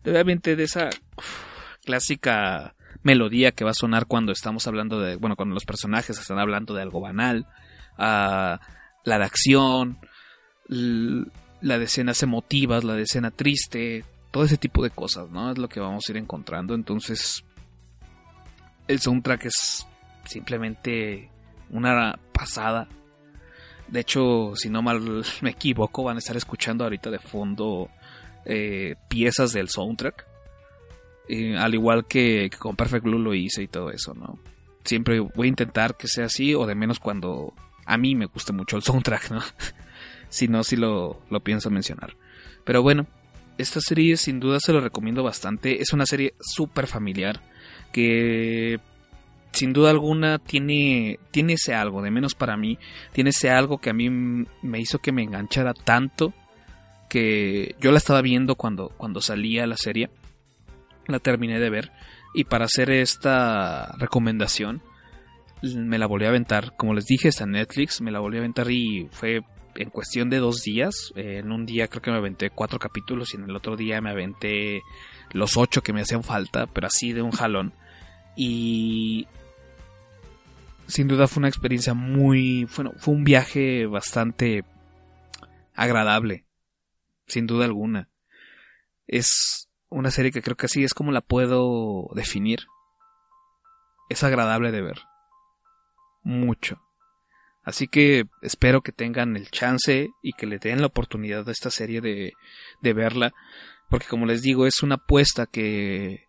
Obviamente 0.03 0.55
de 0.55 0.63
esa 0.63 0.89
clásica 1.85 2.75
melodía 3.03 3.51
que 3.51 3.63
va 3.63 3.69
a 3.69 3.75
sonar 3.75 4.07
cuando 4.07 4.31
estamos 4.31 4.65
hablando 4.65 4.99
de, 4.99 5.17
bueno, 5.17 5.35
cuando 5.35 5.53
los 5.53 5.65
personajes 5.65 6.17
están 6.17 6.39
hablando 6.39 6.73
de 6.73 6.81
algo 6.81 6.99
banal, 6.99 7.45
uh, 7.99 8.57
la 9.03 9.17
de 9.19 9.23
acción, 9.23 9.99
la 11.61 11.77
de 11.79 11.85
escenas 11.85 12.21
emotivas, 12.23 12.83
la 12.83 12.93
de 12.93 13.03
escena 13.03 13.31
triste, 13.31 14.03
todo 14.31 14.43
ese 14.43 14.57
tipo 14.57 14.83
de 14.83 14.89
cosas, 14.89 15.29
¿no? 15.29 15.51
Es 15.51 15.57
lo 15.57 15.69
que 15.69 15.79
vamos 15.79 16.03
a 16.07 16.11
ir 16.11 16.17
encontrando. 16.17 16.75
Entonces, 16.75 17.43
el 18.87 18.99
soundtrack 18.99 19.45
es 19.45 19.87
simplemente 20.25 21.29
una 21.69 22.19
pasada. 22.31 22.87
De 23.87 24.01
hecho, 24.01 24.53
si 24.55 24.69
no 24.69 24.81
mal 24.81 25.23
me 25.41 25.51
equivoco, 25.51 26.03
van 26.03 26.17
a 26.17 26.19
estar 26.19 26.37
escuchando 26.37 26.83
ahorita 26.83 27.09
de 27.09 27.19
fondo 27.19 27.89
eh, 28.45 28.95
piezas 29.07 29.53
del 29.53 29.69
soundtrack. 29.69 30.25
Al 31.57 31.73
igual 31.73 32.05
que, 32.05 32.49
que 32.49 32.57
con 32.57 32.77
Perfect 32.77 33.03
Blue 33.03 33.19
lo 33.19 33.33
hice 33.33 33.63
y 33.63 33.67
todo 33.67 33.91
eso, 33.91 34.13
¿no? 34.13 34.39
Siempre 34.85 35.19
voy 35.19 35.47
a 35.47 35.49
intentar 35.49 35.97
que 35.97 36.07
sea 36.07 36.25
así, 36.25 36.55
o 36.55 36.65
de 36.65 36.73
menos 36.73 36.99
cuando 36.99 37.53
a 37.85 37.97
mí 37.97 38.15
me 38.15 38.27
guste 38.27 38.53
mucho 38.53 38.77
el 38.77 38.83
soundtrack, 38.83 39.31
¿no? 39.31 39.41
si 40.29 40.47
no, 40.47 40.63
si 40.63 40.75
lo, 40.75 41.21
lo 41.29 41.39
pienso 41.41 41.69
mencionar. 41.69 42.15
Pero 42.63 42.81
bueno, 42.81 43.07
esta 43.57 43.79
serie 43.81 44.17
sin 44.17 44.39
duda 44.39 44.59
se 44.59 44.73
lo 44.73 44.81
recomiendo 44.81 45.23
bastante. 45.23 45.81
Es 45.81 45.93
una 45.93 46.05
serie 46.05 46.33
súper 46.39 46.87
familiar 46.87 47.41
que 47.91 48.79
sin 49.51 49.73
duda 49.73 49.89
alguna 49.89 50.39
tiene, 50.39 51.19
tiene 51.31 51.53
ese 51.53 51.73
algo, 51.73 52.01
de 52.01 52.11
menos 52.11 52.35
para 52.35 52.57
mí, 52.57 52.77
tiene 53.13 53.31
ese 53.31 53.49
algo 53.49 53.79
que 53.79 53.89
a 53.89 53.93
mí 53.93 54.09
me 54.09 54.79
hizo 54.79 54.99
que 54.99 55.11
me 55.11 55.23
enganchara 55.23 55.73
tanto 55.73 56.33
que 57.09 57.75
yo 57.79 57.91
la 57.91 57.97
estaba 57.97 58.21
viendo 58.21 58.55
cuando, 58.55 58.89
cuando 58.97 59.21
salía 59.21 59.65
la 59.65 59.77
serie, 59.77 60.09
la 61.07 61.19
terminé 61.19 61.59
de 61.59 61.69
ver 61.69 61.91
y 62.33 62.43
para 62.43 62.65
hacer 62.65 62.91
esta 62.91 63.95
recomendación 63.97 64.81
me 65.63 65.97
la 65.97 66.05
volví 66.05 66.25
a 66.25 66.29
aventar, 66.29 66.75
como 66.75 66.93
les 66.93 67.05
dije, 67.05 67.29
está 67.29 67.45
en 67.45 67.51
Netflix, 67.51 68.01
me 68.01 68.11
la 68.11 68.19
volví 68.19 68.37
a 68.37 68.41
aventar 68.41 68.69
y 68.69 69.07
fue 69.11 69.41
en 69.77 69.89
cuestión 69.89 70.29
de 70.29 70.37
dos 70.37 70.61
días, 70.63 71.13
en 71.15 71.51
un 71.51 71.65
día 71.65 71.87
creo 71.87 72.01
que 72.01 72.11
me 72.11 72.17
aventé 72.17 72.49
cuatro 72.49 72.79
capítulos 72.79 73.33
y 73.33 73.37
en 73.37 73.43
el 73.43 73.55
otro 73.55 73.77
día 73.77 74.01
me 74.01 74.09
aventé 74.09 74.81
los 75.31 75.55
ocho 75.55 75.81
que 75.81 75.93
me 75.93 76.01
hacían 76.01 76.23
falta, 76.23 76.67
pero 76.67 76.87
así 76.87 77.13
de 77.13 77.21
un 77.21 77.31
jalón. 77.31 77.73
Y 78.35 79.27
sin 80.87 81.07
duda 81.07 81.27
fue 81.27 81.41
una 81.41 81.49
experiencia 81.49 81.93
muy, 81.93 82.67
bueno, 82.75 82.93
fue 82.97 83.13
un 83.13 83.23
viaje 83.23 83.85
bastante 83.85 84.63
agradable, 85.75 86.45
sin 87.27 87.45
duda 87.45 87.65
alguna. 87.65 88.09
Es 89.05 89.69
una 89.89 90.11
serie 90.11 90.31
que 90.31 90.41
creo 90.41 90.57
que 90.57 90.65
así 90.65 90.83
es 90.83 90.93
como 90.93 91.11
la 91.11 91.21
puedo 91.21 92.09
definir. 92.15 92.67
Es 94.09 94.23
agradable 94.23 94.71
de 94.71 94.81
ver. 94.81 94.99
Mucho. 96.23 96.81
Así 97.67 97.89
que 97.89 98.23
espero 98.41 98.79
que 98.79 98.93
tengan 98.93 99.35
el 99.35 99.51
chance 99.51 100.07
y 100.23 100.31
que 100.31 100.45
le 100.45 100.57
den 100.57 100.79
la 100.79 100.87
oportunidad 100.87 101.49
a 101.49 101.51
esta 101.51 101.69
serie 101.69 101.99
de, 101.99 102.31
de 102.81 102.93
verla. 102.93 103.33
Porque 103.89 104.07
como 104.07 104.25
les 104.25 104.41
digo, 104.41 104.65
es 104.65 104.83
una 104.83 104.95
apuesta 104.95 105.47
que, 105.47 106.27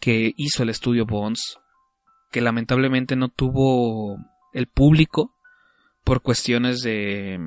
que 0.00 0.34
hizo 0.36 0.62
el 0.62 0.68
estudio 0.68 1.06
Bonds 1.06 1.58
que 2.30 2.42
lamentablemente 2.42 3.16
no 3.16 3.30
tuvo 3.30 4.18
el 4.52 4.66
público 4.66 5.34
por 6.04 6.20
cuestiones 6.20 6.82
de 6.82 7.40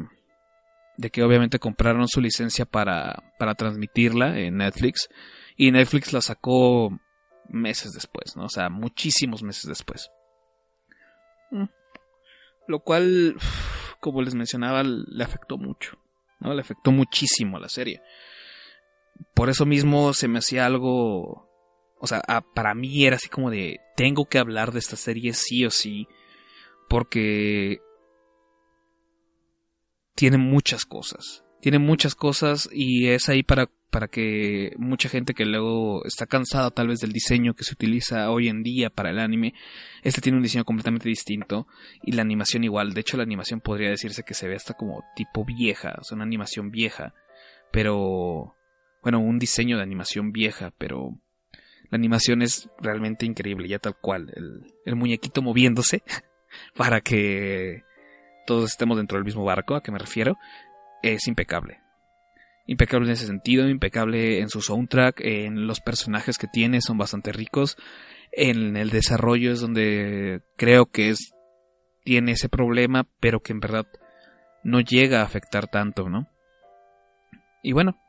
de 0.98 1.12
que 1.12 1.22
obviamente 1.22 1.60
compraron 1.60 2.08
su 2.08 2.22
licencia 2.22 2.66
para, 2.66 3.32
para 3.38 3.54
transmitirla 3.54 4.40
en 4.40 4.58
Netflix 4.58 5.08
y 5.56 5.72
Netflix 5.72 6.12
la 6.14 6.22
sacó 6.22 7.00
meses 7.48 7.92
después, 7.92 8.36
¿no? 8.36 8.46
O 8.46 8.50
sea, 8.50 8.70
muchísimos 8.70 9.44
meses 9.44 9.66
después. 9.66 10.10
Mm. 11.52 11.66
Lo 12.70 12.80
cual, 12.80 13.36
como 14.00 14.22
les 14.22 14.34
mencionaba, 14.34 14.84
le 14.84 15.24
afectó 15.24 15.58
mucho, 15.58 15.98
¿no? 16.40 16.54
Le 16.54 16.62
afectó 16.62 16.92
muchísimo 16.92 17.58
a 17.58 17.60
la 17.60 17.68
serie. 17.68 18.02
Por 19.34 19.50
eso 19.50 19.66
mismo 19.66 20.14
se 20.14 20.30
me 20.30 20.40
hacía 20.40 20.66
algo 20.66 21.50
o 22.00 22.08
sea, 22.08 22.22
para 22.54 22.74
mí 22.74 23.06
era 23.06 23.18
así 23.18 23.28
como 23.28 23.52
de, 23.52 23.82
tengo 23.98 24.26
que 24.26 24.40
hablar 24.40 24.72
de 24.72 24.80
esta 24.80 24.96
serie 24.96 25.34
sí 25.34 25.66
o 25.66 25.70
sí, 25.70 26.08
porque 26.88 27.80
tiene 30.16 30.38
muchas 30.38 30.86
cosas. 30.86 31.44
Tiene 31.62 31.78
muchas 31.78 32.16
cosas 32.16 32.70
y 32.72 33.10
es 33.10 33.28
ahí 33.28 33.44
para, 33.44 33.70
para 33.90 34.08
que 34.08 34.74
mucha 34.78 35.10
gente 35.10 35.34
que 35.34 35.46
luego 35.46 36.06
está 36.06 36.26
cansada 36.28 36.72
tal 36.72 36.88
vez 36.90 37.00
del 37.00 37.12
diseño 37.12 37.54
que 37.54 37.64
se 37.64 37.74
utiliza 37.74 38.30
hoy 38.30 38.48
en 38.48 38.62
día 38.62 38.90
para 38.90 39.10
el 39.10 39.20
anime, 39.20 39.54
este 40.04 40.22
tiene 40.22 40.38
un 40.38 40.44
diseño 40.44 40.66
completamente 40.66 41.10
distinto 41.10 41.68
y 42.04 42.12
la 42.12 42.22
animación 42.22 42.64
igual. 42.64 42.94
De 42.94 43.02
hecho, 43.02 43.18
la 43.18 43.24
animación 43.24 43.62
podría 43.62 43.90
decirse 43.90 44.24
que 44.24 44.34
se 44.34 44.48
ve 44.48 44.56
hasta 44.56 44.76
como 44.76 45.04
tipo 45.16 45.44
vieja, 45.44 45.96
o 46.00 46.04
sea, 46.04 46.16
una 46.16 46.26
animación 46.26 46.72
vieja, 46.72 47.14
pero 47.72 48.56
bueno, 49.02 49.20
un 49.20 49.40
diseño 49.40 49.78
de 49.78 49.84
animación 49.84 50.32
vieja, 50.32 50.72
pero 50.78 51.20
la 51.90 51.98
animación 51.98 52.42
es 52.42 52.70
realmente 52.80 53.26
increíble, 53.26 53.68
ya 53.68 53.80
tal 53.80 53.96
cual. 53.98 54.32
El, 54.86 54.96
muñequito 54.96 55.42
moviéndose 55.42 56.04
para 56.76 57.02
que 57.02 57.84
todos 58.46 58.72
estemos 58.72 58.98
dentro 58.98 59.18
del 59.18 59.26
mismo 59.26 59.44
barco, 59.44 59.76
a 59.76 59.84
que 59.84 59.92
me 59.92 60.00
refiero, 60.00 60.38
es 61.02 61.28
impecable. 61.28 61.80
Impecable 62.70 63.08
en 63.08 63.14
ese 63.14 63.26
sentido, 63.26 63.68
impecable 63.68 64.42
en 64.42 64.50
su 64.50 64.62
soundtrack, 64.62 65.22
en 65.22 65.66
los 65.66 65.80
personajes 65.80 66.38
que 66.38 66.46
tiene, 66.46 66.82
son 66.82 67.00
bastante 67.00 67.32
ricos. 67.32 67.78
En 68.32 68.78
el 68.78 68.92
desarrollo 68.92 69.52
es 69.52 69.60
donde 69.60 70.42
creo 70.56 70.86
que 70.86 71.10
es, 71.10 71.34
tiene 72.04 72.34
ese 72.34 72.48
problema, 72.48 73.08
pero 73.20 73.40
que 73.40 73.54
en 73.54 73.60
verdad 73.60 73.88
no 74.64 74.82
llega 74.82 75.22
a 75.22 75.24
afectar 75.24 75.66
tanto, 75.66 76.10
¿no? 76.10 76.28
Y 77.64 77.72
bueno, 77.72 78.00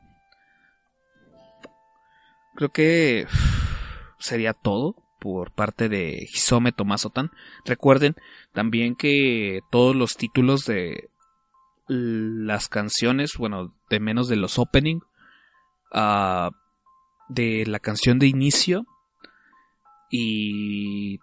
creo 2.55 2.69
que 2.69 3.25
sería 4.19 4.53
todo 4.53 4.95
por 5.19 5.51
parte 5.51 5.89
de 5.89 6.27
Hisome 6.31 6.71
Tomasotan. 6.71 7.31
Recuerden 7.65 8.13
también 8.53 8.95
que 8.95 9.61
todos 9.71 9.95
los 9.95 10.17
títulos 10.17 10.65
de 10.65 11.09
las 11.93 12.69
canciones, 12.69 13.31
bueno, 13.37 13.75
de 13.89 13.99
menos 13.99 14.29
de 14.29 14.37
los 14.37 14.57
opening, 14.57 14.99
uh, 15.93 16.49
de 17.27 17.65
la 17.65 17.79
canción 17.79 18.17
de 18.17 18.27
inicio 18.27 18.85
y 20.09 21.19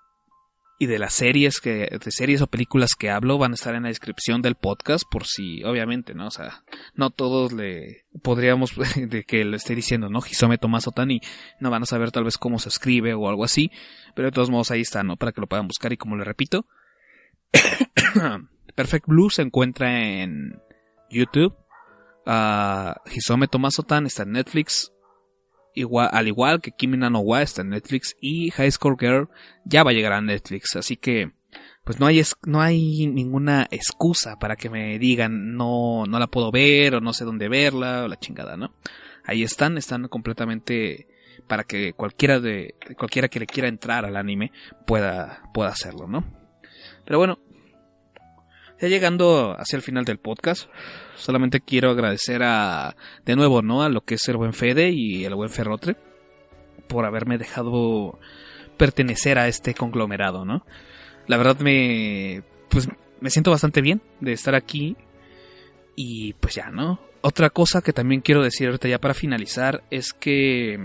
y 0.80 0.86
de 0.86 0.98
las 1.00 1.12
series 1.12 1.60
que 1.60 1.88
de 1.90 2.10
series 2.12 2.40
o 2.40 2.46
películas 2.46 2.90
que 2.96 3.10
hablo 3.10 3.36
van 3.36 3.50
a 3.50 3.56
estar 3.56 3.74
en 3.74 3.82
la 3.82 3.88
descripción 3.88 4.42
del 4.42 4.54
podcast 4.54 5.02
por 5.10 5.26
si 5.26 5.64
obviamente 5.64 6.14
no 6.14 6.28
o 6.28 6.30
sea 6.30 6.62
no 6.94 7.10
todos 7.10 7.52
le 7.52 8.06
podríamos 8.22 8.72
de 8.96 9.24
que 9.24 9.44
le 9.44 9.56
esté 9.56 9.74
diciendo 9.74 10.08
no 10.08 10.20
Hisome 10.20 10.56
Tomás 10.56 10.86
Otani 10.86 11.20
no 11.58 11.70
van 11.70 11.82
a 11.82 11.86
saber 11.86 12.12
tal 12.12 12.22
vez 12.22 12.38
cómo 12.38 12.60
se 12.60 12.68
escribe 12.68 13.14
o 13.14 13.28
algo 13.28 13.44
así 13.44 13.72
pero 14.14 14.28
de 14.28 14.32
todos 14.32 14.50
modos 14.50 14.70
ahí 14.70 14.82
está 14.82 15.02
no 15.02 15.16
para 15.16 15.32
que 15.32 15.40
lo 15.40 15.48
puedan 15.48 15.66
buscar 15.66 15.92
y 15.92 15.96
como 15.96 16.16
le 16.16 16.22
repito 16.22 16.64
Perfect 18.78 19.09
Blue 19.09 19.28
se 19.28 19.42
encuentra 19.42 20.22
en 20.22 20.62
YouTube 21.10 21.52
uh, 22.28 22.92
Hisome 23.12 23.48
Tomás 23.48 23.76
Otan 23.80 24.06
está 24.06 24.22
en 24.22 24.30
Netflix 24.30 24.92
al 26.12 26.28
igual 26.28 26.60
que 26.60 26.70
Kimi 26.70 26.96
no 26.96 27.18
Wa 27.18 27.42
está 27.42 27.62
en 27.62 27.70
Netflix 27.70 28.14
y 28.20 28.50
High 28.50 28.70
Score 28.70 28.96
Girl 28.96 29.30
ya 29.64 29.82
va 29.82 29.90
a 29.90 29.94
llegar 29.94 30.12
a 30.12 30.20
Netflix, 30.20 30.76
así 30.76 30.96
que 30.96 31.32
pues 31.82 31.98
no 31.98 32.06
hay 32.06 32.22
no 32.46 32.60
hay 32.60 33.09
ninguna 33.09 33.66
excusa 33.72 34.38
para 34.38 34.55
que 34.55 34.70
me 34.70 34.96
digan 35.00 35.56
no 35.56 36.05
no 36.06 36.20
la 36.20 36.28
puedo 36.28 36.52
ver 36.52 36.94
o 36.94 37.00
no 37.00 37.12
sé 37.12 37.24
dónde 37.24 37.48
verla 37.48 38.05
o 38.05 38.09
la 38.09 38.20
chingada, 38.20 38.56
¿no? 38.56 38.74
Ahí 39.24 39.42
están, 39.42 39.76
están 39.76 40.06
completamente 40.06 41.09
para 41.48 41.64
que 41.64 41.94
cualquiera 41.94 42.38
de 42.38 42.76
cualquiera 42.96 43.26
que 43.26 43.40
le 43.40 43.46
quiera 43.46 43.68
entrar 43.68 44.05
al 44.05 44.16
anime 44.16 44.52
pueda 44.86 45.42
pueda 45.52 45.70
hacerlo, 45.70 46.06
¿no? 46.06 46.24
Pero 47.05 47.18
bueno, 47.18 47.40
ya 48.80 48.88
llegando 48.88 49.56
hacia 49.59 49.76
el 49.76 49.82
final 49.82 50.05
del 50.05 50.18
podcast, 50.18 50.68
solamente 51.16 51.60
quiero 51.60 51.90
agradecer 51.90 52.42
a, 52.42 52.96
de 53.24 53.36
nuevo, 53.36 53.62
¿no? 53.62 53.82
A 53.82 53.88
lo 53.88 54.02
que 54.02 54.14
es 54.14 54.28
el 54.28 54.36
buen 54.36 54.52
Fede 54.52 54.90
y 54.90 55.24
el 55.24 55.34
buen 55.34 55.50
Ferrotre 55.50 55.96
por 56.88 57.05
haberme 57.05 57.38
dejado 57.38 58.18
pertenecer 58.76 59.38
a 59.38 59.48
este 59.48 59.74
conglomerado, 59.74 60.44
¿no? 60.44 60.64
La 61.26 61.36
verdad 61.36 61.59
me, 61.60 62.42
pues 62.68 62.88
me 63.20 63.30
siento 63.30 63.50
bastante 63.50 63.82
bien 63.82 64.00
de 64.20 64.32
estar 64.32 64.55
aquí 64.55 64.96
y 65.94 66.32
pues 66.34 66.55
ya, 66.55 66.70
¿no? 66.70 67.00
Otra 67.20 67.50
cosa 67.50 67.82
que 67.82 67.92
también 67.92 68.20
quiero 68.20 68.42
decir 68.42 68.68
ahorita 68.68 68.88
ya 68.88 69.00
para 69.00 69.14
finalizar 69.14 69.82
es 69.90 70.12
que 70.12 70.78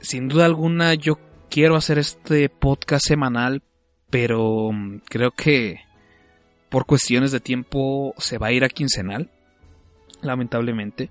sin 0.00 0.28
duda 0.28 0.46
alguna 0.46 0.94
yo 0.94 1.18
quiero 1.50 1.74
hacer 1.76 1.98
este 1.98 2.48
podcast 2.48 3.04
semanal 3.06 3.62
pero 4.10 4.70
mm, 4.72 5.00
creo 5.08 5.30
que 5.32 5.80
por 6.68 6.86
cuestiones 6.86 7.32
de 7.32 7.40
tiempo 7.40 8.14
se 8.18 8.38
va 8.38 8.48
a 8.48 8.52
ir 8.52 8.64
a 8.64 8.68
quincenal, 8.68 9.30
lamentablemente. 10.22 11.10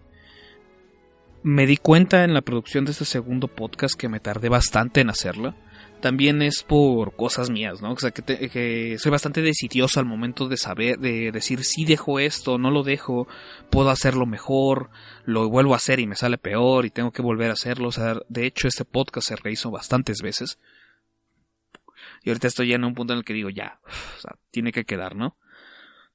Me 1.43 1.65
di 1.65 1.77
cuenta 1.77 2.23
en 2.23 2.33
la 2.33 2.41
producción 2.41 2.85
de 2.85 2.91
este 2.91 3.05
segundo 3.05 3.47
podcast 3.47 3.95
que 3.97 4.09
me 4.09 4.19
tardé 4.19 4.49
bastante 4.49 5.01
en 5.01 5.09
hacerlo. 5.09 5.55
También 6.01 6.43
es 6.43 6.61
por 6.61 7.15
cosas 7.15 7.49
mías, 7.49 7.81
¿no? 7.81 7.93
O 7.93 7.97
sea, 7.97 8.11
que, 8.11 8.97
soy 8.99 9.11
bastante 9.11 9.41
decidioso 9.41 9.99
al 9.99 10.05
momento 10.05 10.47
de 10.47 10.57
saber, 10.57 10.99
de 10.99 11.31
decir 11.31 11.63
si 11.63 11.85
dejo 11.85 12.19
esto, 12.19 12.59
no 12.59 12.69
lo 12.69 12.83
dejo, 12.83 13.27
puedo 13.71 13.89
hacerlo 13.89 14.27
mejor, 14.27 14.89
lo 15.25 15.49
vuelvo 15.49 15.73
a 15.73 15.77
hacer 15.77 15.99
y 15.99 16.05
me 16.05 16.15
sale 16.15 16.37
peor 16.37 16.85
y 16.85 16.91
tengo 16.91 17.11
que 17.11 17.23
volver 17.23 17.49
a 17.49 17.53
hacerlo. 17.53 17.87
O 17.87 17.91
sea, 17.91 18.19
de 18.29 18.45
hecho 18.45 18.67
este 18.67 18.85
podcast 18.85 19.29
se 19.29 19.35
rehizo 19.37 19.71
bastantes 19.71 20.21
veces. 20.21 20.59
Y 22.23 22.29
ahorita 22.29 22.47
estoy 22.47 22.69
ya 22.69 22.75
en 22.75 22.83
un 22.85 22.93
punto 22.93 23.13
en 23.13 23.19
el 23.19 23.25
que 23.25 23.33
digo, 23.33 23.49
ya, 23.49 23.79
o 23.85 24.19
sea, 24.21 24.35
tiene 24.51 24.71
que 24.71 24.85
quedar, 24.85 25.15
¿no? 25.15 25.37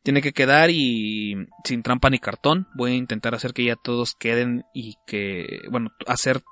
Tiene 0.03 0.21
que 0.21 0.33
quedar 0.33 0.71
y 0.71 1.37
sin 1.65 1.83
trampa 1.83 2.11
ni 2.11 2.19
cartón. 2.19 2.67
Voy 2.75 2.93
a 2.93 2.97
intentar 2.97 3.35
hacer 3.35 3.53
que 3.53 3.65
ya 3.65 3.77
todos 3.77 4.15
queden 4.15 4.65
y 4.75 4.97
que, 5.07 5.61
bueno, 5.71 5.91
hacer 6.07 6.43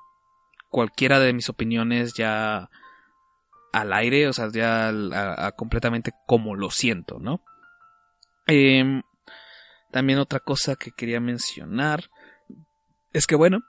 cualquiera 0.69 1.19
de 1.19 1.33
mis 1.33 1.49
opiniones 1.49 2.13
ya 2.13 2.69
al 3.73 3.91
aire, 3.93 4.27
o 4.27 4.33
sea, 4.33 4.49
ya 4.53 4.87
a- 4.89 5.51
completamente 5.51 6.11
como 6.27 6.55
lo 6.55 6.69
siento, 6.71 7.19
¿no? 7.19 7.41
Em, 8.47 9.01
también 9.91 10.19
otra 10.19 10.39
cosa 10.39 10.75
que 10.77 10.91
quería 10.91 11.19
mencionar 11.19 12.09
es 13.13 13.27
que 13.27 13.35
bueno, 13.35 13.59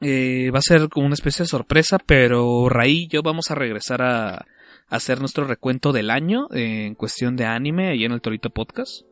eh, 0.00 0.50
va 0.54 0.58
a 0.58 0.62
ser 0.62 0.88
como 0.90 1.06
una 1.06 1.14
especie 1.14 1.42
de 1.44 1.48
sorpresa, 1.48 1.98
pero 1.98 2.68
Raí 2.68 3.04
y 3.04 3.08
yo 3.08 3.22
vamos 3.22 3.50
a 3.50 3.54
regresar 3.54 4.02
a 4.02 4.46
hacer 4.88 5.20
nuestro 5.20 5.44
recuento 5.44 5.92
del 5.92 6.10
año 6.10 6.48
eh, 6.52 6.86
en 6.86 6.94
cuestión 6.94 7.36
de 7.36 7.44
anime 7.44 7.88
ahí 7.88 8.04
en 8.04 8.12
el 8.12 8.20
Torito 8.20 8.50
Podcast. 8.50 9.02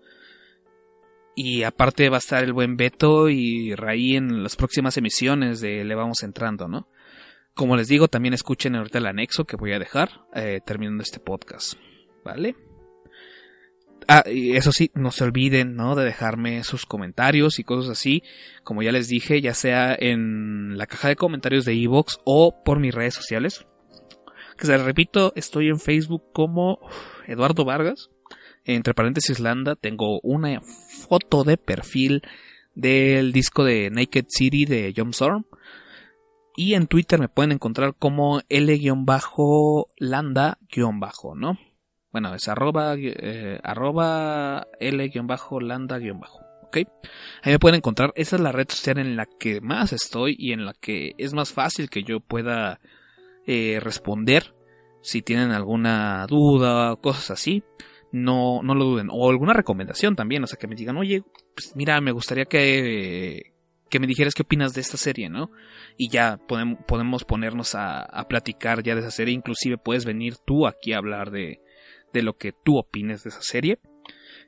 Y 1.34 1.64
aparte 1.64 2.08
va 2.08 2.16
a 2.16 2.18
estar 2.18 2.42
el 2.42 2.54
buen 2.54 2.76
Beto 2.76 3.28
y 3.28 3.74
Raí 3.74 4.16
en 4.16 4.42
las 4.42 4.56
próximas 4.56 4.96
emisiones 4.96 5.60
de 5.60 5.84
Le 5.84 5.94
Vamos 5.94 6.22
Entrando, 6.22 6.66
¿no? 6.66 6.88
Como 7.54 7.76
les 7.76 7.88
digo, 7.88 8.08
también 8.08 8.32
escuchen 8.32 8.74
ahorita 8.74 8.98
el 8.98 9.06
anexo 9.06 9.44
que 9.44 9.56
voy 9.56 9.72
a 9.72 9.78
dejar 9.78 10.26
eh, 10.34 10.60
terminando 10.64 11.02
este 11.02 11.20
podcast, 11.20 11.74
¿vale? 12.24 12.56
Ah, 14.08 14.24
y 14.26 14.56
eso 14.56 14.72
sí, 14.72 14.90
no 14.94 15.10
se 15.10 15.24
olviden, 15.24 15.74
¿no? 15.74 15.94
De 15.94 16.04
dejarme 16.04 16.62
sus 16.64 16.86
comentarios 16.86 17.58
y 17.58 17.64
cosas 17.64 17.90
así. 17.90 18.22
Como 18.62 18.82
ya 18.82 18.92
les 18.92 19.08
dije, 19.08 19.40
ya 19.40 19.52
sea 19.52 19.96
en 19.98 20.78
la 20.78 20.86
caja 20.86 21.08
de 21.08 21.16
comentarios 21.16 21.64
de 21.64 21.72
Evox 21.74 22.18
o 22.24 22.62
por 22.64 22.78
mis 22.78 22.94
redes 22.94 23.14
sociales. 23.14 23.66
Que 24.58 24.66
se 24.66 24.78
repito, 24.78 25.32
estoy 25.36 25.68
en 25.68 25.78
Facebook 25.78 26.24
como 26.32 26.78
Eduardo 27.26 27.64
Vargas. 27.64 28.10
Entre 28.64 28.94
paréntesis 28.94 29.38
Landa, 29.38 29.76
tengo 29.76 30.18
una 30.22 30.60
foto 31.08 31.44
de 31.44 31.56
perfil 31.56 32.22
del 32.74 33.32
disco 33.32 33.64
de 33.64 33.90
Naked 33.90 34.24
City 34.28 34.64
de 34.64 34.92
John 34.96 35.10
Storm. 35.10 35.44
Y 36.56 36.74
en 36.74 36.86
Twitter 36.86 37.20
me 37.20 37.28
pueden 37.28 37.52
encontrar 37.52 37.94
como 37.98 38.40
L-Landa- 38.48 40.58
¿no? 41.36 41.58
Bueno, 42.12 42.34
es 42.34 42.48
arroba, 42.48 42.94
eh, 42.96 43.60
arroba 43.62 44.66
L-Landa- 44.80 46.00
¿ok? 46.62 46.76
Ahí 47.42 47.52
me 47.52 47.58
pueden 47.58 47.76
encontrar. 47.76 48.12
Esa 48.16 48.36
es 48.36 48.42
la 48.42 48.52
red 48.52 48.68
social 48.70 48.98
en 48.98 49.16
la 49.16 49.26
que 49.26 49.60
más 49.60 49.92
estoy 49.92 50.34
y 50.38 50.52
en 50.52 50.64
la 50.64 50.72
que 50.72 51.12
es 51.18 51.34
más 51.34 51.52
fácil 51.52 51.90
que 51.90 52.02
yo 52.02 52.20
pueda 52.20 52.80
eh, 53.46 53.78
responder 53.80 54.54
si 55.00 55.22
tienen 55.22 55.52
alguna 55.52 56.26
duda 56.26 56.92
o 56.92 57.00
cosas 57.00 57.30
así. 57.30 57.62
No, 58.12 58.62
no 58.62 58.74
lo 58.74 58.84
duden. 58.84 59.08
O 59.10 59.30
alguna 59.30 59.52
recomendación 59.52 60.16
también. 60.16 60.42
O 60.42 60.46
sea, 60.46 60.58
que 60.58 60.66
me 60.66 60.74
digan, 60.74 60.96
oye, 60.96 61.22
pues 61.54 61.74
mira, 61.76 62.00
me 62.00 62.12
gustaría 62.12 62.46
que, 62.46 63.52
que 63.88 64.00
me 64.00 64.06
dijeras 64.06 64.34
qué 64.34 64.42
opinas 64.42 64.74
de 64.74 64.80
esta 64.80 64.96
serie, 64.96 65.28
¿no? 65.28 65.50
Y 65.96 66.08
ya 66.08 66.38
podemos, 66.48 66.78
podemos 66.86 67.24
ponernos 67.24 67.74
a, 67.74 68.00
a 68.00 68.26
platicar 68.28 68.82
ya 68.82 68.94
de 68.94 69.00
esa 69.00 69.10
serie. 69.10 69.34
Inclusive 69.34 69.78
puedes 69.78 70.04
venir 70.04 70.36
tú 70.44 70.66
aquí 70.66 70.92
a 70.92 70.98
hablar 70.98 71.30
de, 71.30 71.60
de 72.12 72.22
lo 72.22 72.36
que 72.36 72.52
tú 72.52 72.78
opines 72.78 73.22
de 73.22 73.30
esa 73.30 73.42
serie. 73.42 73.78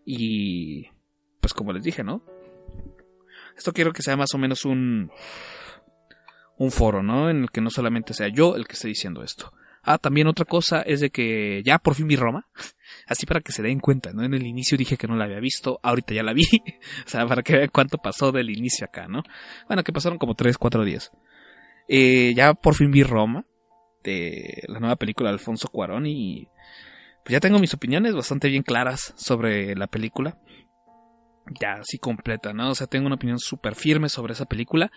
Y 0.04 0.88
pues 1.40 1.52
como 1.54 1.72
les 1.72 1.84
dije, 1.84 2.02
¿no? 2.02 2.22
Esto 3.56 3.72
quiero 3.72 3.92
que 3.92 4.02
sea 4.02 4.16
más 4.16 4.34
o 4.34 4.38
menos 4.38 4.64
un 4.64 5.10
un 6.58 6.70
foro, 6.70 7.02
¿no? 7.02 7.30
En 7.30 7.42
el 7.42 7.50
que 7.50 7.60
no 7.60 7.70
solamente 7.70 8.14
sea 8.14 8.28
yo 8.28 8.56
el 8.56 8.66
que 8.66 8.74
esté 8.74 8.88
diciendo 8.88 9.22
esto. 9.22 9.52
Ah, 9.82 9.96
también 9.96 10.26
otra 10.26 10.44
cosa 10.44 10.82
es 10.82 11.00
de 11.00 11.10
que 11.10 11.62
ya 11.64 11.78
por 11.78 11.94
fin 11.94 12.08
vi 12.08 12.16
Roma. 12.16 12.46
Así 13.06 13.26
para 13.26 13.40
que 13.40 13.52
se 13.52 13.62
den 13.62 13.80
cuenta, 13.80 14.12
¿no? 14.12 14.24
En 14.24 14.34
el 14.34 14.46
inicio 14.46 14.76
dije 14.76 14.96
que 14.96 15.06
no 15.06 15.16
la 15.16 15.24
había 15.24 15.40
visto, 15.40 15.80
ahorita 15.82 16.14
ya 16.14 16.22
la 16.22 16.32
vi. 16.32 16.44
o 17.06 17.08
sea, 17.08 17.26
para 17.26 17.42
que 17.42 17.56
vean 17.56 17.70
cuánto 17.72 17.98
pasó 17.98 18.32
del 18.32 18.50
inicio 18.50 18.84
acá, 18.84 19.08
¿no? 19.08 19.22
Bueno, 19.66 19.82
que 19.84 19.92
pasaron 19.92 20.18
como 20.18 20.34
3, 20.34 20.58
4 20.58 20.84
días. 20.84 21.12
Eh, 21.88 22.34
ya 22.34 22.52
por 22.54 22.74
fin 22.74 22.90
vi 22.90 23.02
Roma, 23.02 23.46
de 24.02 24.62
la 24.68 24.80
nueva 24.80 24.96
película 24.96 25.30
de 25.30 25.34
Alfonso 25.34 25.68
Cuarón 25.68 26.06
y 26.06 26.48
pues 27.24 27.32
ya 27.32 27.40
tengo 27.40 27.58
mis 27.58 27.74
opiniones 27.74 28.14
bastante 28.14 28.48
bien 28.48 28.62
claras 28.62 29.14
sobre 29.16 29.74
la 29.74 29.86
película. 29.86 30.38
Ya 31.60 31.74
así 31.80 31.98
completa, 31.98 32.52
¿no? 32.52 32.70
O 32.70 32.74
sea, 32.74 32.86
tengo 32.86 33.06
una 33.06 33.14
opinión 33.14 33.38
súper 33.38 33.74
firme 33.74 34.10
sobre 34.10 34.34
esa 34.34 34.44
película, 34.44 34.90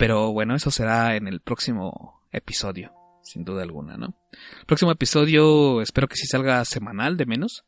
pero 0.00 0.32
bueno, 0.32 0.54
eso 0.54 0.70
será 0.70 1.14
en 1.14 1.28
el 1.28 1.40
próximo 1.40 2.22
episodio, 2.32 2.90
sin 3.22 3.44
duda 3.44 3.62
alguna, 3.62 3.98
¿no? 3.98 4.14
El 4.58 4.64
próximo 4.64 4.90
episodio 4.90 5.82
espero 5.82 6.08
que 6.08 6.16
sí 6.16 6.26
salga 6.26 6.64
semanal 6.64 7.18
de 7.18 7.26
menos, 7.26 7.66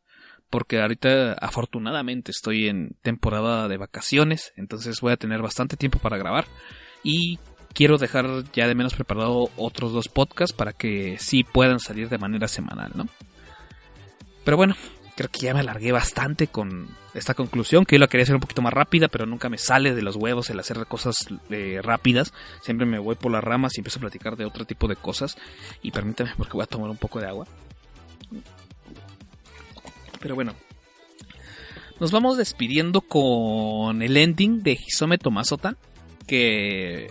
porque 0.49 0.81
ahorita 0.81 1.35
afortunadamente 1.35 2.31
estoy 2.31 2.69
en 2.69 2.97
temporada 3.03 3.69
de 3.69 3.77
vacaciones, 3.77 4.55
entonces 4.57 5.03
voy 5.03 5.13
a 5.13 5.19
tener 5.19 5.43
bastante 5.43 5.77
tiempo 5.77 5.99
para 5.99 6.17
grabar 6.17 6.47
y 7.05 7.39
quiero 7.75 7.99
dejar 7.99 8.51
ya 8.55 8.67
de 8.67 8.77
menos 8.77 8.95
preparado 8.95 9.51
otros 9.59 9.93
dos 9.93 10.09
podcasts 10.09 10.57
para 10.57 10.73
que 10.73 11.19
sí 11.19 11.45
puedan 11.45 11.81
salir 11.81 12.09
de 12.09 12.17
manera 12.17 12.49
semanal, 12.49 12.93
¿no? 12.95 13.09
Pero 14.43 14.57
bueno, 14.57 14.75
creo 15.15 15.31
que 15.31 15.41
ya 15.41 15.55
me 15.55 15.61
alargué 15.61 15.93
bastante 15.93 16.47
con 16.47 16.89
esta 17.15 17.35
conclusión, 17.35 17.85
que 17.85 17.97
yo 17.97 18.01
la 18.01 18.07
quería 18.07 18.23
hacer 18.23 18.35
un 18.35 18.41
poquito 18.41 18.63
más 18.63 18.73
rápida, 18.73 19.09
pero 19.09 19.27
nunca 19.27 19.49
me 19.49 19.59
sale 19.59 19.95
de 19.95 20.03
los 20.03 20.17
huevos 20.17 20.49
el 20.51 20.59
hacer 20.59 20.87
cosas 20.87 21.27
eh, 21.51 21.81
rápidas. 21.83 22.33
Siempre 22.63 22.87
me 22.87 22.99
voy 22.99 23.17
por 23.17 23.31
las 23.31 23.45
ramas 23.45 23.77
y 23.77 23.81
empiezo 23.81 23.99
a 23.99 24.03
platicar 24.03 24.37
de 24.37 24.45
otro 24.45 24.65
tipo 24.65 24.89
de 24.89 24.97
cosas. 24.97 25.37
Y 25.83 25.91
permítame 25.91 26.33
porque 26.37 26.55
voy 26.55 26.63
a 26.63 26.67
tomar 26.67 26.91
un 26.91 26.97
poco 26.97 27.21
de 27.21 27.29
agua. 27.29 27.47
Pero 30.21 30.35
bueno. 30.35 30.55
Nos 32.01 32.11
vamos 32.11 32.37
despidiendo 32.37 33.03
con 33.03 34.03
el 34.03 34.17
ending 34.17 34.63
de 34.63 34.73
Hisome 34.73 35.19
Tomasotan. 35.19 35.77
Que 36.27 37.11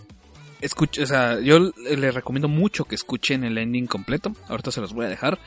escucho, 0.61 1.03
o 1.03 1.05
sea, 1.05 1.39
yo 1.39 1.71
les 1.77 2.13
recomiendo 2.13 2.47
mucho 2.47 2.85
que 2.85 2.95
escuchen 2.95 3.43
el 3.43 3.57
ending 3.57 3.85
completo. 3.85 4.33
Ahorita 4.47 4.71
se 4.71 4.81
los 4.81 4.93
voy 4.93 5.05
a 5.05 5.09
dejar. 5.09 5.39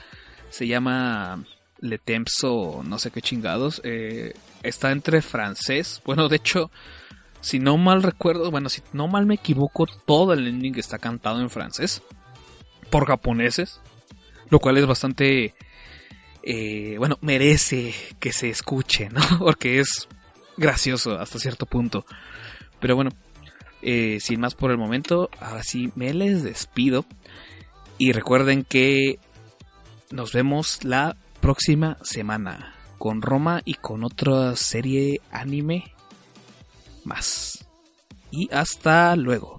Se 0.51 0.67
llama 0.69 1.45
Le 1.85 1.99
Tempso, 1.99 2.83
no 2.83 2.99
sé 2.99 3.11
qué 3.11 3.21
chingados. 3.21 3.81
Eh, 3.85 4.33
está 4.63 4.91
entre 4.91 5.21
francés. 5.21 6.01
Bueno, 6.07 6.29
de 6.29 6.37
hecho, 6.37 6.71
si 7.41 7.59
no 7.59 7.77
mal 7.77 8.03
recuerdo, 8.03 8.51
bueno, 8.51 8.71
si 8.71 8.83
no 8.95 9.07
mal 9.07 9.27
me 9.27 9.35
equivoco, 9.35 9.87
todo 10.07 10.33
el 10.33 10.47
ending 10.49 10.79
está 10.79 10.99
cantado 10.99 11.41
en 11.41 11.51
francés. 11.51 12.03
Por 12.91 13.07
japoneses. 13.07 13.81
Lo 14.49 14.61
cual 14.61 14.79
es 14.79 14.87
bastante... 14.87 15.55
Eh, 16.43 16.97
bueno, 16.99 17.19
merece 17.21 17.95
que 18.19 18.33
se 18.33 18.49
escuche, 18.49 19.11
¿no? 19.11 19.21
Porque 19.39 19.79
es 19.81 20.09
gracioso 20.57 21.19
hasta 21.19 21.39
cierto 21.39 21.67
punto. 21.67 22.07
Pero 22.81 22.97
bueno, 22.97 23.11
eh, 23.83 24.19
sin 24.21 24.41
más 24.41 24.55
por 24.55 24.71
el 24.71 24.79
momento, 24.79 25.29
ahora 25.39 25.63
sí 25.63 25.93
me 25.97 26.15
les 26.15 26.43
despido. 26.43 27.05
Y 27.99 28.13
recuerden 28.13 28.65
que 28.65 29.19
nos 30.11 30.33
vemos 30.33 30.83
la 30.85 31.17
próxima 31.45 31.99
semana 32.01 32.75
con 32.97 33.21
Roma 33.21 33.61
y 33.67 33.75
con 33.75 34.03
otra 34.03 34.57
serie 34.57 35.21
anime 35.31 35.93
más. 37.05 37.67
Y 38.31 38.51
hasta 38.51 39.15
luego. 39.15 39.59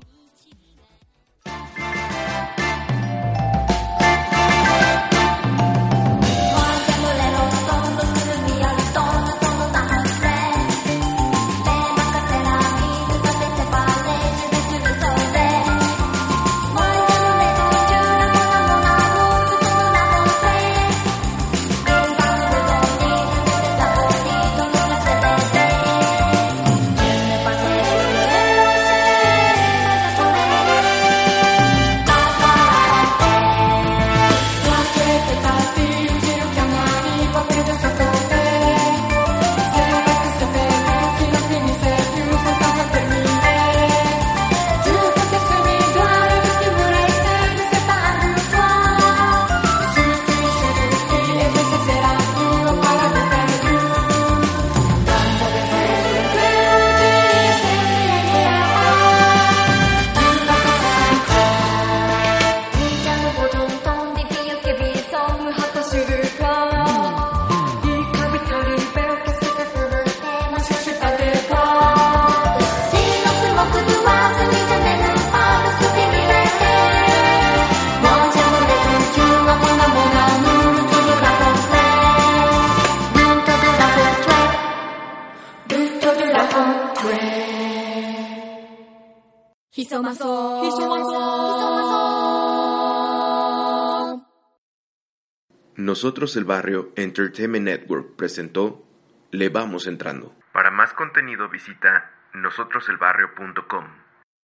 Nosotros 95.75 96.35
el 96.37 96.45
Barrio 96.45 96.91
Entertainment 96.95 97.65
Network 97.65 98.15
presentó 98.15 98.85
Le 99.31 99.49
Vamos 99.49 99.87
Entrando. 99.87 100.33
Para 100.53 100.71
más 100.71 100.93
contenido 100.93 101.49
visita 101.49 102.11
nosotroselbarrio.com. 102.33 104.04